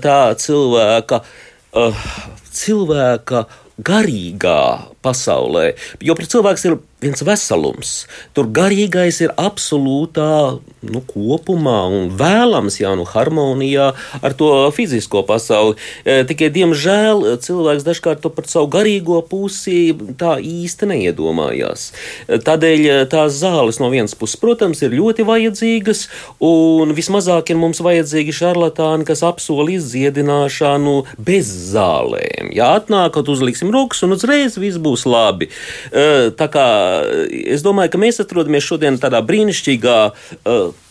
tā 0.02 0.18
cilvēka, 0.40 1.22
cilvēka 2.54 3.46
garīgā 3.84 4.93
pasaulē. 5.04 5.72
Jo 6.04 6.16
cilvēks 6.18 6.68
ir 6.68 6.80
viens 7.04 7.24
veselums. 7.24 7.92
Tur 8.36 8.48
garīgais 8.54 9.20
ir 9.24 9.32
absolūtā 9.40 10.58
nu, 10.84 11.00
kopumā 11.08 11.84
un 11.92 12.10
vēlams, 12.16 12.78
jā, 12.80 12.94
nu, 12.98 13.06
harmonijā 13.08 13.90
ar 14.24 14.36
to 14.38 14.50
fizisko 14.74 15.24
pasauli. 15.28 15.76
E, 16.04 16.22
tikai, 16.28 16.50
diemžēl, 16.54 17.24
cilvēks 17.44 17.86
dažkārt 17.86 18.22
to 18.24 18.32
par 18.32 18.48
savu 18.50 18.70
garīgo 18.72 19.20
pusi 19.28 19.94
tā 20.20 20.36
īsti 20.40 20.90
neiedomājās. 20.92 21.90
E, 22.26 22.40
tādēļ 22.44 22.86
e, 22.88 22.98
tās 23.12 23.36
zāles 23.40 23.80
no 23.82 23.90
vienas 23.92 24.16
puses, 24.18 24.40
protams, 24.40 24.82
ir 24.84 24.96
ļoti 24.96 25.26
vajadzīgas, 25.28 26.06
un 26.44 26.94
vismazāk 26.96 27.52
ir 27.52 27.60
mums 27.60 27.82
vajadzīgi 27.84 28.36
šarlatāni, 28.40 29.08
kas 29.08 29.24
apsola 29.26 29.74
izdziedināšanu 29.76 30.96
bez 31.24 31.50
zālēm. 31.74 32.52
Jā, 32.54 32.74
atnākot, 32.80 33.28
uzliksim 33.32 33.72
rokas, 33.74 34.04
un 34.06 34.16
uzreiz 34.16 34.58
viss 34.60 34.80
būs 34.80 34.93
labi. 35.02 35.50
Tā 35.90 36.48
kā 36.54 36.66
es 37.26 37.66
domāju, 37.66 37.90
ka 37.90 38.00
mēs 38.06 38.22
atrodamies 38.22 38.68
šodien 38.68 39.00
tādā 39.02 39.18
brīnišķīgā 39.26 39.98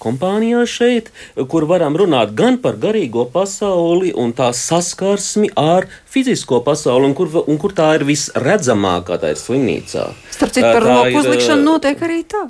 kompānijā 0.03 0.65
šeit, 0.67 1.09
kur 1.47 1.63
varam 1.69 1.95
runāt 1.95 2.35
gan 2.35 2.59
par 2.59 2.75
garīgo 2.81 3.23
pasauli 3.31 4.11
un 4.11 4.35
tā 4.35 4.51
saskarsmi 4.51 5.53
ar 5.55 5.87
fizisko 6.13 6.59
pasauli, 6.65 7.07
un 7.07 7.15
kur, 7.17 7.31
un 7.47 7.57
kur 7.61 7.73
tā 7.73 7.93
ir 7.97 8.03
visredzamākā, 8.05 9.17
ir 9.31 9.39
slimnīcā. 9.39 10.03
Starp 10.33 10.53
citu, 10.53 10.65
par 10.67 10.85
roku 10.85 11.21
uzlikšanu 11.21 11.63
notiek 11.65 12.03
arī 12.05 12.19
tā. 12.29 12.43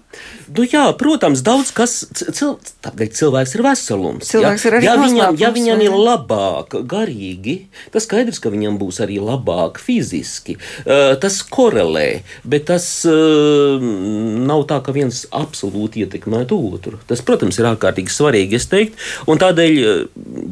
Nu, 0.50 0.66
jā, 0.68 0.86
protams, 1.00 1.44
daudz 1.46 1.72
kas, 1.76 1.96
cil, 2.12 2.58
tādēļ 2.84 3.12
cilvēks 3.20 3.56
ir 3.56 3.64
veselums. 3.66 4.32
Cilvēks 4.32 4.66
ja, 4.66 4.70
ir 4.70 4.78
arī 4.80 4.88
ja 4.88 4.96
viņam, 5.00 5.38
ja 5.40 5.52
viņam 5.56 5.84
ir 5.86 5.96
labāk 5.96 6.78
garīgi, 6.90 7.56
tas 7.94 8.08
skaidrs, 8.08 8.42
ka 8.44 8.52
viņam 8.54 8.80
būs 8.82 9.00
arī 9.04 9.20
labāk 9.24 9.80
fiziski. 9.84 10.58
Tas 10.84 11.43
korelē, 11.52 12.24
bet 12.48 12.68
tas 12.72 12.88
uh, 13.10 13.82
nav 13.82 14.66
tā, 14.70 14.80
ka 14.84 14.96
viens 14.96 15.24
absolūti 15.34 16.06
ietekmētu 16.06 16.60
otru. 16.74 17.00
Tas, 17.10 17.24
protams, 17.26 17.60
ir 17.60 17.72
ārkārtīgi 17.74 18.14
svarīgi, 18.14 18.60
es 18.60 18.70
teiktu, 18.72 19.00
un 19.32 19.42
tādēļ, 19.42 19.80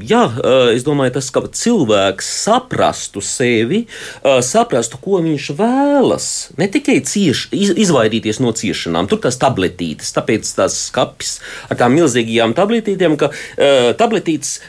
jā, 0.07 0.23
uh, 0.31 0.71
es 0.75 0.85
domāju, 0.87 1.17
tas, 1.19 1.31
ka 1.33 1.45
cilvēks 1.47 2.31
saprast, 2.45 2.91
saprastu 2.91 3.21
sevi, 3.21 3.85
saprastu, 4.41 4.97
ko 5.01 5.21
viņš 5.23 5.49
vēlas. 5.57 6.27
Ne 6.57 6.67
tikai 6.71 6.99
cieš, 7.05 7.49
izvairīties 7.51 8.41
no 8.41 8.53
ciešanām, 8.55 9.09
tur 9.09 9.21
tās 9.23 9.39
tabletītes, 9.41 10.13
tāpēc 10.15 10.47
tās 10.55 10.77
skats 10.87 11.39
ar 11.69 11.79
tām 11.79 11.95
milzīgajām 11.97 12.55
tabletītēm, 12.57 13.17
ka 13.19 13.31
tabletītes 13.99 14.59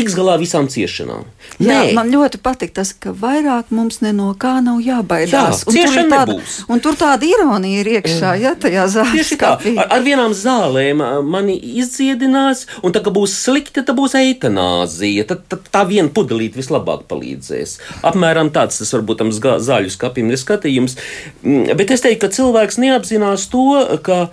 tiks 0.00 0.16
galā 0.18 0.36
visām 0.40 0.68
ciešanām. 0.72 1.26
Jā, 1.60 1.68
Nē. 1.68 1.92
man 1.96 2.10
ļoti 2.12 2.40
patīk 2.42 2.72
tas, 2.76 2.92
ka 2.96 3.12
vairāk 3.16 3.70
mums 3.74 4.00
no 4.00 4.32
kā 4.40 4.56
nav 4.64 4.80
jābaidās. 4.84 5.62
Jā, 5.68 5.84
un, 5.84 5.94
tur 5.94 6.10
tāda, 6.10 6.36
un 6.72 6.82
tur 6.82 6.98
tāda 6.98 7.28
ironija 7.28 7.82
ir 7.82 7.90
iekšā, 7.98 8.34
ja 8.40 8.54
tajā 8.58 8.86
zāles 8.92 9.32
skapī. 9.34 9.74
Ar, 9.80 9.90
ar 9.98 10.04
vienām 10.06 10.34
zālēm 10.36 11.02
mani 11.28 11.56
izdziedinās, 11.82 12.66
un 12.86 12.94
tā 12.96 13.04
kā 13.04 13.12
būs 13.14 13.36
slikti, 13.44 13.84
tad 13.84 13.94
būs 13.98 14.16
eitanāzija. 14.18 15.26
Tad, 15.30 15.44
tad 15.52 15.70
tā 15.72 15.84
viena 15.88 16.10
pudelīte 16.12 16.60
vislabāk 16.60 17.06
palīdzēs. 17.10 17.76
Apmēram 18.10 18.52
tāds 18.54 18.80
tas 18.80 18.94
varbūt 18.96 19.22
tam 19.22 19.32
zāļu 19.34 19.92
skapim 19.92 20.30
neskatījums. 20.32 20.96
Mm, 21.42 21.74
bet 21.78 21.92
es 21.94 22.04
teiktu, 22.04 22.24
ka 22.24 22.34
cilvēks 22.40 22.80
neapzinās 22.82 23.48
to, 23.52 23.66
ka 24.04 24.28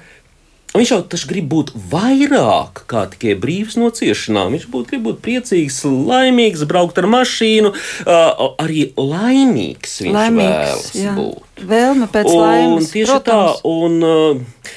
Viņš 0.75 0.89
jau 0.91 0.99
taču 1.09 1.29
grib 1.29 1.47
būt 1.49 1.71
vairāk 1.91 2.83
kā 2.91 3.05
tikai 3.13 3.37
brīvs 3.39 3.77
no 3.79 3.87
ciešanām. 3.93 4.51
Viņš 4.53 4.65
būt, 4.73 4.89
grib 4.91 5.05
būt 5.07 5.21
priecīgs, 5.25 5.79
laimīgs, 5.87 6.65
braukt 6.69 6.99
ar 7.01 7.07
mašīnu, 7.09 7.71
uh, 7.71 8.43
arī 8.61 8.89
laimīgs. 8.99 10.01
Viņš 10.05 10.17
laimīgs, 10.17 10.91
vēlas 10.97 11.15
būt. 11.21 11.63
Vēlme 11.71 12.09
pēc 12.13 12.29
un, 12.29 12.41
laimes. 12.43 12.91
Tieši 12.93 13.15
protams. 13.15 13.63
tā. 13.63 13.71
Un, 13.71 13.97
uh, 14.03 14.75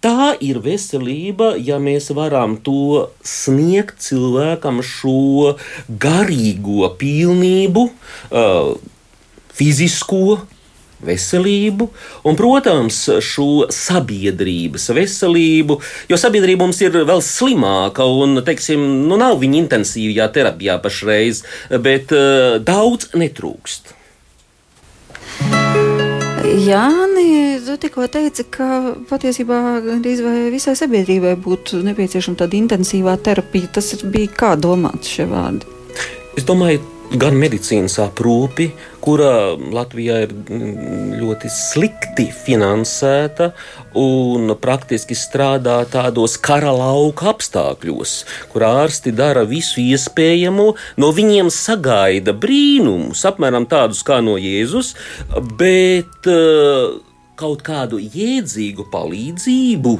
Tā 0.00 0.30
ir 0.40 0.62
veselība, 0.64 1.50
ja 1.60 1.76
mēs 1.76 2.06
varam 2.16 2.54
to 2.64 3.10
sniegt 3.20 3.98
cilvēkam 4.00 4.78
šo 4.80 5.58
garīgo 6.00 6.88
pilnību, 6.96 7.82
uh, 8.32 8.70
fizisko, 9.52 10.38
veselību 11.06 11.88
un, 12.28 12.38
protams, 12.38 13.02
šo 13.24 13.66
sabiedrības 13.72 14.90
veselību, 14.96 15.78
jo 16.10 16.20
sabiedrība 16.20 16.66
mums 16.66 16.82
ir 16.84 16.98
vēl 17.08 17.22
slimāka 17.24 18.06
un, 18.06 18.42
teiksim, 18.46 18.84
nu 19.08 19.20
nav 19.20 19.38
viņa 19.40 19.64
intensīvajā 19.64 20.28
terapijā 20.34 20.76
pašreiz, 20.82 21.44
bet 21.82 22.12
uh, 22.16 22.58
daudz 22.64 23.12
netrūkst. 23.16 23.96
Jā, 26.60 26.88
tu 27.70 27.76
tikko 27.78 28.06
teici, 28.10 28.42
ka 28.50 28.96
patiesībā 29.06 29.56
gandrīz 29.84 30.22
visai 30.50 30.72
sabiedrībai 30.78 31.36
būtu 31.38 31.84
nepieciešama 31.86 32.40
tāda 32.40 32.58
intensīvā 32.58 33.14
terapija. 33.22 33.70
Tas 33.76 33.92
bija 34.02 34.32
kā 34.40 34.50
domāts 34.58 35.12
šie 35.14 35.28
vārdi? 35.30 35.68
Es 36.38 36.46
domāju, 36.48 36.82
gan 37.18 37.34
medicīnas 37.38 37.96
aprūpi, 38.02 38.68
kura 39.02 39.56
Latvijā 39.56 40.20
ir 40.26 40.34
mm, 40.34 41.16
ļoti 41.18 41.50
slikti 41.50 42.28
finansēta 42.30 43.50
un 43.98 44.54
praktiski 44.60 45.16
strādā 45.18 45.80
tādos 45.90 46.36
kara 46.38 46.70
lauka 46.76 47.32
apstākļos, 47.32 48.14
kur 48.52 48.66
ārsti 48.68 49.14
dara 49.16 49.42
visu 49.48 49.82
iespējamo, 49.82 50.70
no 51.02 51.12
viņiem 51.16 51.50
sagaida 51.54 52.36
brīnumus, 52.36 53.24
apmēram 53.26 53.66
tādus 53.70 54.04
kā 54.06 54.20
no 54.22 54.38
Jēzus, 54.38 54.94
bet 55.58 56.30
uh, 56.30 57.00
kaut 57.40 57.64
kādu 57.66 57.98
jēdzīgu 58.00 58.86
palīdzību 58.92 59.94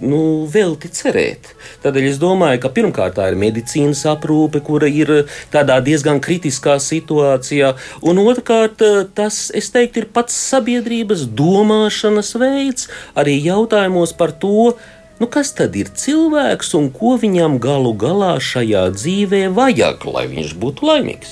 nu, 0.00 0.44
velti 0.52 0.90
cerēt. 0.92 1.52
Tādēļ 1.84 2.08
es 2.10 2.18
domāju, 2.20 2.60
ka 2.62 2.72
pirmkārt 2.74 3.16
tā 3.18 3.30
ir 3.30 3.38
medicīnas 3.40 4.04
aprūpe, 4.10 4.60
kura 4.66 4.90
ir 4.90 5.28
tādā 5.54 5.78
diezgan 5.84 6.20
kritiskā 6.24 6.76
situācijā, 6.82 7.74
un 8.04 8.20
otrkārt 8.24 8.84
tas, 9.16 9.46
es 9.56 9.70
teiktu, 9.72 10.04
ir 10.04 10.10
pats 10.12 10.36
sabiedrības 10.52 11.26
domāšanas 11.38 12.34
veids 12.40 12.90
arī 13.16 13.38
jautājumos 13.46 14.16
par 14.16 14.36
to, 14.36 14.74
Nu, 15.16 15.30
kas 15.32 15.54
tad 15.56 15.72
ir 15.80 15.88
cilvēks 15.96 16.74
un 16.76 16.90
ko 16.92 17.14
viņam 17.16 17.54
galu 17.62 17.94
galā 17.96 18.34
šajā 18.36 18.82
dzīvē 18.92 19.46
vajag, 19.56 20.04
lai 20.12 20.26
viņš 20.28 20.50
būtu 20.60 20.84
laimīgs? 20.84 21.30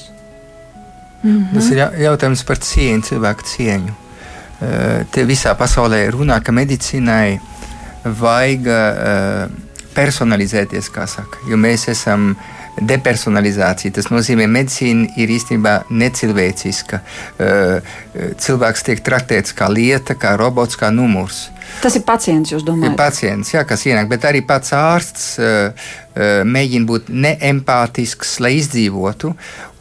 Mm 1.20 1.34
-hmm. 1.34 1.54
Tas 1.54 1.68
ir 1.68 1.82
jautājums 2.04 2.44
par 2.48 2.58
cieņu, 2.58 3.02
cilvēku 3.02 3.44
cieņu. 3.44 3.92
Te 5.10 5.24
visā 5.28 5.52
pasaulē 5.58 6.08
runā, 6.10 6.40
ka 6.40 6.52
medicīnai 6.52 7.40
vajag 8.04 8.68
personalizēties, 9.94 10.90
kā 10.92 11.06
saka, 11.10 11.40
jo 11.48 11.56
mēs 11.60 11.88
esam 11.92 12.32
depersonalizācija. 12.74 13.94
Tas 13.94 14.08
nozīmē, 14.10 14.48
ka 14.48 14.54
medicīna 14.56 15.06
ir 15.20 15.30
īstenībā 15.30 15.74
necilvēciska. 15.94 17.00
Cilvēks 18.42 18.86
tiek 18.88 19.02
traktēts 19.06 19.54
kā 19.56 19.68
lieta, 19.70 20.16
kā 20.18 20.34
robots, 20.40 20.78
kā 20.80 20.90
numurs. 20.94 21.46
Tas 21.82 21.94
ir 21.98 22.04
pacients, 22.06 22.52
jūs 22.52 22.64
domājat? 22.66 22.92
Ir 22.92 22.98
pacients, 22.98 23.52
jā, 23.54 23.62
kas 23.66 23.86
ienāk, 23.88 24.08
bet 24.10 24.26
arī 24.28 24.42
pats 24.46 24.74
ārsts 24.76 25.28
uh, 25.42 25.86
mēģina 26.46 26.88
būt 26.90 27.08
neempātisks, 27.10 28.36
lai 28.44 28.56
izdzīvotu 28.60 29.32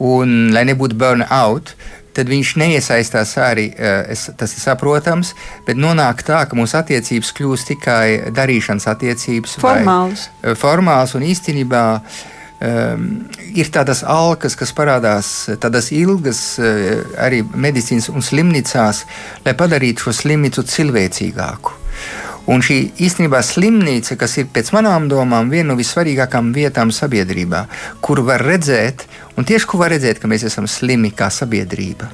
un 0.03 0.53
lai 0.55 0.65
nebūtu 0.69 0.97
burn-out 0.99 1.73
tad 2.13 2.30
viņš 2.32 2.54
neiesaistās 2.62 3.36
arī, 3.41 3.69
eh, 3.78 4.12
es, 4.13 4.30
tas 4.38 4.54
ir 4.54 4.62
saprotams, 4.63 5.34
bet 5.65 5.80
nonāk 5.80 6.23
tā, 6.26 6.43
ka 6.47 6.58
mūsu 6.58 6.78
attiecības 6.80 7.34
kļūst 7.38 7.73
tikai 7.73 8.06
darīšanas 8.34 8.88
attiecības. 8.93 9.58
Formāls. 9.63 10.30
Eh, 10.43 10.56
formāls 10.56 11.15
un 11.15 11.28
īstenībā. 11.28 11.86
Um, 12.63 13.26
ir 13.52 13.67
tādas 13.76 14.06
alkas, 14.08 14.54
kas 14.56 14.71
parādās 14.71 15.49
tādas 15.60 15.89
ilgas 15.91 16.56
uh, 16.62 17.02
arī 17.19 17.41
medicīnas 17.43 18.08
un 18.08 18.23
slimnīcās, 18.23 19.02
lai 19.43 19.54
padarītu 19.60 20.06
šo 20.06 20.13
slimnīcu 20.15 20.63
cilvēcīgāku. 20.71 21.73
Un 22.51 22.60
šī 22.60 22.77
īstenībā 22.99 23.39
slimnīca, 23.45 24.17
kas 24.19 24.36
ir 24.41 24.49
pēc 24.51 24.73
manām 24.75 25.06
domām 25.12 25.47
viena 25.51 25.69
no 25.69 25.77
vissvarīgākajām 25.79 26.49
vietām 26.56 26.91
sabiedrībā, 26.91 27.62
kur 28.03 28.19
var 28.27 28.43
redzēt, 28.43 29.06
un 29.39 29.47
tieši 29.47 29.69
kur 29.69 29.79
var 29.86 29.93
redzēt, 29.95 30.19
ka 30.19 30.27
mēs 30.27 30.43
esam 30.49 30.67
slimi 30.67 31.13
kā 31.15 31.29
sabiedrība. 31.32 32.10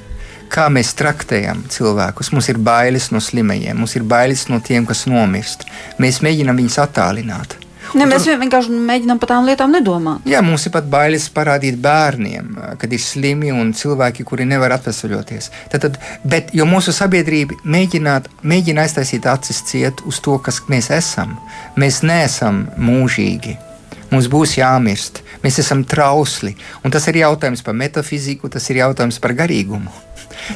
Kā 0.50 0.68
mēs 0.74 0.94
traktējam 0.98 1.63
cilvēkus. 1.70 2.32
Mums 2.34 2.50
ir 2.50 2.62
bailes 2.62 3.10
no 3.13 3.22
slimajiem, 3.22 3.78
mums 3.78 3.96
ir 3.98 4.06
bailes 4.06 4.48
no 4.50 4.62
tiem, 4.65 4.86
kas 4.89 5.06
nomirst. 5.10 5.65
Mēs 6.02 6.22
mēģinām 6.26 6.62
viņus 6.62 6.78
attālināt. 6.86 7.58
Ne, 7.97 8.06
mēs 8.10 8.25
tur, 8.28 8.38
vienkārši 8.41 8.75
mēģinām 8.89 9.19
par 9.21 9.32
tām 9.32 9.47
lietām 9.49 9.71
nedomāt. 9.73 10.25
Jā, 10.30 10.41
mums 10.45 10.67
ir 10.67 10.73
pat 10.75 10.89
bailes 10.91 11.25
parādīt 11.34 11.80
bērniem, 11.82 12.52
kad 12.82 12.93
ir 12.93 13.02
slimi 13.02 13.54
un 13.56 13.71
cilvēki, 13.78 14.25
kuri 14.28 14.45
nevar 14.49 14.75
atvesaļoties. 14.78 15.49
Tad, 15.73 15.86
tad, 15.86 15.97
bet, 16.23 16.54
jo 16.56 16.67
mūsu 16.69 16.93
sabiedrība 16.95 17.58
mēģināt, 17.63 18.30
mēģina 18.43 18.86
aiztaisīt 18.86 19.25
acis 19.30 19.63
ciet 19.69 20.04
uz 20.10 20.21
to, 20.25 20.38
kas 20.43 20.62
mēs 20.69 20.91
esam. 20.95 21.38
Mēs 21.80 22.04
neesam 22.06 22.67
mūžīgi. 22.78 23.58
Mums 24.10 24.30
būs 24.30 24.56
jāmirst. 24.58 25.21
Mēs 25.43 25.60
esam 25.62 25.84
trausli. 25.88 26.56
Un 26.84 26.93
tas 26.93 27.06
ir 27.12 27.21
jautājums 27.21 27.62
par 27.65 27.78
metafiziku, 27.78 28.49
tas 28.49 28.65
ir 28.71 28.82
jautājums 28.82 29.19
par 29.21 29.36
garīgumu. 29.38 29.91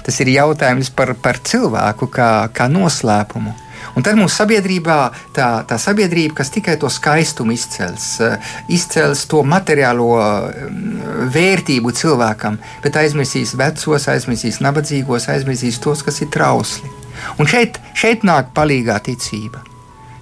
Tas 0.06 0.18
ir 0.24 0.32
jautājums 0.34 0.90
par, 0.96 1.14
par 1.22 1.38
cilvēku 1.46 2.10
kā, 2.14 2.30
kā 2.56 2.70
noslēpumu. 2.72 3.54
Un 3.94 4.06
tad 4.06 4.18
mūsu 4.18 4.34
sabiedrībā 4.40 4.98
tā, 5.36 5.48
tā 5.70 5.78
sabiedrība, 5.82 6.40
kas 6.40 6.50
tikai 6.54 6.78
to 6.82 6.90
skaistumu 6.90 7.54
izcels, 7.54 8.08
eh, 8.26 8.54
izcels 8.74 9.26
to 9.30 9.44
materiālo 9.46 10.10
mm, 10.18 11.28
vērtību 11.34 11.94
cilvēkam, 12.00 12.58
bet 12.86 12.98
aizmirsīs 13.04 13.54
vecos, 13.60 14.10
aizmirsīs 14.10 14.62
nabadzīgos, 14.66 15.30
aizmirsīs 15.36 15.82
tos, 15.84 16.02
kas 16.06 16.24
ir 16.26 16.32
trausli. 16.34 16.90
Un 17.38 17.50
šeit, 17.50 17.78
šeit 17.98 18.26
nāk 18.26 18.50
palīdzīgā 18.58 18.98
ticība. 19.06 19.73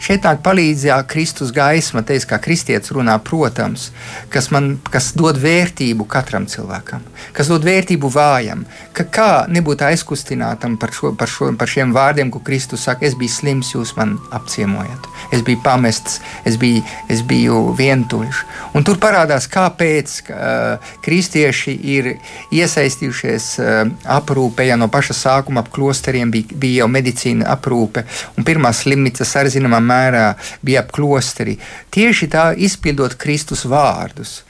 Šeit 0.02 0.24
nāk 0.26 0.40
palīdzībā 0.42 0.96
Kristus 1.06 1.52
gaisma, 1.54 2.02
teiks, 2.02 2.26
kā 2.26 2.40
kristietis 2.42 2.90
runā, 2.96 3.20
protams, 3.22 3.92
kas, 4.34 4.48
man, 4.50 4.74
kas 4.90 5.12
dod 5.14 5.38
vērtību 5.38 6.08
katram 6.10 6.48
cilvēkam, 6.50 7.04
kas 7.38 7.52
dod 7.52 7.68
vērtību 7.68 8.10
vājam. 8.10 8.64
Ka 8.98 9.06
kā 9.06 9.30
nebūt 9.54 9.84
aizkustinātam 9.86 10.80
par, 10.82 10.94
šo, 10.98 11.12
par, 11.18 11.30
šo, 11.30 11.52
par 11.58 11.70
šiem 11.70 11.94
vārdiem, 11.94 12.32
ko 12.34 12.42
Kristus 12.42 12.88
saka, 12.88 13.06
es 13.06 13.14
biju 13.20 13.30
slims, 13.36 13.76
jūs 13.76 13.94
man 14.00 14.16
apciemojat, 14.34 15.06
es 15.38 15.46
biju 15.46 15.62
pamests, 15.62 16.18
es 16.50 16.58
biju, 16.58 16.82
es 17.14 17.22
biju 17.22 17.62
vientuļš. 17.78 18.42
Un 18.74 18.88
tur 18.88 18.98
parādās, 19.04 19.46
kāpēc 19.54 20.16
uh, 20.32 20.90
kristieši 21.06 21.76
ir 21.94 22.12
iesaistījušies 22.50 23.52
uh, 23.62 23.84
aprūpē, 24.18 24.66
ja 24.72 24.82
no 24.82 24.90
paša 24.90 25.20
sākuma 25.20 25.62
ap 25.62 25.70
klosteriem 25.78 26.34
bija, 26.34 26.58
bija 26.58 26.82
jau 26.82 26.90
medicīna 26.90 27.52
aprūpe, 27.54 28.08
un 28.34 28.50
pirmā 28.50 28.74
slimnīca 28.74 29.30
ar 29.38 29.54
zināmām 29.54 29.90
mērā 29.91 30.25
bija 30.65 30.86
ap 30.86 30.93
klosteri. 30.95 31.58
Tieši 31.91 32.32
tā 32.32 32.51
izpildot 32.56 33.19
Kristus 33.19 33.67
vārdus. 33.69 34.41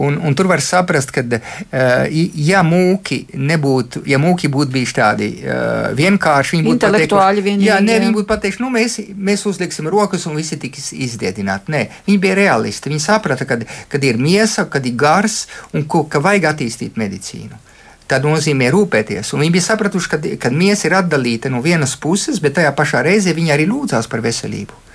Un, 0.00 0.16
un 0.24 0.34
tur 0.34 0.48
var 0.48 0.62
saprast, 0.64 1.12
ka, 1.12 1.22
uh, 1.26 2.06
ja 2.48 2.62
mūki 2.64 3.18
nebūtu, 3.36 4.02
ja 4.08 4.16
mūki 4.20 4.48
būtu 4.52 4.72
bijuši 4.72 4.96
tādi 4.96 5.28
uh, 5.44 5.90
vienkārši, 5.96 6.56
viņi 6.56 6.66
būtu 6.70 6.86
pateikuši, 6.86 7.44
vienīgi, 7.44 7.68
jā, 7.68 7.76
nē, 7.84 7.98
viņi 8.06 8.16
būtu 8.16 8.30
pateikuši, 8.30 8.62
nu, 8.64 8.70
mēs, 8.74 8.96
mēs 9.28 9.44
uzliksim 9.50 9.90
rokas 9.92 10.24
un 10.30 10.38
visi 10.40 10.56
tiks 10.60 10.90
izdietināti. 10.96 11.74
Nē, 11.76 11.82
viņi 12.08 12.20
bija 12.22 12.38
realisti. 12.38 12.92
Viņi 12.92 13.04
saprata, 13.04 13.44
kad, 13.48 13.66
kad 13.92 14.06
ir 14.08 14.20
miesa, 14.20 14.64
kad 14.72 14.88
ir 14.88 14.96
gars 15.00 15.42
un 15.76 15.84
ko, 15.84 16.06
ka 16.08 16.22
vajag 16.24 16.48
attīstīt 16.54 16.96
medicīnu. 17.00 17.60
Tad 18.10 18.24
nozīmē 18.26 18.72
rūpēties. 18.74 19.34
Un 19.36 19.44
viņi 19.44 19.54
bija 19.54 19.68
sapratuši, 19.68 20.10
ka, 20.10 20.18
ka 20.42 20.50
miesa 20.50 20.88
ir 20.88 20.96
atdalīta 20.98 21.52
no 21.52 21.60
vienas 21.62 21.92
puses, 22.00 22.40
bet 22.42 22.56
tajā 22.56 22.72
pašā 22.74 23.04
reizē 23.06 23.36
viņi 23.36 23.52
arī 23.54 23.68
lūdzās 23.70 24.08
par 24.10 24.24
veselību. 24.24 24.86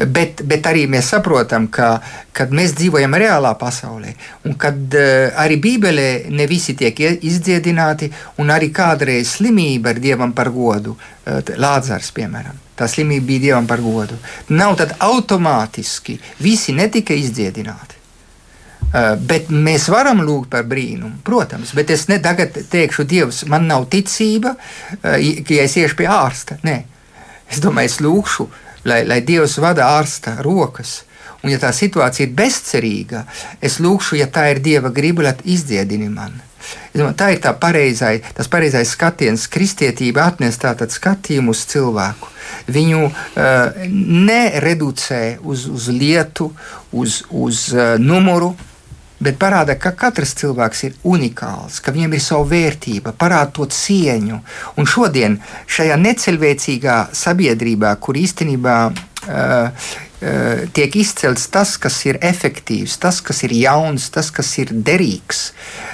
Bet, 0.00 0.40
bet 0.48 0.64
arī 0.64 0.86
mēs 0.88 1.10
saprotam, 1.12 1.66
ka 1.68 1.98
kad 2.32 2.52
mēs 2.56 2.72
dzīvojam 2.78 3.12
reālā 3.20 3.50
pasaulē, 3.60 4.14
un 4.48 4.54
kad 4.60 4.78
uh, 4.96 5.28
arī 5.42 5.58
Bībelē 5.60 6.08
ne 6.32 6.46
visi 6.48 6.72
tiek 6.78 6.96
izdziedināti, 7.20 8.08
un 8.40 8.52
arī 8.54 8.70
kādreiz 8.72 9.34
slimība 9.36 9.92
ir 9.92 10.00
dievam 10.00 10.32
par 10.36 10.48
godu, 10.54 10.94
uh, 10.96 11.40
Lāzars, 11.60 12.12
piemēram. 12.16 12.56
Tā 12.78 12.88
slimība 12.88 13.26
bija 13.28 13.44
dievam 13.48 13.68
par 13.68 13.82
godu. 13.84 14.16
Nav 14.56 14.78
tad 14.80 14.94
automātiski 15.04 16.16
visi 16.40 16.72
netika 16.72 17.12
izdziedināti. 17.12 17.98
Uh, 18.90 19.12
bet 19.20 19.52
mēs 19.52 19.90
varam 19.92 20.24
lūgt 20.24 20.48
par 20.54 20.64
brīnumu, 20.70 21.20
protams, 21.26 21.74
bet 21.76 21.92
es 21.92 22.06
ne 22.08 22.22
tagad 22.24 22.56
teikšu, 22.72 23.04
Dievs, 23.10 23.44
man 23.52 23.68
nav 23.68 23.84
ticība, 23.92 24.56
uh, 24.56 25.20
ka 25.44 25.60
es 25.66 25.76
iešu 25.76 26.00
pie 26.00 26.08
ārsta. 26.08 26.56
Nē, 26.64 26.80
es 27.52 27.60
domāju, 27.60 27.92
es 27.92 28.00
lūgšu 28.00 28.48
lai, 28.84 29.04
lai 29.08 29.20
Dievs 29.26 29.58
vada 29.62 29.90
ārsta 29.98 30.38
rokas. 30.44 31.00
Un, 31.40 31.48
ja 31.54 31.58
tā 31.60 31.70
situācija 31.72 32.26
ir 32.26 32.36
bezcerīga, 32.36 33.24
es 33.64 33.78
lūgšu, 33.80 34.18
ja 34.20 34.28
tā 34.28 34.50
ir 34.52 34.60
Dieva 34.60 34.92
griba, 34.92 35.24
lai 35.30 35.34
izdziedini 35.48 36.10
mani. 36.12 36.42
Tā 37.16 37.30
ir 37.32 37.40
tā 37.40 37.54
pareizai, 37.56 38.18
tas 38.36 38.48
pareizais 38.50 38.92
skatiens. 38.92 39.46
Kristietība 39.50 40.26
atnes 40.28 40.58
tādu 40.60 40.88
skatījumu 40.90 41.54
uz 41.54 41.64
cilvēku. 41.70 42.28
Viņu 42.70 43.06
uh, 43.06 43.14
nereducē 44.28 45.38
uz, 45.40 45.64
uz 45.70 45.88
lietu, 45.88 46.50
uz, 46.92 47.22
uz 47.30 47.70
uh, 47.72 47.94
numuru, 47.98 48.52
bet 49.20 49.38
parāda, 49.40 49.76
ka 49.80 49.92
katrs 49.96 50.34
cilvēks 50.40 50.84
ir 50.88 50.98
unikāls, 51.06 51.80
ka 51.84 51.92
viņam 51.94 52.16
ir 52.16 52.22
sava 52.24 52.46
vērtība, 52.50 53.14
parāda 53.16 53.52
to 53.58 53.68
cieņu. 53.70 54.40
Un 54.80 54.88
šodien, 54.88 55.38
šajā 55.70 55.98
neceļvēcīgā 56.00 57.00
sabiedrībā, 57.16 57.92
kur 58.00 58.18
īstenībā 58.20 58.76
uh, 58.90 58.94
uh, 59.28 60.64
tiek 60.76 60.96
izcelts 61.02 61.48
tas, 61.52 61.76
kas 61.80 62.00
ir 62.08 62.20
efektīvs, 62.24 62.96
tas, 63.02 63.20
kas 63.24 63.44
ir 63.48 63.54
jauns, 63.60 64.08
tas, 64.14 64.32
kas 64.34 64.54
ir 64.62 64.72
derīgs, 64.72 65.50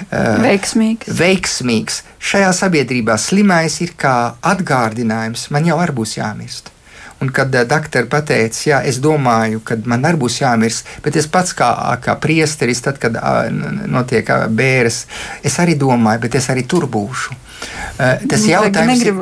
uh, 0.07 0.37
veiksmīgs. 0.45 1.11
veiksmīgs, 1.19 2.01
šajā 2.31 2.55
sabiedrībā 2.63 3.19
slimais 3.21 3.81
ir 3.83 3.93
kā 3.99 4.37
atgādinājums, 4.55 5.49
man 5.51 5.67
jau 5.67 5.79
arī 5.83 5.99
būs 5.99 6.17
jāmirst. 6.21 6.76
Un 7.23 7.31
kad 7.33 7.55
uh, 7.55 7.63
doktori 7.65 8.05
pateica, 8.09 8.61
jā, 8.69 8.81
es 8.85 8.99
domāju, 9.01 9.63
ka 9.65 9.77
man 9.89 10.05
arī 10.05 10.19
būs 10.21 10.37
jāmirst, 10.43 10.89
bet 11.05 11.17
es 11.17 11.25
pats 11.31 11.55
kā, 11.57 11.71
kā 12.03 12.13
priesteris, 12.21 12.83
tad, 12.85 12.99
kad 13.01 13.17
notiek 13.89 14.29
bēres, 14.53 15.05
es 15.45 15.57
arī 15.63 15.77
domāju, 15.79 16.27
bet 16.27 16.37
es 16.37 16.49
arī 16.53 16.67
tur 16.69 16.85
būšu. 16.93 17.37
Uh, 17.97 18.21
tas 18.29 18.45
jautājums 18.45 19.01
ir. 19.01 19.17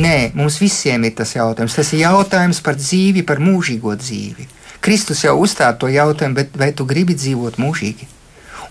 Nē, 0.00 0.16
mums 0.38 0.56
visiem 0.62 1.04
ir 1.04 1.12
tas 1.18 1.34
jautājums. 1.36 1.76
Tas 1.76 1.92
ir 1.92 2.06
jautājums 2.06 2.62
par 2.64 2.78
dzīvi, 2.80 3.26
par 3.28 3.42
mūžīgo 3.44 3.92
dzīvi. 4.00 4.48
Kristus 4.84 5.24
jau 5.24 5.36
uzstāda 5.40 5.76
to 5.80 5.92
jautājumu, 5.92 6.38
bet 6.40 6.56
vai 6.60 6.72
tu 6.76 6.88
gribi 6.88 7.16
dzīvot 7.16 7.60
mūžīgi? 7.60 8.08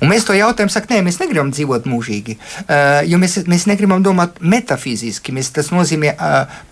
Un 0.01 0.09
mēs 0.09 0.25
to 0.27 0.33
jautājam, 0.35 0.71
sakām, 0.73 0.97
nē, 0.97 1.05
mēs 1.05 1.19
negribam 1.21 1.53
dzīvot 1.53 1.85
mūžīgi, 1.87 2.39
uh, 2.65 3.03
jo 3.07 3.21
mēs, 3.21 3.43
mēs 3.47 3.67
negribam 3.69 4.01
domāt 4.03 4.41
metafiziski, 4.41 5.35
mēs, 5.37 5.53
tas 5.53 5.69
nozīmē 5.71 6.17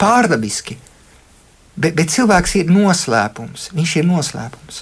pārdabiski. 0.01 0.81
Bet, 1.75 1.95
bet 1.95 2.11
cilvēks 2.11 2.57
ir 2.59 2.71
noslēpums. 2.71 3.69
Viņš 3.75 3.97
ir 4.01 4.07
noslēpums. 4.09 4.81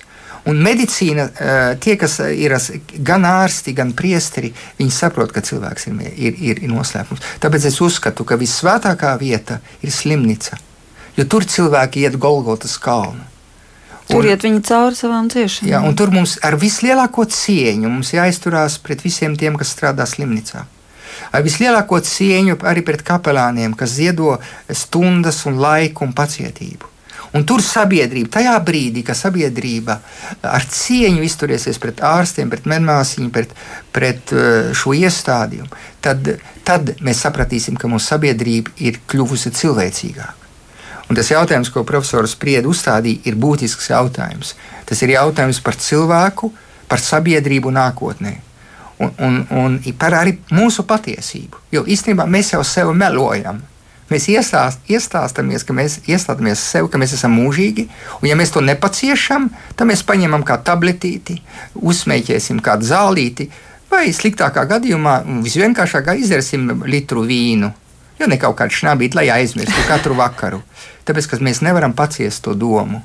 Un 0.50 0.62
medicīna, 0.64 1.28
eh, 1.30 1.76
tie, 1.84 1.96
kas 2.00 2.18
ir 2.34 2.56
gan 3.06 3.26
ārsti, 3.28 3.74
gan 3.76 3.92
priesteri, 3.94 4.54
viņi 4.80 4.94
saprot, 4.96 5.34
ka 5.36 5.44
cilvēks 5.46 5.90
ir, 5.92 6.34
ir, 6.40 6.64
ir 6.64 6.72
noslēpums. 6.72 7.22
Tāpēc 7.44 7.68
es 7.70 7.80
uzskatu, 7.84 8.26
ka 8.26 8.40
vissvētākā 8.40 9.12
vieta 9.20 9.60
ir 9.84 9.92
slimnīca, 9.92 10.58
jo 11.18 11.26
tur 11.26 11.46
cilvēki 11.46 12.08
iet 12.08 12.18
Golgotas 12.18 12.78
kalnu. 12.80 13.28
Tur 14.10 14.26
iet 14.26 14.42
viņi 14.42 14.64
cauri 14.66 14.96
savām 14.98 15.28
ciešanām. 15.30 15.70
Jā, 15.70 15.84
un 15.86 15.94
tur 15.94 16.10
mums 16.10 16.40
ar 16.42 16.58
vislielāko 16.58 17.28
cieņu 17.30 17.92
mums 17.92 18.16
jāizturās 18.16 18.80
pret 18.82 19.04
visiem 19.06 19.38
tiem, 19.38 19.60
kas 19.60 19.76
strādā 19.76 20.08
slimnīcā 20.10 20.66
ar 21.32 21.44
vislielāko 21.46 22.00
cieņu 22.06 22.60
arī 22.70 22.84
pret 22.86 23.04
kapelāniem, 23.06 23.76
kas 23.78 23.98
ziedo 23.98 24.38
stundas 24.70 25.46
un 25.50 25.60
laiku 25.62 26.08
un 26.08 26.16
pacietību. 26.18 26.90
Un 27.38 27.44
tur 27.46 27.62
sabiedrība, 27.62 28.32
tajā 28.40 28.56
brīdī, 28.66 29.04
kad 29.06 29.18
sabiedrība 29.18 30.00
ar 30.50 30.64
cieņu 30.66 31.22
izturēsies 31.28 31.78
pret 31.82 32.02
ārstiem, 32.02 32.50
pret 32.50 32.66
medmāsiņu, 32.70 33.30
pret, 33.34 33.54
pret 33.94 34.34
uh, 34.34 34.72
šo 34.74 34.96
iestādījumu, 34.98 35.70
tad, 36.02 36.32
tad 36.66 36.96
mēs 37.06 37.22
sapratīsim, 37.28 37.78
ka 37.78 37.92
mūsu 37.92 38.16
sabiedrība 38.16 38.74
ir 38.82 38.98
kļuvusi 39.10 39.54
cilvēcīgāka. 39.62 40.36
Un 41.10 41.18
tas 41.18 41.30
jautājums, 41.30 41.70
ko 41.74 41.86
profesors 41.86 42.36
Sprieda 42.38 42.70
uzstādīja, 42.70 43.22
ir 43.30 43.38
būtisks 43.38 43.90
jautājums. 43.90 44.56
Tas 44.90 45.02
ir 45.06 45.16
jautājums 45.16 45.62
par 45.66 45.78
cilvēku, 45.78 46.52
par 46.90 47.02
sabiedrību 47.02 47.74
nākotnē 47.74 48.36
un, 49.00 49.12
un, 49.20 49.42
un 49.52 49.80
par 49.98 50.16
arī 50.20 50.38
mūsu 50.52 50.86
patiesību. 50.88 51.66
Jo 51.72 51.84
īstenībā 51.88 52.28
mēs 52.28 52.54
jau 52.54 52.64
sev 52.68 52.92
melojam. 52.96 53.62
Mēs 54.10 54.26
iestāst, 54.34 54.82
iestāstāmies, 54.90 55.64
ka 55.64 55.74
mēs 55.78 56.00
iestāmies 56.10 56.62
sev, 56.72 56.88
ka 56.90 56.98
mēs 56.98 57.14
esam 57.14 57.36
mūžīgi, 57.38 57.86
un 58.18 58.26
ja 58.26 58.38
mēs 58.38 58.50
to 58.56 58.64
nepaciešam, 58.66 59.52
tad 59.78 59.90
mēs 59.90 60.02
paņemam 60.08 60.42
kā 60.48 60.58
tabletīti, 60.66 61.36
uzsmēķēsim 61.78 62.58
kādu 62.66 62.90
zālīti, 62.90 63.46
vai 63.92 64.08
sliktākā 64.14 64.66
gadījumā 64.72 65.20
visvienkāršākā 65.46 66.18
izdarīsim 66.24 66.72
litru 66.90 67.22
vīnu. 67.30 67.70
Jo 68.20 68.28
ne 68.28 68.40
kaut 68.42 68.58
kādu 68.60 68.76
šnabīti, 68.76 69.16
lai 69.16 69.30
aizmirstu 69.38 69.86
katru 69.88 70.18
vakaru. 70.18 70.64
Tāpēc, 71.08 71.30
ka 71.30 71.40
mēs 71.46 71.62
nevaram 71.64 71.94
paciest 71.96 72.44
to 72.44 72.58
domu, 72.58 73.04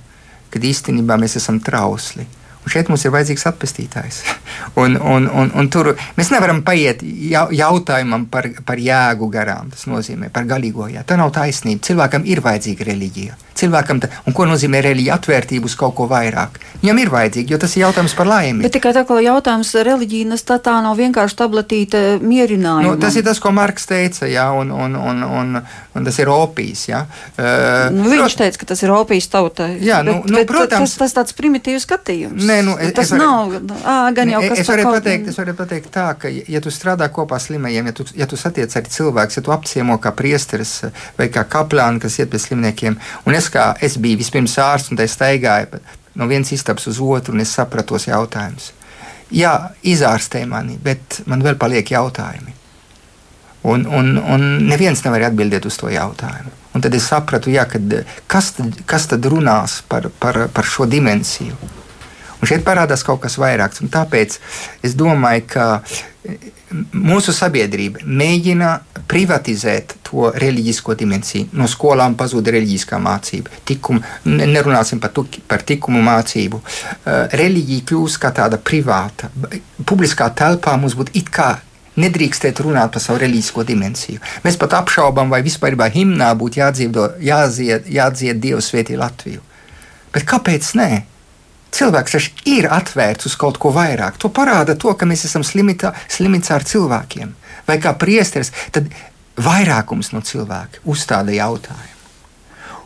kad 0.51 0.65
īstenībā 0.65 1.21
mēs 1.21 1.37
esam 1.39 1.61
trausli. 1.63 2.25
Un 2.65 2.73
šeit 2.73 2.89
mums 2.89 3.05
ir 3.05 3.13
vajadzīgs 3.13 3.47
atpestītājs. 3.51 4.21
un, 4.83 4.97
un, 4.97 5.29
un, 5.29 5.53
un 5.55 5.71
tur 5.73 5.93
mēs 6.19 6.33
nevaram 6.33 6.63
paiet 6.67 7.05
jautājumam 7.05 8.27
par, 8.33 8.49
par 8.67 8.81
jēgu 8.81 9.29
garām. 9.33 9.73
Tas 9.75 9.89
nozīmē 9.91 10.33
par 10.35 10.49
galīgo 10.49 10.89
jēgu. 10.89 11.07
Tā 11.09 11.21
nav 11.21 11.35
taisnība. 11.37 11.85
Cilvēkam 11.85 12.25
ir 12.29 12.45
vajadzīga 12.45 12.89
reliģija. 12.91 13.41
Cilvēkam, 13.55 14.01
ta, 14.03 14.09
un 14.27 14.35
ko 14.35 14.49
nozīmē 14.51 14.81
reliģija? 14.83 15.15
Atvērtību 15.21 15.69
uz 15.71 15.77
kaut 15.79 15.95
ko 15.95 16.09
vairāk. 16.11 16.59
Viņam 16.83 17.01
ir 17.01 17.11
vajadzīga, 17.13 17.55
jo 17.55 17.59
tas 17.63 17.77
ir 17.77 17.85
jautājums 17.85 18.17
par 18.19 18.27
laimi. 18.27 18.65
Bet 18.67 18.75
tikai 18.75 18.91
tā 18.97 19.05
kā 19.07 19.21
jautājums 19.23 19.71
reliģija, 19.87 20.39
tā, 20.49 20.59
tā 20.65 20.75
nav 20.83 20.99
vienkārši 20.99 21.39
tabletīte 21.39 22.03
mierinājuma. 22.25 22.97
Nu, 22.97 23.01
tas 23.01 23.15
ir 23.15 23.25
tas, 23.27 23.39
ko 23.43 23.53
Marks 23.55 23.87
teica, 23.89 24.27
jā, 24.27 24.49
un, 24.59 24.73
un, 24.75 24.99
un, 24.99 25.23
un, 25.23 25.61
un 25.95 26.09
tas 26.09 26.19
ir 26.19 26.33
opijas. 26.35 26.83
Jā. 26.91 27.05
Uh, 27.39 27.95
nu, 27.95 28.11
viņš 28.11 28.39
teica, 28.43 28.61
ka 28.65 28.71
tas 28.75 28.83
ir 28.83 28.93
opijas 28.95 29.31
tautai. 29.31 29.71
Jā, 29.87 30.03
nu, 30.07 30.19
bet, 30.19 30.33
nu, 30.33 30.41
bet, 30.41 30.51
protams. 30.51 30.97
Tas, 30.99 31.15
tas 31.15 31.17
tāds 31.21 31.39
primitīvs 31.39 31.87
skatījums. 31.87 32.43
Nē, 32.55 32.61
nu, 32.63 32.77
es, 32.79 32.93
tas 32.95 33.09
es 33.09 33.13
var, 33.15 33.21
nav, 33.21 33.55
ā, 33.83 33.95
gan 34.15 34.31
jau 34.31 34.41
kas 34.45 34.63
es 34.63 34.71
varu 34.71 34.85
pateikt, 34.95 35.31
es 35.33 35.39
varu 35.41 35.55
pateikt 35.59 35.91
tā, 35.95 36.07
ka, 36.21 36.31
ja 36.31 36.63
tu 36.63 36.71
strādā 36.75 37.09
kopā 37.15 37.41
slimajiem, 37.43 37.91
ja 37.91 37.97
tu, 37.97 38.07
ja 38.15 38.29
tu 38.31 38.39
satiec 38.39 38.75
arī 38.79 38.93
cilvēks, 38.95 39.41
ja 39.41 39.45
tu 39.45 39.55
apciemo 39.55 39.99
kā 40.03 40.15
priesteris 40.15 40.77
vai 41.19 41.29
kā 41.35 41.43
kaplāni, 41.51 42.03
kas 42.05 42.21
iet 42.21 42.31
pie 42.31 42.41
slimniekiem, 42.43 42.99
un 43.27 43.39
es 43.39 43.51
kā 43.51 43.73
es 43.83 43.99
biju 43.99 44.23
vispirms 44.23 44.55
ārsts, 44.63 44.95
un 44.95 45.01
tā 45.01 45.09
staigāju 45.11 45.83
no 46.15 46.31
vienas 46.31 46.53
istabas 46.55 46.87
uz 46.87 47.01
otru, 47.03 47.35
un 47.35 47.43
es 47.43 47.55
sapratu 47.59 47.95
tos 47.95 48.07
jautājumus. 48.07 48.71
Jā, 49.35 49.55
izārstē 49.83 50.45
mani, 50.47 50.77
bet 50.83 51.23
man 51.27 51.43
vēl 51.43 51.59
paliek 51.59 51.91
jautājumi. 51.91 52.55
Un, 53.65 53.87
un, 53.89 54.19
un 54.21 54.43
neviens 54.69 55.01
nevar 55.07 55.31
atbildēt 55.31 55.67
uz 55.67 55.79
to 55.81 55.89
jautājumu. 55.91 56.53
Un 56.77 56.83
tad 56.85 56.95
es 56.95 57.07
sapratu, 57.09 57.51
jā, 57.55 57.65
kad, 57.71 57.95
kas, 58.31 58.53
tad, 58.59 58.77
kas 58.87 59.09
tad 59.11 59.25
runās 59.31 59.79
par, 59.89 60.11
par, 60.21 60.45
par 60.53 60.69
šo 60.69 60.87
dimensiju. 60.91 61.57
Un 62.45 62.49
šeit 62.51 62.65
parādās 62.67 63.01
kaut 63.07 63.23
kas 63.23 63.39
vairāks. 63.41 63.81
Tāpēc 63.89 64.35
es 64.85 64.95
domāju, 65.01 65.47
ka 65.49 65.69
mūsu 66.93 67.33
sabiedrība 67.33 68.03
mēģina 68.05 68.71
privatizēt 69.09 69.95
to 70.05 70.29
reliģisko 70.43 70.97
dimensiju. 71.01 71.47
No 71.57 71.65
skolām 71.71 72.19
pazūd 72.21 72.51
reliģiskā 72.53 72.99
mācība. 73.01 73.63
Tikum, 73.65 74.03
nerunāsim 74.29 75.01
par, 75.01 75.15
tuki, 75.17 75.41
par 75.49 75.65
tikumu 75.65 76.03
mācību. 76.05 76.61
Uh, 76.61 77.25
reliģija 77.33 77.87
kļūst 77.89 78.21
kā 78.21 78.33
tāda 78.37 78.61
privāta. 78.61 79.33
Publiskā 79.89 80.29
telpā 80.37 80.77
mums 80.81 80.99
būtu 81.01 81.17
it 81.17 81.33
kā 81.33 81.55
nedrīkstēt 82.01 82.61
runāt 82.67 82.93
par 82.93 83.07
savu 83.07 83.23
reliģisko 83.25 83.65
dimensiju. 83.73 84.21
Mēs 84.45 84.61
pat 84.61 84.77
apšaubām, 84.83 85.33
vai 85.33 85.41
vispār 85.47 85.79
himnā 85.97 86.35
būtu 86.37 86.61
jādzied, 86.61 87.89
jādzied 87.89 88.45
Dievs 88.45 88.69
svētī 88.69 89.01
Latviju. 89.01 89.41
Bet 90.13 90.29
kāpēc 90.29 90.75
nē? 90.77 90.91
Cilvēks 91.75 92.17
taču 92.17 92.35
ir 92.51 92.69
atvērts 92.73 93.31
uz 93.31 93.39
kaut 93.41 93.59
ko 93.63 93.73
vairāk. 93.75 94.19
To 94.23 94.31
parāda 94.35 94.77
to, 94.79 94.95
ka 94.99 95.09
mēs 95.09 95.27
esam 95.29 95.47
slimita, 95.47 95.95
slimīts 96.09 96.53
ar 96.55 96.67
cilvēkiem. 96.67 97.35
Vai 97.69 97.81
kā 97.83 97.95
priesteris, 97.99 98.53
tad 98.75 98.93
vairākums 99.41 100.13
no 100.15 100.23
cilvēkiem 100.25 100.87
uzstāda 100.95 101.35
jautājumu. 101.35 101.91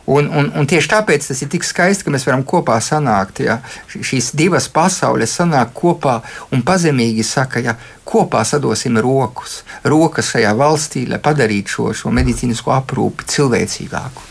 Un, 0.09 0.25
un, 0.33 0.47
un 0.57 0.65
tieši 0.65 0.89
tāpēc 0.89 1.27
tas 1.29 1.37
ir 1.45 1.51
tik 1.53 1.65
skaisti, 1.67 2.01
ka 2.01 2.09
mēs 2.09 2.23
varam 2.25 2.41
kopā 2.47 2.79
sanākt. 2.81 3.43
Ja? 3.45 3.59
Šīs 3.93 4.31
divas 4.33 4.65
pasaules 4.73 5.35
sanāk 5.37 5.75
kopā 5.77 6.15
un 6.55 6.63
pazemīgi 6.65 7.21
saka, 7.27 7.61
ja 7.61 7.75
kopā 8.09 8.41
sadosim 8.41 8.97
rokas, 8.97 9.59
rokas 9.85 10.31
šajā 10.33 10.55
valstī, 10.57 11.05
lai 11.05 11.21
padarītu 11.21 11.75
šo, 11.75 11.87
šo 11.93 12.13
medicīnisko 12.17 12.73
aprūpi 12.73 13.29
cilvēcīgāku. 13.35 14.25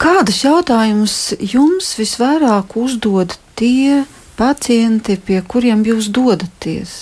Kādus 0.00 0.44
jautājumus 0.44 1.16
jums 1.40 1.94
visvairāk 1.96 2.76
uzdod 2.76 3.38
tie 3.60 4.04
pacienti, 4.40 5.18
pie 5.20 5.42
kuriem 5.44 5.84
jūs 5.84 6.08
dodaties? 6.14 6.94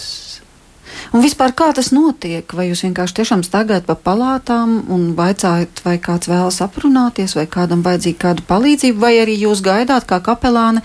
Un 1.15 1.23
vispār 1.25 1.55
kā 1.57 1.71
tas 1.77 1.91
notiek? 1.95 2.45
Vai 2.53 2.69
jūs 2.69 2.83
vienkārši 2.85 3.21
tiešām 3.21 3.45
staigājat 3.47 3.87
pa 3.89 3.97
palātām 3.97 4.81
un 4.93 5.13
vaicājat, 5.17 5.83
vai 5.87 5.97
kāds 6.03 6.29
vēlas 6.29 6.61
aprunāties, 6.65 7.37
vai 7.39 7.47
kādam 7.49 7.85
vajadzīga 7.87 8.25
kāda 8.27 8.45
palīdzība, 8.51 9.01
vai 9.07 9.15
arī 9.23 9.39
jūs 9.39 9.63
gaidāt 9.65 10.09
kā 10.11 10.21
kapelāne? 10.25 10.83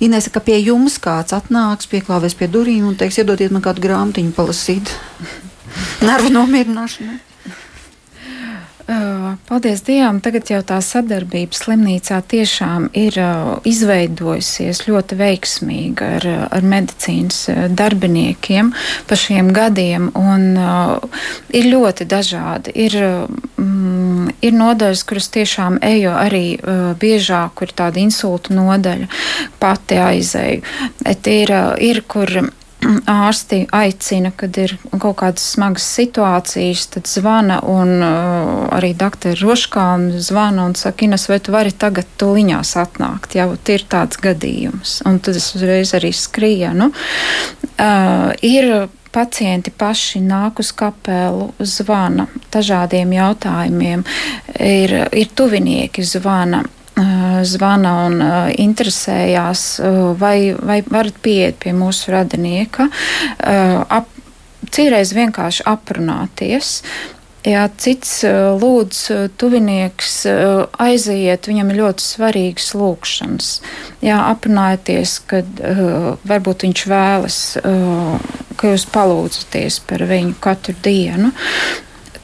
Inese, 0.00 0.30
ka 0.30 0.40
pie 0.44 0.60
jums 0.62 1.00
kāds 1.02 1.34
atnāks, 1.34 1.90
pieklāvēs 1.90 2.38
pie 2.38 2.46
durvīm 2.54 2.86
un 2.86 2.96
teiks, 2.96 3.18
iedodiet 3.18 3.52
man 3.52 3.64
kādu 3.64 3.82
grāmatiņu 3.82 4.36
palasīt. 4.36 4.94
Nervu 6.08 6.30
nomierināšanu. 6.32 7.27
Paldies 8.88 9.82
Dievam, 9.84 10.16
tagad 10.24 10.48
jau 10.48 10.62
tā 10.64 10.78
sadarbība 10.80 11.52
slimnīcā 11.52 12.22
tiešām 12.32 12.86
ir 12.96 13.18
izveidojusies 13.68 14.80
ļoti 14.86 15.18
veiksmīga 15.18 16.08
ar, 16.16 16.26
ar 16.56 16.64
medicīnas 16.64 17.42
darbiniekiem 17.76 18.70
pa 19.08 19.18
šiem 19.20 19.50
gadiem, 19.52 20.08
un 20.16 20.56
ir 21.52 21.68
ļoti 21.68 22.06
dažādi. 22.08 22.72
Ir, 22.86 22.96
mm, 23.60 24.30
ir 24.48 24.56
nodaļas, 24.56 25.04
kuras 25.04 25.28
tiešām 25.36 25.76
eju 25.84 26.14
arī 26.16 26.46
biežāk, 27.02 27.58
kur 27.60 27.68
ir 27.68 27.76
tāda 27.82 28.00
insulta 28.00 28.56
nodaļa, 28.56 29.10
pati 29.60 30.00
aizēju. 30.00 30.64
Ir, 31.28 31.54
ir 31.92 32.02
kur 32.08 32.38
ārsti 33.26 33.64
aicina, 33.74 34.30
kad 34.36 34.56
ir 34.60 34.74
kaut 34.98 35.18
kādas 35.22 35.46
smagas 35.54 35.86
situācijas, 35.98 36.86
tad 36.94 37.10
zvana 37.10 37.60
un 37.66 37.96
uh, 37.98 38.66
arī 38.76 38.92
doktori 38.98 39.38
Roškāna 39.40 40.22
zvana 40.22 40.68
un 40.68 40.76
saka, 40.78 41.06
Ines, 41.08 41.28
vai 41.30 41.40
tu 41.42 41.54
vari 41.54 41.72
tagad 41.72 42.08
tuliņās 42.20 42.74
atnākt, 42.82 43.38
ja 43.38 43.48
ir 43.48 43.84
tāds 43.90 44.20
gadījums. 44.22 45.00
Un 45.08 45.18
tad 45.24 45.38
es 45.38 45.50
uzreiz 45.56 45.94
arī 45.98 46.12
skrienu. 46.14 46.92
Uh, 47.78 48.32
ir 48.42 48.88
pacienti 49.12 49.72
paši 49.74 50.20
nāk 50.22 50.60
uz 50.62 50.72
kapelu, 50.76 51.50
zvana 51.58 52.28
dažādiem 52.52 53.14
jautājumiem, 53.16 54.04
ir, 54.60 54.96
ir 55.16 55.30
tuvinieki 55.34 56.04
zvana 56.06 56.64
zvana 57.48 57.92
un 58.06 58.22
interesējās, 58.58 59.64
vai, 60.18 60.54
vai 60.58 60.80
varat 60.86 61.18
pieiet 61.22 61.60
pie 61.62 61.74
mūsu 61.76 62.12
radinieka, 62.14 62.88
ap, 63.38 64.10
cīreiz 64.74 65.14
vienkārši 65.16 65.66
aprunāties. 65.68 66.80
Jā, 67.46 67.62
cits 67.80 68.24
lūdz, 68.60 68.98
tuvinieks 69.40 70.16
aiziet, 70.82 71.46
viņam 71.48 71.70
ir 71.70 71.78
ļoti 71.84 72.04
svarīgas 72.04 72.72
lūkšanas. 72.76 73.50
Jā, 74.04 74.18
aprunājieties, 74.34 75.14
kad 75.30 75.62
uh, 75.62 76.10
varbūt 76.28 76.66
viņš 76.66 76.84
vēlas, 76.90 77.38
uh, 77.62 78.18
ka 78.58 78.74
jūs 78.74 78.88
palūdzaties 78.92 79.78
par 79.88 80.04
viņu 80.10 80.34
katru 80.42 80.74
dienu. 80.84 81.30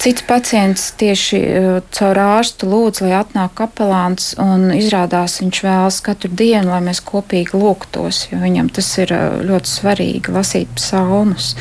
Cits 0.05 0.21
pacients 0.29 0.91
tieši 1.01 1.39
eh, 1.41 1.67
caur 1.97 2.19
ārstu 2.21 2.69
lūdz, 2.69 3.01
lai 3.07 3.15
atnāk 3.23 3.55
kapelāns, 3.57 4.35
un 4.37 4.67
izrādās 4.77 5.39
viņš 5.41 5.61
vēlas 5.65 6.03
katru 6.05 6.29
dienu, 6.29 6.75
lai 6.75 6.83
mēs 6.85 7.01
kopīgi 7.01 7.57
lūgtos, 7.57 8.27
jo 8.29 8.43
viņam 8.43 8.69
tas 8.77 8.91
ir 9.01 9.15
eh, 9.17 9.39
ļoti 9.49 9.73
svarīgi 9.73 10.35
lasīt 10.35 10.75
psalmus. 10.77 11.55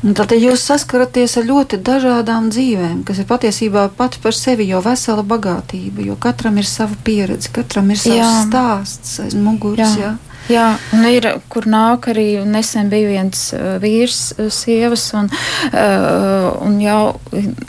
Tad 0.00 0.32
jūs 0.32 0.64
saskaraties 0.64 1.36
ar 1.36 1.46
ļoti 1.46 1.78
dažādām 1.86 2.48
dzīvēm, 2.50 3.02
kas 3.06 3.20
ir 3.20 3.28
patiesībā 3.28 3.84
pati 3.94 4.18
par 4.24 4.34
sevi 4.34 4.66
jau 4.70 4.80
vesela 4.82 5.22
bagātība, 5.22 6.02
jo 6.08 6.16
katram 6.18 6.58
ir 6.58 6.66
sava 6.66 6.98
pieredze, 7.04 7.52
katram 7.54 7.92
ir 7.94 8.00
savs 8.00 8.16
jā. 8.16 8.32
stāsts 8.48 9.20
aiz 9.22 9.38
muguras. 9.38 9.94
Jā. 10.00 10.16
Jā. 10.16 10.29
Jā, 10.50 10.64
un 10.96 11.04
ir, 11.06 11.26
kur 11.52 11.68
nāk 11.70 12.08
arī 12.10 12.40
nesen 12.42 12.88
bija 12.90 13.06
viens 13.12 13.42
uh, 13.54 13.76
vīrs, 13.82 14.32
uh, 14.34 14.48
sievas, 14.50 15.04
un, 15.14 15.28
uh, 15.30 16.48
un 16.66 16.80
jau 16.82 17.20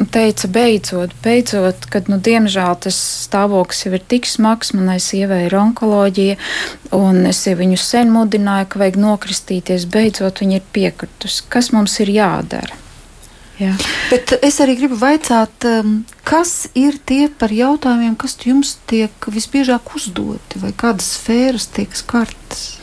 teica, 0.10 0.50
beidzot, 0.50 1.14
beidzot, 1.22 1.86
kad, 1.94 2.10
nu, 2.10 2.18
diemžēl 2.18 2.80
tas 2.88 2.98
stāvoklis 3.28 3.86
jau 3.86 3.94
ir 3.94 4.06
tik 4.10 4.26
smags, 4.30 4.74
manai 4.74 4.98
sievai 5.04 5.44
ir 5.46 5.58
onkoloģija, 5.62 6.40
un 6.98 7.28
es 7.30 7.46
viņu 7.46 7.78
sen 7.78 8.10
mudināju, 8.16 8.72
ka 8.74 8.82
vajag 8.82 8.98
nokristīties, 9.06 9.86
beidzot 9.92 10.42
viņa 10.42 10.58
ir 10.58 10.70
piekritusi. 10.74 11.46
Kas 11.54 11.70
mums 11.76 12.00
ir 12.02 12.16
jādara? 12.18 12.81
Jā. 13.62 13.76
Bet 14.10 14.34
es 14.42 14.58
arī 14.64 14.76
gribu 14.80 14.98
jautāt, 14.98 15.68
um, 15.70 16.02
kas 16.26 16.68
ir 16.74 16.98
tie 17.06 17.28
par 17.30 17.54
jautājumiem, 17.54 18.16
kas 18.18 18.38
jums 18.42 18.78
tiek 18.90 19.14
visbiežāk 19.30 19.94
uzdoti, 19.96 20.62
vai 20.64 20.74
kādas 20.74 21.14
sfēras 21.20 21.70
tiek 21.76 21.94
skartas? 21.94 22.82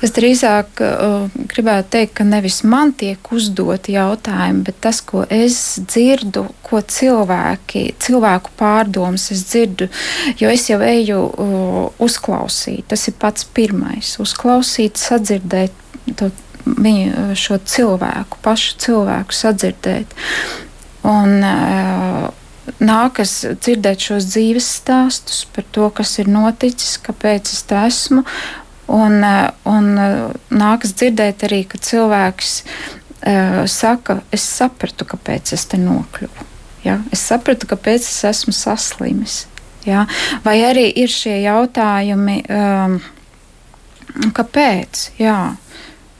Es 0.00 0.14
drīzāk 0.16 0.80
uh, 0.80 1.26
gribētu 1.52 1.90
teikt, 1.92 2.14
ka 2.16 2.24
nevis 2.24 2.62
man 2.64 2.94
tiek 2.96 3.20
uzdoti 3.36 3.98
jautājumi, 3.98 4.62
bet 4.64 4.78
tas, 4.86 5.02
ko 5.04 5.26
es 5.28 5.76
dzirdu, 5.84 6.46
ko 6.64 6.80
cilvēki, 6.80 7.84
cilvēku 8.00 8.54
pārdomas 8.56 9.28
es 9.34 9.44
dzirdu, 9.50 9.90
jo 10.40 10.50
es 10.50 10.64
jau 10.72 10.80
eju 10.80 11.20
uh, 11.28 11.82
uzklausīt. 12.00 12.88
Tas 12.88 13.06
ir 13.12 13.18
pats 13.20 13.44
pirmais- 13.44 14.16
uzklausīt, 14.24 14.96
sadzirdēt 14.96 15.76
to 16.16 16.32
viņu, 16.66 17.08
eh, 17.08 17.34
šo 17.34 17.58
cilvēku, 17.58 18.40
pašu 18.42 18.76
cilvēku 18.78 19.36
sadzirdēt. 19.36 20.14
Un, 21.02 21.40
uh, 21.40 22.28
nākas 22.80 23.32
dzirdēt 23.56 24.04
šos 24.04 24.26
dzīves 24.28 24.66
stāstus 24.80 25.46
par 25.48 25.64
to, 25.72 25.88
kas 25.90 26.18
ir 26.20 26.28
noticis, 26.28 26.98
kāpēc 27.00 27.52
es 27.54 27.62
te 27.62 27.78
esmu. 27.86 28.24
Un, 28.90 29.24
uh, 29.24 29.48
un 29.64 29.94
nākas 30.50 30.92
dzirdēt 30.92 31.46
arī, 31.48 31.62
ka 31.64 31.78
cilvēks 31.78 32.52
uh, 32.60 33.64
saka, 33.64 34.20
es 34.32 34.44
sapratu, 34.44 35.08
kāpēc 35.08 35.54
es 35.56 35.64
te 35.70 35.80
nokļuvu. 35.80 36.50
Ja? 36.84 36.98
Es 37.12 37.22
sapratu, 37.28 37.68
kāpēc 37.70 38.04
es 38.04 38.20
esmu 38.28 38.54
saslimis. 38.56 39.44
Ja? 39.86 40.06
Vai 40.44 40.60
arī 40.64 40.88
ir 41.00 41.12
šie 41.12 41.40
jautājumi, 41.44 42.42
um, 42.52 43.00
kāpēc? 44.36 45.10
Jā. 45.20 45.38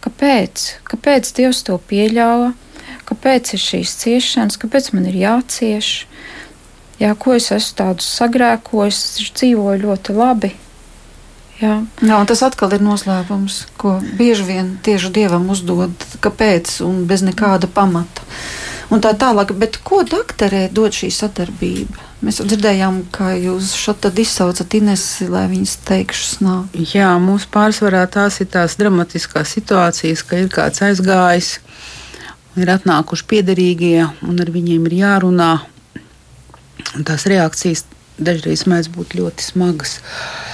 Kāpēc? 0.05 0.67
Kāpēc 0.89 1.33
Dievs 1.37 1.63
to 1.67 1.77
pieļāva? 1.91 2.55
Kāpēc 3.09 3.55
ir 3.57 3.63
šīs 3.63 3.93
ciešanas, 4.01 4.59
kāpēc 4.61 4.93
man 4.95 5.09
ir 5.11 5.19
jācieš? 5.21 5.91
Jā, 7.01 7.15
ko 7.17 7.35
es 7.37 7.49
esmu 7.55 7.77
tādu 7.79 8.05
sagrēkojis, 8.05 9.01
es 9.23 9.31
dzīvoju 9.41 9.83
ļoti 9.87 10.17
labi. 10.17 10.53
Jā. 11.61 11.75
Jā, 12.01 12.19
tas 12.29 12.41
atkal 12.45 12.73
ir 12.77 12.85
noslēpums, 12.85 13.63
ko 13.81 13.99
bieži 14.17 14.47
vien 14.49 14.75
tieši 14.85 15.11
dievam 15.13 15.49
uzdod, 15.53 15.93
kāpēc, 16.25 16.79
un 16.87 17.03
bez 17.09 17.25
nekāda 17.25 17.69
pamata. 17.69 18.25
Un 18.91 18.99
tā 18.99 19.13
tālāk, 19.15 19.53
bet 19.55 19.79
ko 19.87 20.01
doktorē 20.03 20.65
dod 20.75 20.95
šī 20.97 21.13
sadarbība? 21.15 22.09
Mēs 22.27 22.41
dzirdējām, 22.43 23.05
ka 23.15 23.31
jūs 23.39 23.71
šeit 23.79 24.09
izsaucat 24.19 24.75
Inesi, 24.77 25.29
lai 25.31 25.45
viņas 25.53 25.77
teikšas 25.87 26.33
nāk. 26.43 26.75
Jā, 26.95 27.13
mums 27.23 27.47
pārsvarā 27.55 28.03
tās 28.11 28.41
ir 28.43 28.51
tās 28.51 28.75
dramatiskās 28.81 29.55
situācijas, 29.57 30.27
ka 30.27 30.43
ir 30.43 30.51
kāds 30.53 30.83
aizgājis, 30.85 31.53
ir 32.59 32.75
atnākuši 32.75 33.29
piederīgie, 33.31 34.11
un 34.27 34.43
ar 34.43 34.51
viņiem 34.51 34.91
ir 34.91 34.99
jārunā. 35.05 35.53
Un 36.99 37.07
tās 37.07 37.29
reakcijas 37.31 37.87
dažreiz 38.19 38.67
mēdz 38.67 38.91
būt 38.91 39.15
ļoti 39.21 39.53
smagas. 39.53 40.01
Uh, 40.01 40.51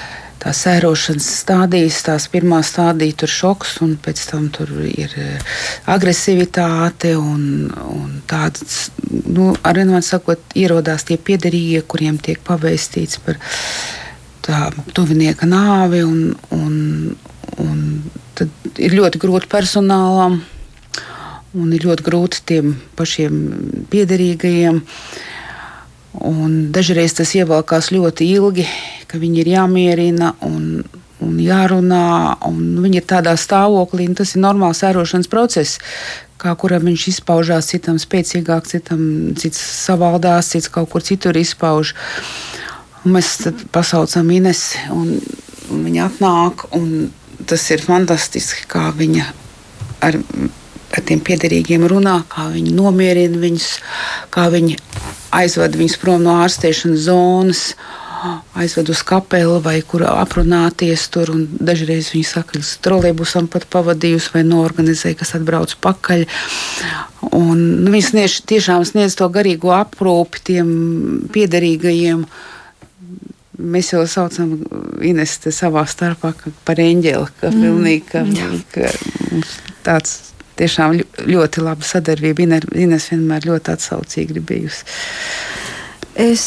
tās 0.47 0.61
sērošanas 0.63 1.27
stādijas, 1.41 1.99
tās 2.07 2.29
pirmā 2.31 2.61
stādija 2.63 3.17
tur 3.19 3.31
šoks, 3.33 3.81
un 3.83 3.97
pēc 3.99 4.23
tam 4.31 4.47
tur 4.55 4.71
ir 4.87 5.11
eh, 5.19 5.55
agresivitāte 5.91 7.17
un, 7.19 7.67
un 7.91 8.21
tāds, 8.31 8.93
nu, 9.27 9.51
arī 9.67 9.87
man 9.91 10.07
sakot, 10.07 10.39
ierodās 10.55 11.07
tie 11.09 11.19
piederīgie, 11.19 11.83
kuriem 11.83 12.21
tiek 12.23 12.39
pavēstīts 12.47 13.19
par 13.27 13.41
tā 14.47 14.69
tuvinieka 14.95 15.49
nāvi, 15.51 16.05
un, 16.07 16.37
un, 16.55 16.77
un 17.65 17.81
tad 18.39 18.79
ir 18.79 18.95
ļoti 18.95 19.19
grūti 19.19 19.51
personālam, 19.51 20.39
un 21.57 21.73
ir 21.75 21.89
ļoti 21.89 22.07
grūti 22.07 22.45
tiem 22.47 22.77
pašiem 22.99 23.41
piederīgajiem. 23.91 24.85
Un 26.27 26.53
dažreiz 26.73 27.13
tas 27.19 27.35
ievelkās 27.37 27.91
ļoti 27.93 28.31
ilgi, 28.39 28.65
ka 29.11 29.21
viņi 29.23 29.43
ir 29.43 29.53
jāmierina 29.55 30.33
un, 30.47 30.85
un 31.25 31.39
jārunā. 31.41 32.07
Un 32.49 32.61
viņi 32.85 33.01
ir 33.01 33.09
tādā 33.09 33.37
stāvoklī, 33.41 34.09
un 34.11 34.19
tas 34.19 34.35
ir 34.35 34.45
normāls 34.45 34.83
sērošanas 34.83 35.31
process. 35.33 35.81
Kā 36.41 36.53
kuram 36.61 36.85
viņš 36.89 37.07
izpaužās, 37.15 37.71
citam 37.73 38.01
spēcīgāk, 38.01 38.69
citam 38.69 39.01
cits 39.41 39.63
savaldās, 39.87 40.53
cits 40.53 40.69
kaut 40.73 40.91
kur 40.93 41.05
citur 41.05 41.39
izpauž. 41.41 41.95
Un 43.05 43.17
mēs 43.17 43.33
pasaucam 43.73 44.31
Inesi, 44.35 44.83
un, 44.93 45.17
un 45.71 45.89
viņa 45.89 46.11
atnāk. 46.11 46.67
Tas 47.47 47.65
ir 47.71 47.83
fantastiski, 47.85 48.67
kā 48.69 48.91
viņa 48.97 49.27
ar, 50.05 50.19
ar 50.97 51.05
tiem 51.07 51.21
piederīgiem 51.25 51.85
runā, 51.89 52.19
kā 52.33 52.49
viņi 52.53 52.75
nomierina 52.77 53.41
viņus, 53.41 53.69
kā 54.35 54.49
viņi 54.53 54.79
aizved 55.37 55.77
viņus 55.79 55.99
prom 56.03 56.25
no 56.27 56.39
ārstēšanas 56.45 57.07
zonas. 57.09 57.63
Uh, 58.27 58.39
aizved 58.57 58.89
uz 58.89 59.03
kapelu 59.07 59.59
vai 59.63 59.81
kur 59.87 60.03
aprunāties 60.09 61.07
tur. 61.13 61.31
Dažreiz 61.37 62.11
viņi 62.15 62.27
saka, 62.27 62.59
ka 62.59 62.83
trolēļbusam 62.87 63.49
pat 63.53 63.67
pavadījusi 63.73 64.33
vai 64.35 64.43
norganizēja, 64.49 65.19
kas 65.21 65.35
atbrauc 65.39 65.75
pakaļ. 65.85 66.25
Un, 67.37 67.63
nu, 67.85 67.93
viņi 67.93 68.07
sniedz, 68.11 68.39
tiešām 68.49 68.87
sniedz 68.89 69.17
to 69.19 69.29
garīgo 69.33 69.75
aprūpi 69.77 70.45
tiem 70.51 70.71
piederīgajiem. 71.35 72.25
Mēs 73.57 73.93
jau 73.95 74.03
saucam 74.11 74.57
Inestu 75.05 75.53
savā 75.55 75.87
starpā 75.89 76.33
par 76.67 76.81
eņģeli, 76.83 77.29
ka 77.41 77.53
mm. 77.53 77.63
pilnīgi 77.63 78.03
ka, 78.11 78.25
ka 78.73 78.91
tāds 79.87 80.19
tiešām 80.57 80.99
ļoti 81.29 81.65
laba 81.65 81.85
sadarbība. 81.85 82.61
Ines 82.77 83.11
vienmēr 83.13 83.49
ļoti 83.49 83.77
atsaucīga 83.77 84.45
bijusi. 84.45 84.85
Es 86.17 86.45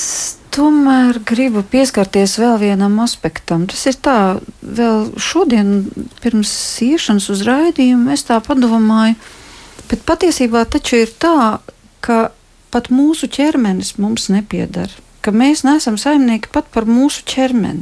tomēr 0.54 1.20
gribu 1.28 1.64
pieskarties 1.66 2.38
vēl 2.42 2.58
vienam 2.62 2.98
aspektam. 3.04 3.68
Tas 3.70 3.86
ir 3.90 3.98
tā, 4.04 4.18
vēl 4.62 5.12
šodien, 5.20 5.90
pirms 6.24 6.52
iešanas 6.86 7.30
uz 7.34 7.44
raidījumu, 7.48 8.12
es 8.14 8.26
tā 8.28 8.40
padomāju, 8.44 9.18
bet 9.90 10.06
patiesībā 10.08 10.66
taču 10.70 11.04
ir 11.04 11.14
tā, 11.22 11.60
ka 12.06 12.30
pat 12.74 12.90
mūsu 12.94 13.30
ķermenis 13.32 13.98
mums 14.02 14.30
nepiedara. 14.34 15.06
Ka 15.20 15.34
mēs 15.36 15.66
neesam 15.68 15.98
saimnieki 16.00 16.48
pat 16.54 16.70
par 16.72 16.86
mūsu 16.88 17.26
ķermeni. 17.28 17.82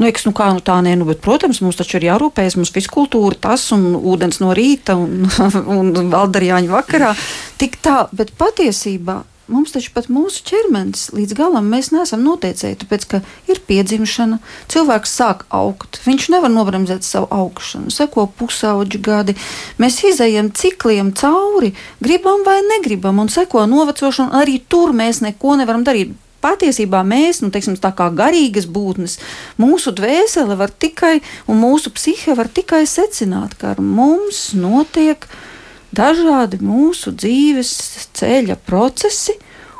Nu, 0.00 0.06
eks, 0.08 0.24
nu 0.24 0.32
kā, 0.32 0.46
nu 0.56 0.62
tā 0.64 0.78
nē, 0.80 0.94
nu, 0.96 1.04
bet, 1.10 1.20
protams, 1.20 1.60
mums 1.60 1.76
taču 1.76 1.98
ir 1.98 2.06
jārūpējas, 2.08 2.56
mums 2.56 2.72
fiskultūra, 2.72 3.36
tas 3.44 3.66
un 3.76 3.90
ūdens 3.98 4.40
no 4.40 4.54
rīta 4.56 4.96
un, 4.96 5.26
un 5.78 5.92
valdarjāņa 6.14 6.72
vakarā. 6.72 7.12
Tik 7.60 7.76
tā, 7.84 7.98
bet 8.16 8.32
patiesībā 8.40 9.20
mums 9.52 9.72
taču 9.74 9.92
pat 9.94 10.08
mūsu 10.12 10.44
ķermenis 10.48 11.08
līdz 11.16 11.34
galam 11.38 11.68
mēs 11.72 11.90
neesam 11.94 12.22
noteicēji, 12.26 12.78
tāpēc 12.82 13.06
ka 13.10 13.20
ir 13.50 13.60
piedzimšana, 13.68 14.38
cilvēks 14.72 15.16
sāk 15.20 15.44
augt, 15.54 16.00
viņš 16.04 16.28
nevar 16.34 16.52
nobremzēt 16.52 17.06
savu 17.06 17.28
augšanu, 17.34 17.92
seko 17.94 18.28
pusauģu 18.38 19.02
gadi, 19.04 19.36
mēs 19.80 20.00
izējam 20.12 20.52
cikliem 20.56 21.12
cauri, 21.18 21.74
gribam 22.04 22.44
vai 22.46 22.60
negribam, 22.66 23.20
un 23.22 23.32
seko 23.32 23.66
novecošanu, 23.70 24.34
arī 24.38 24.60
tur 24.68 24.94
mēs 24.96 25.22
neko 25.24 25.58
nevaram 25.60 25.84
darīt. 25.86 26.14
Patiesībā 26.38 27.00
mēs, 27.02 27.40
nu, 27.42 27.48
teiksim, 27.50 27.74
tā 27.82 27.90
kā 27.98 28.12
garīgas 28.14 28.68
būtnes, 28.70 29.16
mūsu 29.58 29.90
dvēsele 29.98 30.54
var 30.60 30.70
tikai, 30.70 31.16
un 31.50 31.58
mūsu 31.58 31.90
psihe 31.96 32.36
var 32.38 32.46
tikai 32.46 32.84
secināt, 32.86 33.56
ka 33.58 33.72
ar 33.72 33.82
mums 33.82 34.52
notiek 34.54 35.26
uh, 35.26 35.47
dažādi 35.94 36.60
mūsu 36.62 37.12
dzīves 37.16 37.72
ceļa 38.18 38.58
procesi, 38.66 39.34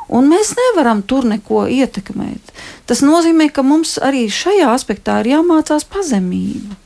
un 0.09 0.29
mēs 0.31 0.55
nevaram 0.57 1.03
tur 1.05 1.27
neko 1.29 1.67
ietekmēt. 1.69 2.53
Tas 2.89 3.03
nozīmē, 3.05 3.51
ka 3.53 3.63
mums 3.65 3.97
arī 4.01 4.25
šajā 4.33 4.71
aspektā 4.73 5.19
ir 5.21 5.35
jāmācās 5.35 5.85
pazemība 5.85 6.77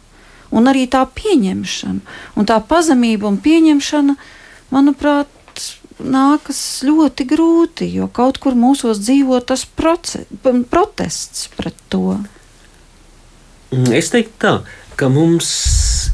un 0.54 0.70
arī 0.70 0.86
tā 0.92 1.04
pieņemšana. 1.10 2.18
Un 2.38 2.50
tā 2.50 2.60
pazemība 2.68 3.30
un 3.32 3.40
pieņemšana, 3.42 4.16
manuprāt, 4.74 5.30
nākas 6.04 6.60
ļoti 6.86 7.26
grūti, 7.30 7.88
jo 7.96 8.10
kaut 8.12 8.40
kur 8.44 8.58
mūsos 8.58 9.02
dzīvo 9.02 9.40
tas 9.46 9.66
proces, 9.66 10.28
protests 10.44 11.48
pret 11.56 11.78
to. 11.94 12.18
Es 13.94 14.12
teiktu 14.14 14.38
tā, 14.42 14.54
ka 15.00 15.10
mums 15.10 15.50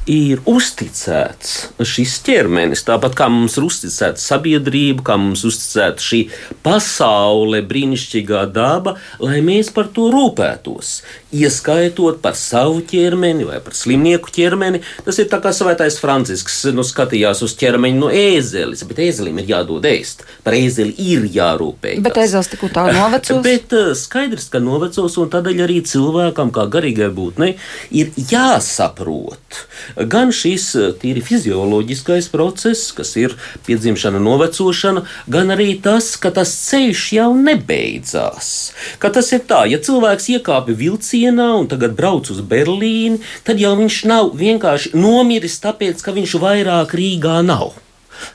ir 0.09 0.41
uzticēts 0.49 1.53
šis 1.85 2.15
ķermenis, 2.25 2.81
tāpat 2.87 3.13
kā 3.17 3.27
mums 3.31 3.57
ir 3.59 3.67
uzticēta 3.67 4.21
sabiedrība, 4.21 5.03
kā 5.05 5.17
mums 5.21 5.43
ir 5.43 5.51
uzticēta 5.51 6.03
šī 6.03 6.21
pasaule, 6.65 7.61
brīnišķīgā 7.69 8.43
daba, 8.55 8.95
lai 9.21 9.43
mēs 9.45 9.69
par 9.75 9.91
to 9.93 10.09
rūpētos. 10.13 10.93
Ieskaitot 11.35 12.23
par 12.23 12.33
savu 12.39 12.81
ķermeni 12.89 13.45
vai 13.45 13.59
par 13.61 13.77
slimnieku 13.77 14.33
ķermeni. 14.33 14.81
Tas 15.05 15.19
ir 15.21 15.29
kā 15.29 15.53
svētais 15.53 15.99
Francisks 16.01 16.63
nu, 16.73 16.83
skatījās 16.85 17.43
uz 17.45 17.53
ķermeni 17.59 18.01
no 18.01 18.09
ēzeles, 18.09 18.81
bet 18.89 19.03
ēzelim 19.05 19.37
ir 19.43 19.53
jādod 19.53 19.85
ēst. 19.85 20.25
Par 20.43 20.57
ēzeli 20.57 20.95
ir 21.13 21.29
jārūpējas. 21.35 22.01
Bet 22.05 22.17
ēzelis 22.23 22.49
tik 22.49 22.65
tā 22.73 22.87
novecos. 22.95 23.43
bet 23.45 23.77
uh, 23.77 23.91
skaidrs, 23.97 24.49
ka 24.49 24.63
novecos 24.63 25.19
un 25.21 25.29
tādēļ 25.29 25.63
arī 25.67 25.79
cilvēkam, 25.85 26.49
kā 26.55 26.65
garīgai 26.73 27.11
būtnei, 27.13 27.53
ir 27.93 28.09
jāsaprot 28.17 29.61
gan 30.07 30.31
šis 30.35 30.67
eh, 30.75 30.91
tīri 30.99 31.23
fizioloģiskais 31.25 32.29
process, 32.31 32.93
kas 32.95 33.15
ir 33.19 33.35
piedzimšana, 33.67 34.21
novecošana, 34.23 35.03
gan 35.31 35.51
arī 35.55 35.73
tas, 35.83 36.13
ka 36.21 36.31
tas 36.35 36.53
ceļš 36.69 37.03
jau 37.17 37.29
nebeidzās. 37.37 38.53
Ka 39.01 39.11
tas 39.15 39.31
ir 39.35 39.43
tā, 39.49 39.65
ja 39.71 39.81
cilvēks 39.83 40.29
iekāpa 40.37 40.75
vilcienā 40.77 41.51
un 41.59 41.67
tagad 41.71 41.97
brauc 41.97 42.31
uz 42.31 42.39
Berlīni, 42.39 43.21
tad 43.47 43.61
jau 43.61 43.75
viņš 43.79 43.99
nav 44.09 44.33
vienkārši 44.39 44.95
nomiris 44.95 45.59
tāpēc, 45.63 46.01
ka 46.05 46.15
viņš 46.15 46.39
vairāk 46.39 46.95
Rīgā 46.95 47.39
nav. 47.45 47.75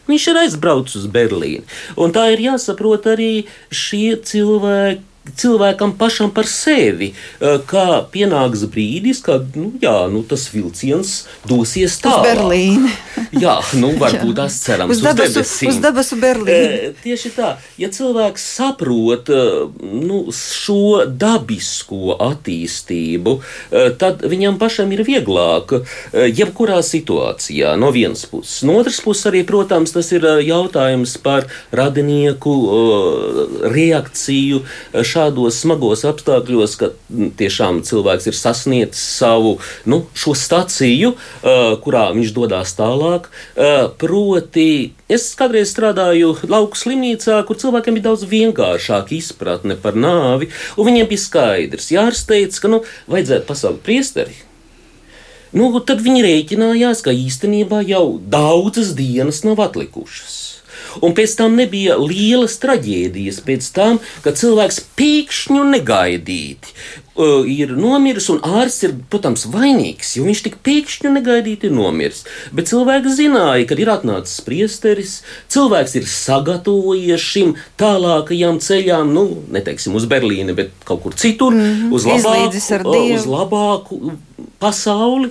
Viņš 0.08 0.28
ir 0.32 0.38
aizbraucis 0.44 1.02
uz 1.02 1.08
Berlīni. 1.12 1.64
Un 2.00 2.12
tā 2.14 2.30
ir 2.32 2.40
jāsaprot 2.46 3.08
arī 3.12 3.32
šie 3.68 4.16
cilvēki 4.24 5.13
cilvēkam 5.36 5.94
pašam 5.98 6.30
par 6.34 6.46
sevi, 6.48 7.12
kā 7.40 7.86
pienāks 8.12 8.64
brīdis, 8.70 9.22
kad 9.24 9.56
nu, 9.56 9.70
jā, 9.82 9.94
nu, 10.12 10.22
tas 10.28 10.46
vilciens 10.52 11.14
dosies 11.48 11.96
tālāk. 12.02 12.20
Uz 12.20 12.28
Berlīni. 12.28 12.92
jā, 13.44 13.56
nu, 13.80 13.94
varbūt 14.00 14.36
tas 14.38 14.58
cerams 14.62 14.94
uz 14.94 15.02
debesu, 15.04 15.40
uz, 15.40 15.54
uz 15.70 15.80
debesu 15.82 16.18
Berlīni. 16.20 16.90
E, 16.90 16.92
tieši 17.04 17.32
tā, 17.36 17.54
ja 17.80 17.90
cilvēks 17.94 18.44
saprot 18.58 19.32
nu, 19.80 20.20
šo 20.36 21.06
dabisko 21.08 22.18
attīstību, 22.20 23.36
tad 24.00 24.24
viņam 24.28 24.58
pašam 24.60 24.92
ir 24.94 25.04
vieglāk 25.06 25.78
jebkurā 26.12 26.80
situācijā 26.84 27.74
no 27.80 27.90
vienas 27.94 28.26
puses. 28.28 28.60
No 28.66 28.78
otras 28.82 29.00
puses 29.04 29.30
arī, 29.30 29.44
protams, 29.48 29.94
tas 29.96 30.10
ir 30.14 30.26
jautājums 30.44 31.16
par 31.24 31.48
radinieku 31.74 32.54
reakciju 33.72 34.62
šādos 35.14 35.60
smagos 35.62 36.04
apstākļos, 36.08 36.76
ka 36.80 36.90
tiešām 37.38 37.82
cilvēks 37.86 38.28
ir 38.30 38.38
sasniedzis 38.38 39.02
savu 39.20 39.56
nu, 39.90 40.02
staciju, 40.14 41.14
uh, 41.14 41.74
kurā 41.84 42.08
viņš 42.16 42.32
dodas 42.36 42.74
tālāk. 42.78 43.30
Uh, 43.54 43.88
proti, 44.00 44.94
es 45.08 45.30
kādreiz 45.38 45.70
strādāju 45.72 46.34
lauku 46.50 46.78
slimnīcā, 46.78 47.40
kur 47.48 47.60
cilvēkiem 47.60 47.98
bija 47.98 48.10
daudz 48.10 48.26
vienkāršāka 48.30 49.14
izpratne 49.16 49.78
par 49.80 49.98
nāvi, 49.98 50.50
un 50.76 50.90
viņiem 50.90 51.10
bija 51.10 51.26
skaidrs, 51.26 51.92
jārsteidz, 51.94 52.58
ka 52.62 52.72
nu, 52.72 52.82
vajadzētu 53.10 53.48
pasaukt 53.50 53.84
priesteri. 53.86 54.36
Nu, 55.54 55.68
tad 55.86 56.02
viņi 56.02 56.24
rēķinājās, 56.26 57.04
ka 57.06 57.14
īstenībā 57.14 57.84
jau 57.86 58.16
daudzas 58.18 58.90
dienas 58.98 59.44
nav 59.46 59.62
atlikušas. 59.62 60.43
Un 61.02 61.14
pēc 61.16 61.34
tam 61.40 61.56
nebija 61.58 61.96
lielas 62.00 62.58
traģēdijas, 62.62 63.40
pēc 63.46 63.70
tam, 63.74 63.98
kad 64.26 64.38
cilvēks 64.38 64.82
pēkšņi 64.98 65.64
negaidīti. 65.74 66.74
uh, 66.74 67.03
ir 67.46 67.72
nomiris, 67.78 68.28
un 68.32 68.40
ārsts 68.42 68.88
ir, 68.88 68.94
protams, 69.10 69.46
vainīgs, 69.50 70.16
jo 70.18 70.26
viņš 70.26 70.42
tik 70.48 70.58
pēkšņi 70.66 71.12
negaidīti 71.14 71.70
ir 71.70 71.76
nomiris. 71.76 72.24
Bet 72.54 72.70
cilvēks 72.72 73.18
zināja, 73.20 73.68
kad 73.70 73.82
ir 73.82 73.92
atnācis 73.92 74.42
priesteris, 74.46 75.16
cilvēks 75.52 75.94
ir 76.00 76.08
sagatavojies 76.10 77.22
šim 77.22 77.54
tālākajam 77.80 78.58
ceļām, 78.64 79.14
nu, 79.14 79.26
neteiksim 79.54 79.94
uz 79.94 80.08
Berlīni, 80.10 80.56
bet 80.58 80.74
kaut 80.84 81.04
kur 81.06 81.14
citur, 81.14 81.54
mm 81.54 81.74
-hmm. 81.74 81.92
uz 81.94 82.06
labāku, 82.06 83.14
uz 83.14 83.26
labāku 83.26 84.00
pasauli. 84.58 85.30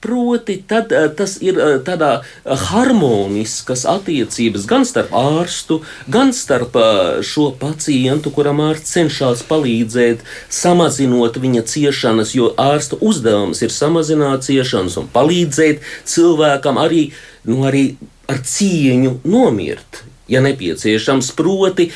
Proti, 0.00 0.56
tad, 0.68 0.92
tas 1.16 1.36
ir 1.44 1.58
tādā 1.86 2.10
harmoniskas 2.44 3.84
attiecības 3.88 4.66
gan 4.70 4.86
starp 4.88 5.12
ārstu, 5.16 5.80
gan 6.08 6.32
starp 6.36 6.76
šo 7.24 7.50
pacientu, 7.60 8.32
kuram 8.34 8.62
ārsts 8.64 8.96
cenšas 8.96 9.44
palīdzēt 9.48 10.24
samazinot 10.64 11.36
viņa 11.40 11.62
ciešanas, 11.68 12.34
jo 12.36 12.50
ārsta 12.60 12.98
uzdevums 13.04 13.62
ir 13.64 13.72
samazināt 13.74 14.46
ciešanas 14.48 14.96
un 15.00 15.08
palīdzēt 15.12 15.84
cilvēkam 16.08 16.80
arī, 16.80 17.06
nu, 17.48 17.62
arī 17.68 17.86
ar 18.30 18.40
cieņu 18.40 19.18
nomirt, 19.28 20.02
ja 20.30 20.40
nepieciešams, 20.44 21.32
proti, 21.36 21.90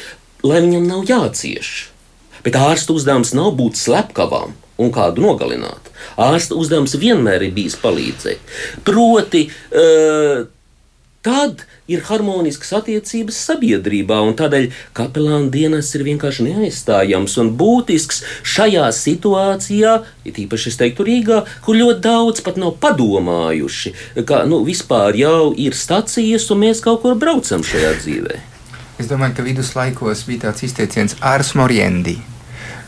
lai 0.45 0.63
viņam 0.65 0.89
nav 0.89 1.07
jācieš. 1.09 1.91
Bet 2.45 2.59
ārsta 2.59 2.95
uzdevums 2.95 3.35
nav 3.37 3.55
būt 3.59 3.81
slepkavam 3.81 4.55
un 4.79 4.93
kādu 4.95 5.25
nogalināt. 5.25 5.91
Ārsta 6.21 6.57
uzdevums 6.59 6.95
vienmēr 7.01 7.49
ir 7.49 7.55
bijis 7.57 7.75
palīdzēt. 7.83 8.55
Proti, 8.87 9.49
uh, 9.49 10.45
tad 11.27 11.65
ir 11.91 12.03
harmoniskas 12.07 12.71
attiecības 12.79 13.39
sabiedrībā, 13.49 14.21
un 14.23 14.37
tādēļ 14.39 14.69
kapelāna 14.97 15.51
dienas 15.53 15.91
ir 15.97 16.05
vienkārši 16.07 16.47
neaizstājams 16.47 17.35
un 17.43 17.51
būtisks 17.59 18.23
šajā 18.47 18.87
situācijā, 18.95 19.95
it 20.29 20.39
īpaši 20.45 20.71
es 20.73 20.79
teiktu 20.81 21.07
Rīgā, 21.09 21.43
kur 21.65 21.79
ļoti 21.79 22.05
daudz 22.07 22.45
pat 22.47 22.61
nav 22.61 22.77
padomājuši, 22.83 23.95
ka 24.29 24.45
nu, 24.49 24.63
vispār 24.69 25.19
jau 25.19 25.51
ir 25.59 25.77
stacijas, 25.77 26.49
un 26.55 26.63
mēs 26.67 26.85
kaut 26.85 27.03
kur 27.03 27.19
braucam 27.19 27.67
šajā 27.67 27.93
dzīvē. 27.99 28.39
Es 28.99 29.07
domāju, 29.11 29.37
ka 29.39 29.47
viduslaikos 29.47 30.25
bija 30.27 30.49
tāds 30.49 30.65
izteiciens 30.67 31.19
ars 31.23 31.55
moriendi. 31.55 32.19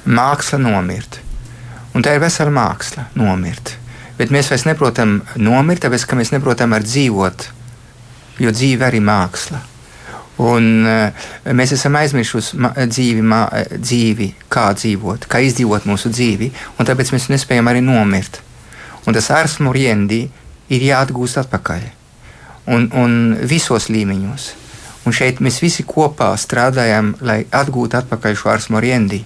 māksla 0.07 0.59
nomirt. 0.59 1.21
Un 1.95 2.03
tā 2.03 2.15
ir 2.17 2.23
vesela 2.23 2.51
māksla 2.51 3.05
nomirt. 3.15 3.77
Bet 4.19 4.33
mēs 4.33 4.49
vairs 4.51 4.65
neprotam 4.65 5.21
nomirt, 5.37 5.85
tāpēc 5.85 6.07
ka 6.09 6.17
mēs 6.17 6.33
neprotam 6.33 6.73
ar 6.73 6.83
dzīvot, 6.83 7.47
jo 8.41 8.53
dzīve 8.55 8.89
arī 8.89 9.03
māksla. 9.05 9.61
Un, 10.41 10.69
uh, 10.89 11.27
mēs 11.53 11.75
esam 11.77 11.99
aizmirsuši 12.01 12.61
dzīvi, 12.89 13.25
mā, 13.25 13.43
dzīvi, 13.77 14.31
kā 14.53 14.71
dzīvot, 14.77 15.27
kā 15.29 15.43
izdzīvot 15.45 15.89
mūsu 15.91 16.13
dzīvi, 16.15 16.49
un 16.79 16.89
tāpēc 16.89 17.13
mēs 17.13 17.29
nespējam 17.33 17.69
arī 17.69 17.83
nomirt. 17.85 18.41
Un 19.07 19.17
tas 19.17 19.31
ars 19.33 19.59
moriendi 19.65 20.25
ir 20.73 20.87
jāatgūst 20.87 21.41
atpakaļ. 21.43 21.85
Un, 22.71 22.89
un 22.95 23.13
visos 23.49 23.89
līmeņos. 23.91 24.49
Un 25.09 25.17
šeit 25.17 25.41
mēs 25.43 25.59
visi 25.63 25.85
kopā 25.89 26.31
strādājam, 26.39 27.15
lai 27.25 27.43
atgūtu 27.57 27.99
atpakaļ 28.01 28.37
šo 28.37 28.51
ars 28.53 28.69
moriendi. 28.73 29.23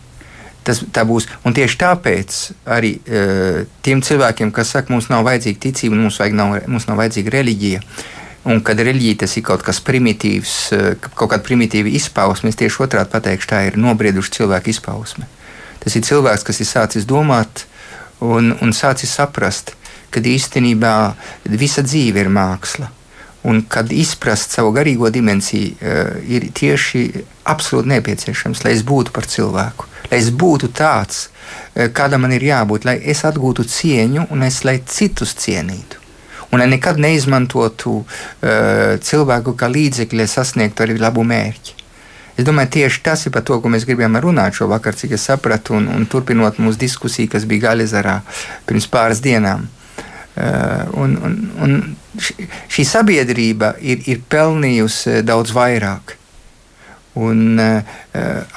Tas, 0.65 0.81
būs, 0.81 1.27
un 1.45 1.53
tieši 1.53 1.77
tāpēc 1.83 2.37
arī 2.73 2.95
uh, 2.97 3.65
tiem 3.85 4.01
cilvēkiem, 4.01 4.53
kas 4.55 4.73
saka, 4.73 4.95
mums 4.95 5.11
nav 5.13 5.27
vajadzīga 5.27 5.61
ticība, 5.67 5.99
mums, 5.99 6.17
vajag 6.23 6.39
nav, 6.39 6.55
mums 6.73 6.87
nav 6.89 7.03
vajadzīga 7.03 7.35
reliģija, 7.35 7.83
un 8.45 8.61
kad 8.65 8.81
reliģija 8.81 9.23
tas 9.25 9.37
ir 9.39 9.45
kaut 9.47 9.65
kas 9.67 9.81
primitīvs, 9.85 10.57
uh, 10.77 10.91
kaut 11.13 11.33
kāda 11.33 11.43
primitīva 11.45 11.93
izpausme, 11.93 12.53
es 12.53 12.61
tieši 12.61 12.83
otrādi 12.87 13.13
pateikšu, 13.15 13.51
tā 13.51 13.63
ir 13.69 13.79
nobrieduša 13.81 14.37
cilvēka 14.39 14.73
izpausme. 14.73 15.29
Tas 15.85 15.97
ir 15.97 16.05
cilvēks, 16.07 16.45
kas 16.47 16.61
ir 16.61 16.71
sācis 16.71 17.09
domāt 17.09 17.67
un, 18.25 18.55
un 18.61 18.77
sācis 18.77 19.13
saprast, 19.13 19.75
ka 20.15 20.23
īstenībā 20.23 20.95
visa 21.59 21.83
dzīve 21.83 22.23
ir 22.23 22.31
māksla. 22.33 22.91
Un 23.45 23.59
kad 23.69 23.91
izprast 23.93 24.55
savu 24.57 24.71
garīgo 24.73 25.11
dimensiju, 25.13 25.75
uh, 25.75 26.15
ir 26.25 26.49
tieši 26.55 27.09
absolūti 27.51 27.93
nepieciešams, 27.97 28.65
lai 28.65 28.77
es 28.77 28.87
būtu 28.87 29.13
par 29.13 29.29
cilvēku 29.29 29.91
lai 30.11 30.21
es 30.21 30.31
būtu 30.31 30.71
tāds, 30.73 31.29
eh, 31.75 31.89
kādam 31.89 32.23
man 32.23 32.33
ir 32.33 32.43
jābūt, 32.43 32.85
lai 32.85 33.01
es 33.03 33.25
atgūtu 33.25 33.65
cieņu 33.65 34.31
un 34.31 34.43
es 34.43 34.65
lai 34.65 34.81
citus 34.87 35.35
cienītu. 35.35 36.04
Un 36.55 36.61
lai 36.63 36.69
nekad 36.71 37.01
neizmantotu 37.03 37.97
uh, 37.99 38.95
cilvēku 39.03 39.57
kā 39.59 39.67
līdzekli, 39.67 40.21
lai 40.23 40.31
sasniegtu 40.31 40.85
arī 40.85 41.01
labu 41.03 41.25
mērķi. 41.27 41.81
Es 42.35 42.47
domāju, 42.47 42.71
tieši 42.77 43.03
tas 43.03 43.27
ir 43.27 43.33
par 43.35 43.43
to, 43.47 43.61
ko 43.63 43.71
mēs 43.71 43.87
gribējām 43.87 44.19
runāt 44.23 44.55
šovakar, 44.59 44.95
cik 44.99 45.15
es 45.15 45.27
sapratu, 45.27 45.77
un, 45.79 45.87
un 45.91 46.07
turpinot 46.11 46.59
mūsu 46.63 46.81
diskusiju, 46.81 47.31
kas 47.31 47.47
bija 47.51 47.69
Gaļezarā 47.69 48.21
pirms 48.67 48.87
pāris 48.91 49.23
dienām. 49.23 49.67
Uh, 50.35 50.87
un, 50.99 51.15
un, 51.27 51.35
un 51.63 51.75
šī 52.19 52.87
sabiedrība 52.87 53.77
ir, 53.79 54.07
ir 54.11 54.23
pelnījusi 54.31 55.21
daudz 55.27 55.55
vairāk. 55.55 56.17
Un, 57.23 57.59
uh, 57.63 57.99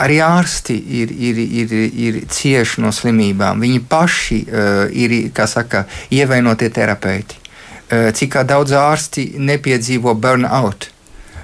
arī 0.02 0.22
ārsti 0.26 0.78
ir, 1.02 1.14
ir, 1.14 1.42
ir, 1.62 1.76
ir 1.94 2.22
cieši 2.34 2.82
no 2.82 2.94
slimībām. 2.94 3.62
Viņi 3.62 3.84
paši 3.90 4.40
uh, 4.46 4.86
ir 4.90 5.20
saka, 5.46 5.86
ievainotie 6.14 6.74
terapeiti. 6.74 7.47
Uh, 7.88 8.10
cik 8.12 8.36
daudz 8.44 8.74
ārsti 8.76 9.30
nepiedzīvo 9.40 10.12
burnout, 10.20 10.90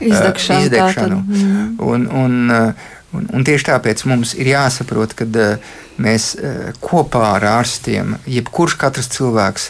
izdegšanu. 0.03 0.59
Uh, 0.59 0.65
izdegšanu. 0.67 1.19
Mm. 1.23 1.69
Un, 1.79 2.03
un, 2.19 2.35
uh, 2.51 2.89
un, 3.15 3.29
un 3.31 3.45
tieši 3.47 3.69
tāpēc 3.69 4.03
mums 4.11 4.33
ir 4.35 4.51
jāsaprot, 4.51 5.15
ka 5.15 5.27
mēs 6.03 6.33
kopā 6.83 7.23
ar 7.37 7.47
ārstiem, 7.61 8.17
jebkurš 8.27 8.75
katrs 8.81 9.11
cilvēks, 9.13 9.69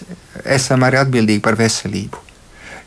esam 0.57 0.87
arī 0.87 1.03
atbildīgi 1.03 1.43
par 1.45 1.59
veselību. 1.59 2.22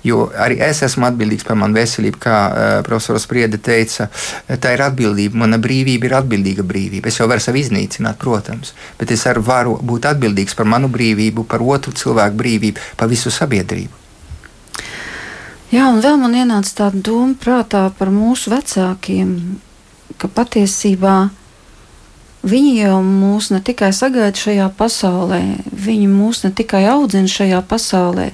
Jo 0.05 0.27
arī 0.39 0.59
es 0.63 0.83
esmu 0.87 1.07
atbildīgs 1.09 1.47
par 1.47 1.57
manu 1.59 1.79
veselību, 1.79 2.21
kā 2.23 2.37
uh, 2.47 2.65
profesors 2.87 3.25
Spriede 3.27 3.59
teica. 3.59 4.09
Tā 4.47 4.75
ir 4.77 4.85
atbildība. 4.85 5.41
Mana 5.43 5.59
brīvība 5.63 6.11
ir 6.11 6.17
atbildīga 6.21 6.67
brīvība. 6.67 7.11
Es 7.11 7.21
jau 7.21 7.29
varu 7.31 7.43
sevi 7.43 7.65
iznīcināt, 7.65 8.21
protams, 8.23 8.75
bet 9.01 9.15
es 9.15 9.27
arī 9.27 9.43
varu 9.47 9.79
būt 9.83 10.11
atbildīgs 10.13 10.55
par 10.59 10.69
manu 10.69 10.91
brīvību, 10.93 11.47
par 11.49 11.65
otru 11.65 11.95
cilvēku 11.97 12.39
brīvību, 12.43 12.91
par 13.01 13.11
visu 13.11 13.33
sabiedrību. 13.35 14.05
Jā, 15.75 15.89
un 15.91 15.99
vēl 15.99 16.15
man 16.21 16.37
ienāca 16.39 16.71
tāda 16.85 17.01
doma 17.09 17.35
prātā 17.43 17.89
par 17.99 18.13
mūsu 18.15 18.53
vecākiem, 18.53 19.33
ka 20.15 20.31
patiesībā 20.31 21.17
viņi 22.47 22.75
jau 22.85 23.01
mūs 23.03 23.51
ne 23.51 23.59
tikai 23.67 23.91
sagaida 23.91 24.39
šajā 24.39 24.69
pasaulē, 24.79 25.41
viņi 25.67 26.07
mūs 26.07 26.45
ne 26.45 26.53
tikai 26.55 26.85
audzina 26.93 27.31
šajā 27.31 27.65
pasaulē, 27.67 28.31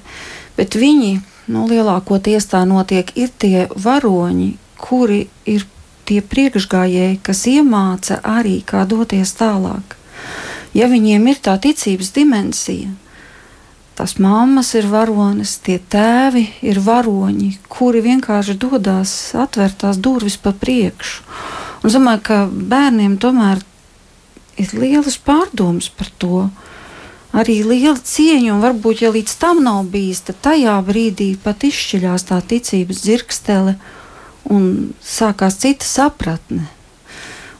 bet 0.58 0.76
viņi 0.76 1.22
nu, 1.48 1.66
lielākoties 1.70 2.46
tā 2.50 2.62
notiek, 2.68 3.10
ir 3.18 3.30
tie 3.38 3.66
varoņi, 3.74 4.50
kuri 4.82 5.26
ir 5.48 5.66
tie 6.06 6.20
priekšgājēji, 6.22 7.20
kas 7.22 7.44
iemāca 7.50 8.18
arī, 8.26 8.60
kā 8.66 8.84
doties 8.88 9.34
tālāk. 9.38 9.96
Ja 10.74 10.88
viņiem 10.90 11.28
ir 11.30 11.40
tā 11.44 11.54
ticības 11.60 12.12
dimensija, 12.16 12.90
tās 13.98 14.16
mammas 14.22 14.72
ir 14.78 14.88
varonis, 14.90 15.58
tie 15.62 15.78
tēvi 15.78 16.46
ir 16.64 16.80
varoņi, 16.82 17.50
kuri 17.68 18.02
vienkārši 18.04 18.56
dodas 18.58 19.12
atvērt 19.38 19.82
tās 19.84 20.00
durvis 20.00 20.38
pa 20.40 20.54
priekšu. 20.56 21.22
Un 21.82 21.90
es 21.90 21.96
domāju, 21.98 22.22
ka 22.24 22.38
bērniem 22.48 23.18
tomēr 23.20 23.60
ir 24.60 24.74
lielas 24.78 25.18
pārdomas 25.18 25.90
par 25.92 26.10
to, 26.18 26.46
arī 27.32 27.62
liela 27.64 27.96
cieņa, 27.96 28.52
un 28.54 28.62
varbūt, 28.62 29.02
ja 29.04 29.10
līdz 29.12 29.34
tam 29.40 29.62
nav 29.64 29.88
bijis, 29.92 30.22
tad 30.28 30.40
tajā 30.44 30.76
brīdī 30.86 31.32
pat 31.42 31.64
izšķiļās 31.68 32.28
tā 32.28 32.38
ticības 32.52 33.02
dzirkstele 33.06 33.74
un 34.52 34.92
sākās 35.00 35.58
cita 35.62 35.88
sapratne. 35.88 36.68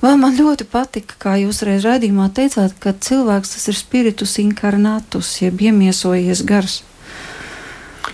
Vēl 0.03 0.17
man 0.19 0.35
ļoti 0.35 0.67
patika, 0.67 1.15
kā 1.19 1.37
jūs 1.39 1.63
reiz 1.63 1.85
raidījumā 1.87 2.27
teicāt, 2.35 2.75
ka 2.83 2.91
cilvēks 2.91 3.55
tas 3.55 3.69
ir 3.71 3.77
spiritus 3.79 4.35
inkarnatus, 4.43 5.37
jeb 5.45 5.63
iemiesojies 5.63 6.43
gars. 6.43 6.81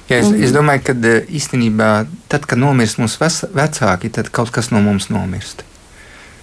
Jā, 0.08 0.18
es, 0.20 0.28
un, 0.28 0.36
es 0.44 0.52
domāju, 0.52 0.82
ka 0.84 0.92
e, 0.92 1.14
īstenībā 1.38 1.88
tad, 2.28 2.44
kad 2.48 2.60
nomirst 2.60 3.00
mūsu 3.00 3.24
vecāki, 3.56 4.12
tad 4.12 4.28
kaut 4.32 4.52
kas 4.52 4.68
no 4.72 4.82
mums 4.84 5.08
nomirst. 5.08 5.64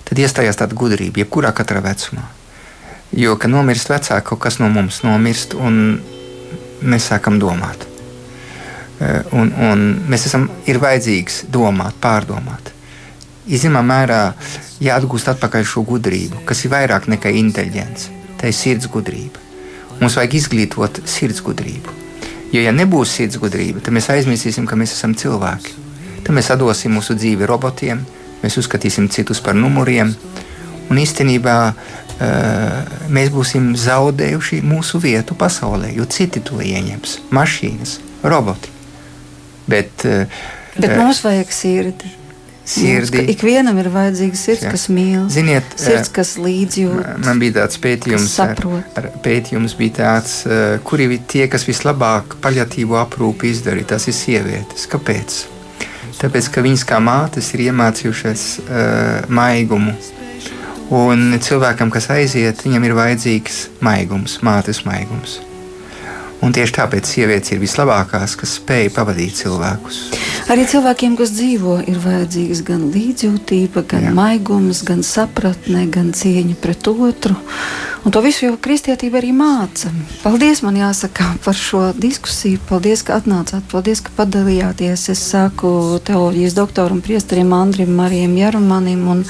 Tad 0.05 0.21
iestājās 0.21 0.57
tāda 0.57 0.77
gudrība, 0.77 1.21
jebkurā 1.21 1.53
katrā 1.53 1.81
vecumā. 1.85 2.25
Jo, 3.15 3.37
kad 3.39 3.51
nomirst 3.51 3.89
vecāki, 3.89 4.27
kaut 4.27 4.41
kas 4.43 4.59
no 4.59 4.67
mums 4.71 5.01
nomirst, 5.05 5.55
un 5.55 5.99
mēs 6.83 7.09
sākam 7.11 7.39
domāt. 7.39 7.85
Eh, 8.99 9.21
un, 9.35 9.51
un 9.55 9.85
mēs 10.11 10.27
esam, 10.29 10.49
ir 10.67 10.79
vajadzīgs 10.83 11.45
domāt, 11.51 11.95
pārdomāt. 12.03 12.71
Zināmā 13.45 13.81
mērā 13.85 14.19
jāatgūst 14.83 15.29
atpakaļ 15.33 15.65
šo 15.67 15.83
gudrību, 15.87 16.43
kas 16.47 16.63
ir 16.65 16.73
vairāk 16.73 17.09
nekā 17.11 17.31
inteliģence. 17.39 18.11
Tā 18.39 18.49
ir 18.49 18.55
sirds 18.57 18.87
gudrība. 18.91 19.43
Mums 19.99 20.17
vajag 20.17 20.35
izglītot 20.39 21.03
sirds 21.07 21.43
gudrību. 21.45 21.93
Jo, 22.51 22.61
ja 22.63 22.71
nebūs 22.75 23.13
sirds 23.17 23.39
gudrība, 23.39 23.83
tad 23.83 23.95
mēs 23.95 24.09
aizmirsīsim, 24.11 24.67
ka 24.67 24.77
mēs 24.79 24.95
esam 24.95 25.15
cilvēki. 25.17 25.75
Tad 26.25 26.35
mēs 26.35 26.51
atdosim 26.55 26.95
mūsu 26.95 27.15
dzīvi 27.19 27.47
robotiem, 27.47 28.01
mēs 28.41 28.59
uzskatīsim 28.61 29.07
citus 29.13 29.43
par 29.43 29.55
numuriem. 29.59 30.15
Un 30.89 31.01
īstenībā 31.01 31.59
mēs 33.11 33.31
būsim 33.33 33.73
zaudējuši 33.75 34.61
mūsu 34.63 35.01
vietu 35.03 35.35
pasaulē, 35.35 35.89
jo 35.97 36.05
citi 36.07 36.39
to 36.39 36.61
ieņems- 36.63 37.17
mašīnas, 37.37 37.97
roboti. 38.23 38.71
Bet, 39.67 40.05
Bet 40.75 40.91
uh, 40.91 40.97
mums 41.01 41.23
vajag 41.23 41.51
sirdi. 41.51 42.11
Sirdi. 42.65 43.19
Mums, 43.19 43.29
ikvienam 43.29 43.77
ir 43.77 43.91
vajadzīga 43.93 44.37
sirds, 44.39 44.63
jā. 44.65 44.71
kas 44.73 44.87
mīl. 44.89 45.27
Ziniet, 45.29 45.75
sirds, 45.77 46.09
kas 46.13 46.33
līdzjūt. 46.41 47.19
Man 47.25 47.41
bija 47.41 47.59
tāds 47.59 47.77
pētījums, 47.81 48.33
ar, 48.41 49.09
pētījums 49.25 49.75
bija 49.77 49.97
tāds, 49.99 50.39
kuri 50.87 51.05
ir 51.05 51.19
tie, 51.29 51.45
kas 51.51 51.67
vislabāk 51.69 52.39
paļatīvo 52.41 52.97
aprūpi 53.03 53.53
izdarīja. 53.53 53.91
Tas 53.93 54.09
ir 54.09 54.17
sievietes. 54.17 54.87
Kāpēc? 54.89 55.43
Tāpēc, 56.15 56.49
ka 56.55 56.63
viņas 56.65 56.85
kā 56.89 56.97
mātes 57.03 57.51
ir 57.53 57.67
iemācījušās 57.67 58.47
uh, 58.63 59.29
maigumu, 59.29 59.93
Un 60.93 61.33
cilvēkam, 61.41 61.89
kas 61.89 62.11
aiziet, 62.13 62.59
viņam 62.61 62.83
ir 62.85 62.93
vajadzīgs 62.93 63.55
maigums, 63.85 64.37
mātes 64.45 64.83
maigums. 64.85 65.39
Un 66.45 66.53
tieši 66.53 66.75
tāpēc 66.75 67.09
sievietes 67.09 67.55
ir 67.55 67.61
vislabākās, 67.63 68.35
kas 68.37 68.59
spēj 68.59 68.91
pavadīt 68.93 69.39
cilvēkus. 69.39 70.03
Arī 70.45 70.61
cilvēkiem, 70.69 71.15
kas 71.17 71.31
dzīvo, 71.33 71.79
ir 71.89 71.95
vajadzīgs 72.03 72.59
gan 72.67 72.83
līdzjūtība, 72.93 73.81
gan 73.89 74.03
Jā. 74.05 74.11
maigums, 74.13 74.83
gan 74.85 75.01
sapratne, 75.01 75.87
gan 75.89 76.11
cieņa 76.13 76.53
pret 76.61 76.85
otru. 76.91 77.33
Un 78.05 78.13
to 78.13 78.21
visu 78.21 78.45
jau 78.45 78.59
kristietība 78.61 79.17
arī 79.17 79.31
māca. 79.33 79.89
Paldies, 80.21 80.61
man 80.61 80.77
jāsaka, 80.77 81.31
par 81.41 81.57
šo 81.57 81.81
diskusiju. 81.97 82.61
Paldies, 82.69 83.01
ka 83.01 83.17
atnācāt, 83.17 83.65
paldies, 83.71 84.03
ka 84.05 84.13
padalījāties. 84.19 85.07
Es 85.15 85.25
saku 85.31 85.97
teoloģijas 86.05 86.53
doktoram, 86.61 87.01
priesterim 87.01 87.49
Andrim 87.57 87.97
Marijam 87.97 88.37
Jarumanim 88.37 89.01
un 89.15 89.25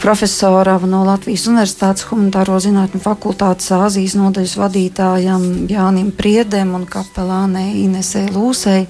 profesoram 0.00 0.88
no 0.88 1.04
Latvijas 1.04 1.44
Universitātes 1.52 2.08
humanitāro 2.08 2.56
zinātņu 2.64 3.04
fakultātes 3.04 3.68
Āzijas 3.76 4.16
nodaļas 4.16 4.56
vadītājam 4.64 5.48
Jānim 5.68 6.14
Priedem 6.16 6.72
un 6.78 6.88
kapelānei 6.88 7.82
Inesē 7.84 8.30
Lūsei 8.32 8.86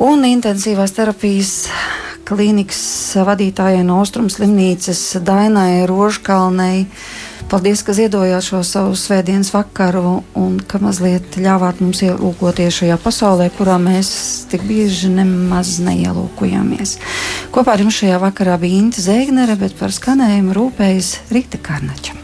un 0.00 0.26
intensīvās 0.28 0.94
terapijas 0.96 1.54
klīnikas 2.28 2.82
vadītājai 3.26 3.82
no 3.86 4.00
Austrums 4.00 4.38
slimnīcas 4.38 5.02
Dainai 5.26 5.84
Rožkalnei 5.90 6.86
Paldies, 7.50 7.80
ka 7.82 7.90
ziedojāt 7.90 8.44
šo 8.46 8.60
savu 8.62 8.92
svētdienas 8.94 9.48
vakaru 9.50 10.20
un 10.38 10.60
ka 10.70 10.78
mazliet 10.78 11.34
ļāvāt 11.34 11.80
mums 11.82 12.04
ielūkoties 12.06 12.78
šajā 12.78 12.98
pasaulē, 13.02 13.48
kurā 13.56 13.74
mēs 13.82 14.12
tik 14.52 14.62
bieži 14.68 15.10
nemaz 15.16 15.80
neielūkojamies. 15.82 16.94
Kopā 17.50 17.74
ar 17.74 17.82
jums 17.82 17.98
šajā 17.98 18.22
vakarā 18.22 18.54
bija 18.62 18.78
Inte 18.84 19.02
Zēgnere, 19.02 19.58
bet 19.58 19.74
par 19.82 19.90
skanējumu 19.90 20.54
rūpējas 20.60 21.14
Rīta 21.34 21.58
Karnača. 21.58 22.19